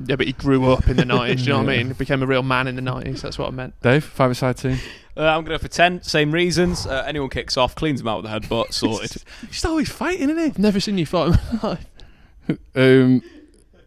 Yeah, 0.07 0.17
but 0.17 0.27
he 0.27 0.33
grew 0.33 0.71
up 0.71 0.89
in 0.89 0.97
the 0.97 1.03
'90s. 1.05 1.37
Do 1.39 1.43
you 1.43 1.49
know 1.51 1.59
what 1.59 1.69
I 1.71 1.77
mean? 1.77 1.87
He 1.89 1.93
became 1.95 2.23
a 2.23 2.27
real 2.27 2.43
man 2.43 2.69
in 2.69 2.77
the 2.77 2.83
'90s. 2.83 3.21
That's 3.21 3.39
what 3.39 3.49
I 3.49 3.51
meant. 3.51 3.81
Dave, 3.81 4.05
five-a-side 4.05 4.57
team. 4.57 4.79
Uh, 5.17 5.25
I'm 5.25 5.45
going 5.45 5.47
to 5.47 5.51
go 5.51 5.59
for 5.59 5.69
10, 5.69 6.03
same 6.05 6.33
reasons. 6.33 6.87
Uh, 6.87 7.05
anyone 7.07 7.29
kicks 7.29 7.59
off, 7.59 7.75
cleans 7.75 8.01
him 8.01 8.09
out 8.09 8.23
with 8.23 8.33
a 8.33 8.41
headbutt, 8.41 8.73
sorted. 8.73 9.23
He's 9.47 9.65
always 9.65 9.91
fighting, 9.91 10.31
isn't 10.31 10.39
he? 10.39 10.45
I've 10.45 10.59
never 10.59 10.81
seen 10.81 10.97
you 10.97 11.05
fight 11.05 11.27
in 11.29 11.59
my 11.63 11.69
life. 11.69 11.87
Um, 12.75 13.23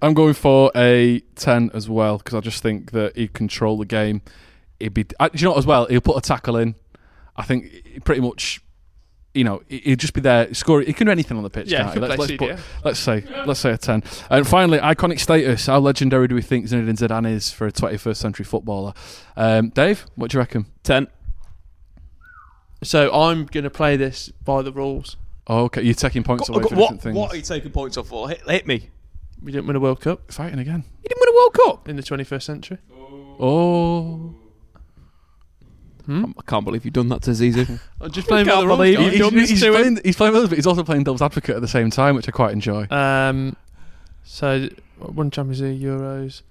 I'm 0.03 0.13
going 0.13 0.35
for 0.35 0.71
a 0.75 1.21
10 1.35 1.71
as 1.73 1.89
well 1.89 2.19
because 2.19 2.35
I 2.35 2.41
just 2.41 2.61
think 2.61 2.91
that 2.91 3.15
he'd 3.17 3.33
control 3.33 3.77
the 3.79 3.85
game. 3.85 4.21
He'd 4.79 4.93
be, 4.93 5.05
uh, 5.19 5.29
do 5.29 5.39
you 5.39 5.45
know 5.45 5.51
what, 5.51 5.57
as 5.57 5.65
well? 5.65 5.87
He'll 5.87 5.99
put 6.01 6.17
a 6.17 6.21
tackle 6.21 6.57
in. 6.57 6.75
I 7.35 7.43
think 7.43 7.71
he 7.71 7.99
pretty 7.99 8.21
much, 8.21 8.61
you 9.35 9.43
know, 9.43 9.61
he- 9.67 9.79
he'd 9.79 9.99
just 9.99 10.13
be 10.13 10.21
there, 10.21 10.53
score. 10.53 10.81
He 10.81 10.93
can 10.93 11.05
do 11.07 11.11
anything 11.11 11.37
on 11.37 11.43
the 11.43 11.49
pitch. 11.49 11.69
Yeah, 11.71 11.83
can't 11.83 11.93
he 11.95 11.99
he? 12.01 12.07
Let's, 12.07 12.19
let's, 12.19 12.37
put, 12.37 12.59
let's 12.83 12.99
say, 12.99 13.23
let's 13.45 13.59
say 13.59 13.71
a 13.71 13.77
10. 13.77 14.03
And 14.29 14.47
finally, 14.47 14.79
iconic 14.79 15.19
status. 15.19 15.65
How 15.67 15.79
legendary 15.79 16.27
do 16.27 16.35
we 16.35 16.41
think 16.41 16.65
Zinedine 16.67 16.97
Zidane 16.97 17.29
is 17.31 17.51
for 17.51 17.67
a 17.67 17.71
21st 17.71 18.15
century 18.17 18.45
footballer? 18.45 18.93
Um, 19.35 19.69
Dave, 19.69 20.05
what 20.15 20.31
do 20.31 20.37
you 20.37 20.39
reckon? 20.39 20.65
10. 20.83 21.07
So 22.83 23.11
I'm 23.13 23.45
going 23.45 23.63
to 23.63 23.69
play 23.69 23.97
this 23.97 24.29
by 24.29 24.61
the 24.61 24.71
rules. 24.71 25.17
Oh, 25.47 25.63
okay, 25.65 25.81
you're 25.81 25.93
taking 25.93 26.23
points 26.23 26.49
away 26.49 26.63
from 26.63 26.77
what, 26.77 26.81
different 26.85 27.01
things. 27.01 27.15
what 27.17 27.31
are 27.33 27.35
you 27.35 27.41
taking 27.41 27.71
points 27.71 27.97
off 27.97 28.07
for? 28.07 28.29
Hit, 28.29 28.41
hit 28.49 28.65
me. 28.67 28.89
We 29.41 29.51
didn't 29.51 29.67
win 29.67 29.75
a 29.75 29.79
World 29.79 30.01
Cup. 30.01 30.31
Fighting 30.31 30.59
again. 30.59 30.83
You 31.03 31.09
didn't 31.09 31.19
win 31.21 31.29
a 31.29 31.35
World 31.37 31.53
Cup? 31.53 31.89
in 31.89 31.95
the 31.97 32.03
21st 32.03 32.41
century. 32.43 32.77
Oh. 33.39 34.35
I 36.07 36.41
can't 36.47 36.63
believe 36.65 36.85
you've 36.85 36.93
done 36.93 37.09
that 37.09 37.21
to 37.23 37.31
Zizou. 37.31 37.79
I'm 38.01 38.11
just 38.11 38.27
playing 38.27 38.45
by 38.45 38.51
Can't 38.53 38.61
the 38.63 38.67
rules. 38.67 38.77
believe 38.77 38.97
guys. 38.97 39.11
you've 39.13 39.21
done 39.21 39.35
this 39.35 39.49
he's, 39.49 39.59
playing, 39.63 39.99
he's 40.03 40.15
playing 40.15 40.33
with 40.33 40.43
us, 40.43 40.49
but 40.49 40.57
he's 40.57 40.67
also 40.67 40.83
playing 40.83 41.03
devil's 41.03 41.21
advocate 41.21 41.55
at 41.55 41.61
the 41.61 41.67
same 41.67 41.89
time, 41.89 42.15
which 42.15 42.27
I 42.27 42.31
quite 42.31 42.51
enjoy. 42.53 42.87
Um, 42.89 43.55
so 44.23 44.69
one 44.99 45.31
Champions 45.31 45.61
League, 45.61 45.81
Euros. 45.81 46.41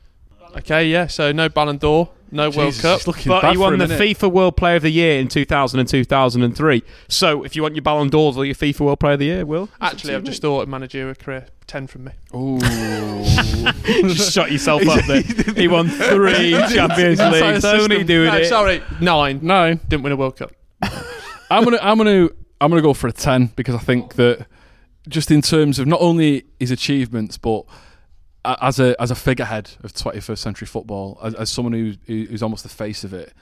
Okay, 0.57 0.89
yeah. 0.89 1.07
So 1.07 1.33
no 1.33 1.49
Ballon 1.49 1.79
d'Or, 1.79 2.11
no 2.31 2.49
World 2.51 2.75
Cup. 2.79 2.99
it's 2.99 3.07
looking 3.07 3.29
But 3.31 3.43
bad 3.43 3.53
he 3.53 3.59
won 3.59 3.79
the 3.79 3.87
innit? 3.87 3.99
FIFA 4.15 4.31
World 4.33 4.57
Player 4.57 4.77
of 4.77 4.83
the 4.83 4.91
Year 4.91 5.19
in 5.19 5.29
2000 5.29 5.81
and 5.81 5.89
2003. 5.89 6.83
So 7.09 7.43
if 7.43 7.57
you 7.57 7.63
want 7.63 7.75
your 7.75 7.83
Ballon 7.83 8.09
d'Ors 8.09 8.37
or 8.37 8.45
your 8.45 8.55
FIFA 8.55 8.81
World 8.81 9.01
Player 9.01 9.13
of 9.15 9.19
the 9.19 9.25
Year, 9.27 9.45
Will? 9.47 9.69
Actually, 9.81 10.15
I've 10.15 10.25
just 10.25 10.43
thought 10.43 10.69
managerial 10.69 11.15
career 11.15 11.47
ten 11.67 11.87
from 11.87 12.05
me. 12.05 12.13
Ooh. 12.35 12.59
just 14.15 14.33
shut 14.33 14.53
yourself 14.53 14.87
up 14.89 15.05
there. 15.07 15.23
He 15.23 15.67
won 15.69 15.89
three 15.89 16.51
Champions 16.73 17.19
League. 17.21 17.33
Leagues. 17.43 17.63
the 17.63 17.79
Only 17.81 18.05
doing 18.05 18.29
No, 18.31 18.37
it. 18.39 18.47
sorry, 18.47 18.83
nine. 19.01 19.41
Nine. 19.43 19.81
Didn't 19.89 20.03
win 20.03 20.13
a 20.13 20.17
World 20.17 20.37
Cup. 20.37 20.53
I'm 21.51 21.65
gonna 21.65 21.79
I'm 21.83 21.99
gonna 21.99 22.29
I'm 22.61 22.71
gonna 22.71 22.83
go 22.83 22.95
for 22.95 23.09
a 23.09 23.13
ten 23.13 23.47
because 23.57 23.75
I 23.75 23.79
think 23.79 24.15
that 24.15 24.47
just 25.09 25.31
in 25.31 25.43
terms 25.43 25.79
of 25.79 25.87
not 25.87 26.01
only 26.01 26.45
his 26.59 26.71
achievements 26.71 27.37
but 27.39 27.61
a- 27.61 27.65
as 28.45 28.79
a 28.81 29.01
as 29.01 29.11
a 29.11 29.15
figurehead 29.15 29.71
of 29.83 29.93
21st 29.93 30.39
century 30.39 30.67
football, 30.67 31.19
as, 31.23 31.35
as 31.35 31.51
someone 31.51 31.73
who 31.73 31.95
who- 32.07 32.27
who's 32.31 32.43
almost 32.43 32.63
the 32.63 32.69
face 32.69 33.05
of 33.05 33.13
it. 33.15 33.33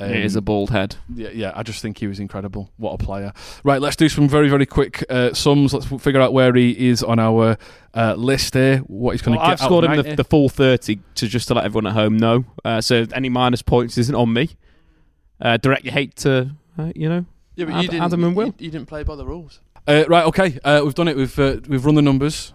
um, 0.00 0.10
It 0.10 0.24
is 0.24 0.36
a 0.36 0.40
bald 0.42 0.70
head. 0.70 0.96
Yeah, 1.14 1.28
yeah, 1.32 1.52
I 1.54 1.62
just 1.62 1.80
think 1.82 1.98
he 1.98 2.06
was 2.06 2.20
incredible. 2.20 2.70
What 2.76 2.92
a 2.92 2.98
player! 2.98 3.32
Right, 3.64 3.80
let's 3.80 3.96
do 3.96 4.08
some 4.08 4.28
very, 4.28 4.48
very 4.48 4.66
quick 4.66 5.04
uh, 5.10 5.32
sums. 5.34 5.72
Let's 5.72 5.86
figure 6.02 6.20
out 6.20 6.32
where 6.32 6.54
he 6.54 6.88
is 6.88 7.02
on 7.02 7.18
our 7.18 7.56
uh, 7.94 8.14
list 8.14 8.54
here. 8.54 8.78
What 8.86 9.12
he's 9.12 9.22
going 9.22 9.34
to 9.36 9.40
Well, 9.40 9.48
get. 9.48 9.60
I've 9.60 9.64
scored 9.66 9.84
out 9.86 9.96
him 9.98 10.02
the, 10.10 10.16
the 10.16 10.24
full 10.24 10.48
30 10.48 10.98
to 11.16 11.26
just 11.28 11.48
to 11.48 11.54
let 11.54 11.64
everyone 11.64 11.86
at 11.86 11.94
home 11.94 12.16
know. 12.16 12.44
Uh, 12.64 12.80
so 12.80 13.06
any 13.14 13.28
minus 13.30 13.62
points 13.62 13.96
isn't 13.98 14.14
on 14.14 14.32
me. 14.32 14.50
Uh, 15.40 15.56
direct 15.58 15.84
your 15.84 15.92
hate 15.92 16.16
to, 16.16 16.50
uh, 16.78 16.92
you 16.94 17.08
know, 17.08 17.24
Yeah, 17.56 17.66
but 17.66 17.74
Ad- 17.74 17.82
you 17.84 17.88
didn't. 17.90 18.02
Adam 18.04 18.24
and 18.24 18.36
Will. 18.36 18.46
You, 18.48 18.54
you 18.58 18.70
didn't 18.70 18.86
play 18.86 19.02
by 19.02 19.16
the 19.16 19.26
rules. 19.26 19.60
Uh, 19.86 20.04
right, 20.08 20.24
okay, 20.26 20.58
uh, 20.64 20.80
we've 20.84 20.94
done 20.94 21.08
it. 21.08 21.16
We've 21.16 21.38
uh, 21.38 21.58
we've 21.68 21.84
run 21.86 21.94
the 21.94 22.02
numbers, 22.02 22.52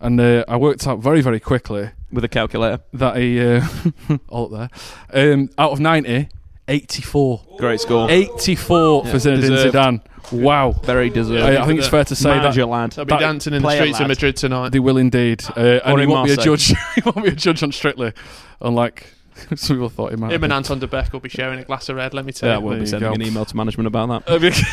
and 0.00 0.20
uh, 0.20 0.44
I 0.48 0.56
worked 0.56 0.86
out 0.86 0.98
very, 1.00 1.20
very 1.20 1.40
quickly 1.40 1.90
with 2.12 2.24
a 2.24 2.28
calculator. 2.28 2.80
that 2.94 3.16
he 3.16 3.40
uh, 3.40 3.62
all 4.28 4.54
up 4.54 4.70
there. 5.12 5.32
Um, 5.32 5.50
out 5.58 5.72
of 5.72 5.80
90, 5.80 6.28
84. 6.68 7.44
Great 7.58 7.80
score. 7.80 8.10
84 8.10 9.02
Yeah, 9.04 9.10
for 9.10 9.16
Zinedine 9.18 9.40
deserved. 9.40 9.74
Zidane. 9.74 10.00
Wow. 10.32 10.72
Very 10.72 11.08
deserved. 11.10 11.42
I, 11.44 11.62
I 11.62 11.66
think 11.66 11.78
it's 11.78 11.88
fair 11.88 12.04
to 12.04 12.16
say 12.16 12.30
Manager 12.30 12.62
that 12.62 12.66
lad. 12.66 12.92
They'll 12.92 13.04
be 13.04 13.10
that- 13.10 13.20
dancing 13.20 13.54
in 13.54 13.62
the 13.62 13.66
player 13.68 13.82
streets 13.82 14.00
of. 14.00 14.08
Madrid 14.08 14.36
tonight. 14.36 14.70
they 14.70 14.80
will 14.80 14.96
indeed, 14.96 15.44
uh, 15.56 15.60
and 15.84 15.94
Or 15.94 16.00
he 16.00 16.06
won't 16.06 16.26
be 16.26 16.32
a 16.32 16.36
judge. 16.36 16.66
he 16.94 17.02
won't 17.04 17.22
be 17.24 17.28
a 17.28 17.34
judge 17.36 17.62
on 17.62 17.70
Strictly, 17.72 18.12
unlike 18.60 19.06
some 19.54 19.76
people 19.76 19.88
thought 19.88 20.10
he 20.10 20.16
might. 20.16 20.32
Him 20.32 20.42
and. 20.44 20.52
Anton 20.52 20.80
du 20.80 20.88
Beke 20.88 21.12
will 21.12 21.20
be 21.20 21.28
sharing 21.28 21.60
a 21.60 21.64
glass 21.64 21.88
of 21.88 21.96
red. 21.96 22.12
Let 22.14 22.24
me 22.24 22.32
tell 22.32 22.48
Yeah, 22.48 22.56
you. 22.56 22.62
we'll 22.62 22.72
there 22.72 22.80
be 22.80 22.86
sending 22.86 23.08
go. 23.10 23.14
an 23.14 23.22
email 23.22 23.44
to 23.44 23.56
management 23.56 23.86
about 23.86 24.24
that. 24.26 24.72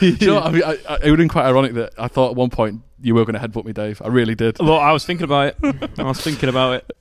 You 0.00 0.16
know, 0.28 0.34
what, 0.34 0.44
I 0.46 0.50
mean, 0.52 0.62
I, 0.64 0.68
I, 0.88 0.94
it 0.96 1.02
would 1.04 1.08
have 1.10 1.16
been 1.16 1.28
quite 1.28 1.46
ironic 1.46 1.72
that 1.74 1.92
I 1.98 2.06
thought 2.08 2.30
at 2.30 2.36
one 2.36 2.50
point 2.50 2.82
you 3.02 3.14
were 3.14 3.24
going 3.24 3.40
to 3.40 3.46
headbutt 3.46 3.64
me, 3.64 3.72
Dave. 3.72 4.00
I 4.04 4.08
really 4.08 4.34
did. 4.34 4.58
Look, 4.60 4.80
I 4.80 4.92
was 4.92 5.04
thinking 5.04 5.24
about 5.24 5.54
it. 5.62 5.90
I 5.98 6.02
was 6.04 6.20
thinking 6.20 6.48
about 6.48 6.74
it. 6.74 6.96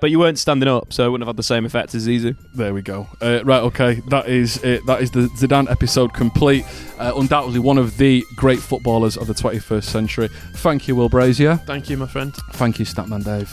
But 0.00 0.10
you 0.12 0.20
weren't 0.20 0.38
standing 0.38 0.68
up, 0.68 0.92
so 0.92 1.06
it 1.06 1.10
wouldn't 1.10 1.26
have 1.26 1.34
had 1.34 1.38
the 1.38 1.42
same 1.42 1.64
effect 1.66 1.92
as 1.94 2.06
Zizou. 2.06 2.36
There 2.54 2.72
we 2.72 2.82
go. 2.82 3.08
Uh, 3.20 3.40
right, 3.44 3.62
okay, 3.64 3.94
that 4.08 4.28
is 4.28 4.62
it. 4.62 4.86
That 4.86 5.02
is 5.02 5.10
the 5.10 5.22
Zidane 5.36 5.68
episode 5.68 6.14
complete. 6.14 6.64
Uh, 6.98 7.12
undoubtedly 7.16 7.58
one 7.58 7.78
of 7.78 7.96
the 7.96 8.24
great 8.36 8.60
footballers 8.60 9.16
of 9.16 9.26
the 9.26 9.32
21st 9.34 9.82
century. 9.82 10.28
Thank 10.56 10.86
you, 10.86 10.94
Will 10.94 11.08
Brazier. 11.08 11.56
Thank 11.66 11.90
you, 11.90 11.96
my 11.96 12.06
friend. 12.06 12.32
Thank 12.52 12.78
you, 12.78 12.84
Statman 12.84 13.24
Dave. 13.24 13.48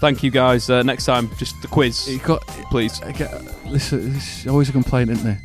Thank 0.00 0.22
you, 0.22 0.30
guys. 0.30 0.70
Uh, 0.70 0.82
next 0.82 1.04
time, 1.04 1.28
just 1.38 1.60
the 1.60 1.68
quiz, 1.68 2.08
You 2.08 2.18
got, 2.20 2.40
please. 2.70 3.00
I 3.02 3.12
get, 3.12 3.30
listen, 3.66 4.16
it's 4.16 4.46
always 4.46 4.68
a 4.70 4.72
complaint, 4.72 5.10
isn't 5.10 5.24
there? 5.24 5.40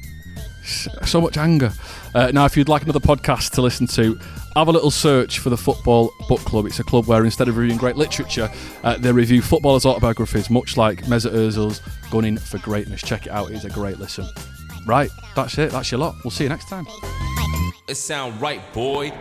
S- 0.67 0.87
So 1.05 1.21
much 1.21 1.37
anger. 1.37 1.71
Uh, 2.13 2.31
now, 2.33 2.45
if 2.45 2.57
you'd 2.57 2.69
like 2.69 2.83
another 2.83 2.99
podcast 2.99 3.51
to 3.51 3.61
listen 3.61 3.87
to, 3.87 4.19
have 4.55 4.67
a 4.67 4.71
little 4.71 4.91
search 4.91 5.39
for 5.39 5.49
the 5.49 5.57
Football 5.57 6.11
Book 6.27 6.39
Club. 6.41 6.65
It's 6.65 6.79
a 6.79 6.83
club 6.83 7.05
where 7.05 7.23
instead 7.23 7.47
of 7.47 7.57
reviewing 7.57 7.77
great 7.77 7.95
literature, 7.95 8.49
uh, 8.83 8.97
they 8.97 9.11
review 9.11 9.41
footballers' 9.41 9.85
autobiographies, 9.85 10.49
much 10.49 10.75
like 10.77 11.03
Mesut 11.03 11.31
Ozil's 11.31 11.81
Gunning 12.11 12.37
for 12.37 12.57
Greatness. 12.59 13.01
Check 13.01 13.27
it 13.27 13.31
out; 13.31 13.51
it's 13.51 13.65
a 13.65 13.69
great 13.69 13.99
listen. 13.99 14.25
Right, 14.85 15.09
that's 15.35 15.57
it. 15.57 15.71
That's 15.71 15.91
your 15.91 15.99
lot. 15.99 16.15
We'll 16.23 16.31
see 16.31 16.43
you 16.45 16.49
next 16.49 16.69
time. 16.69 16.87
It 17.87 17.95
sound 17.95 18.41
right, 18.41 18.61
boy. 18.73 19.11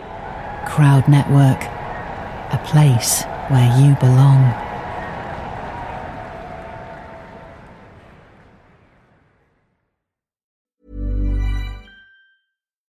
Crowd 0.66 1.06
Network, 1.08 1.62
a 1.62 2.60
place 2.66 3.22
where 3.48 3.78
you 3.80 3.94
belong. 3.96 4.65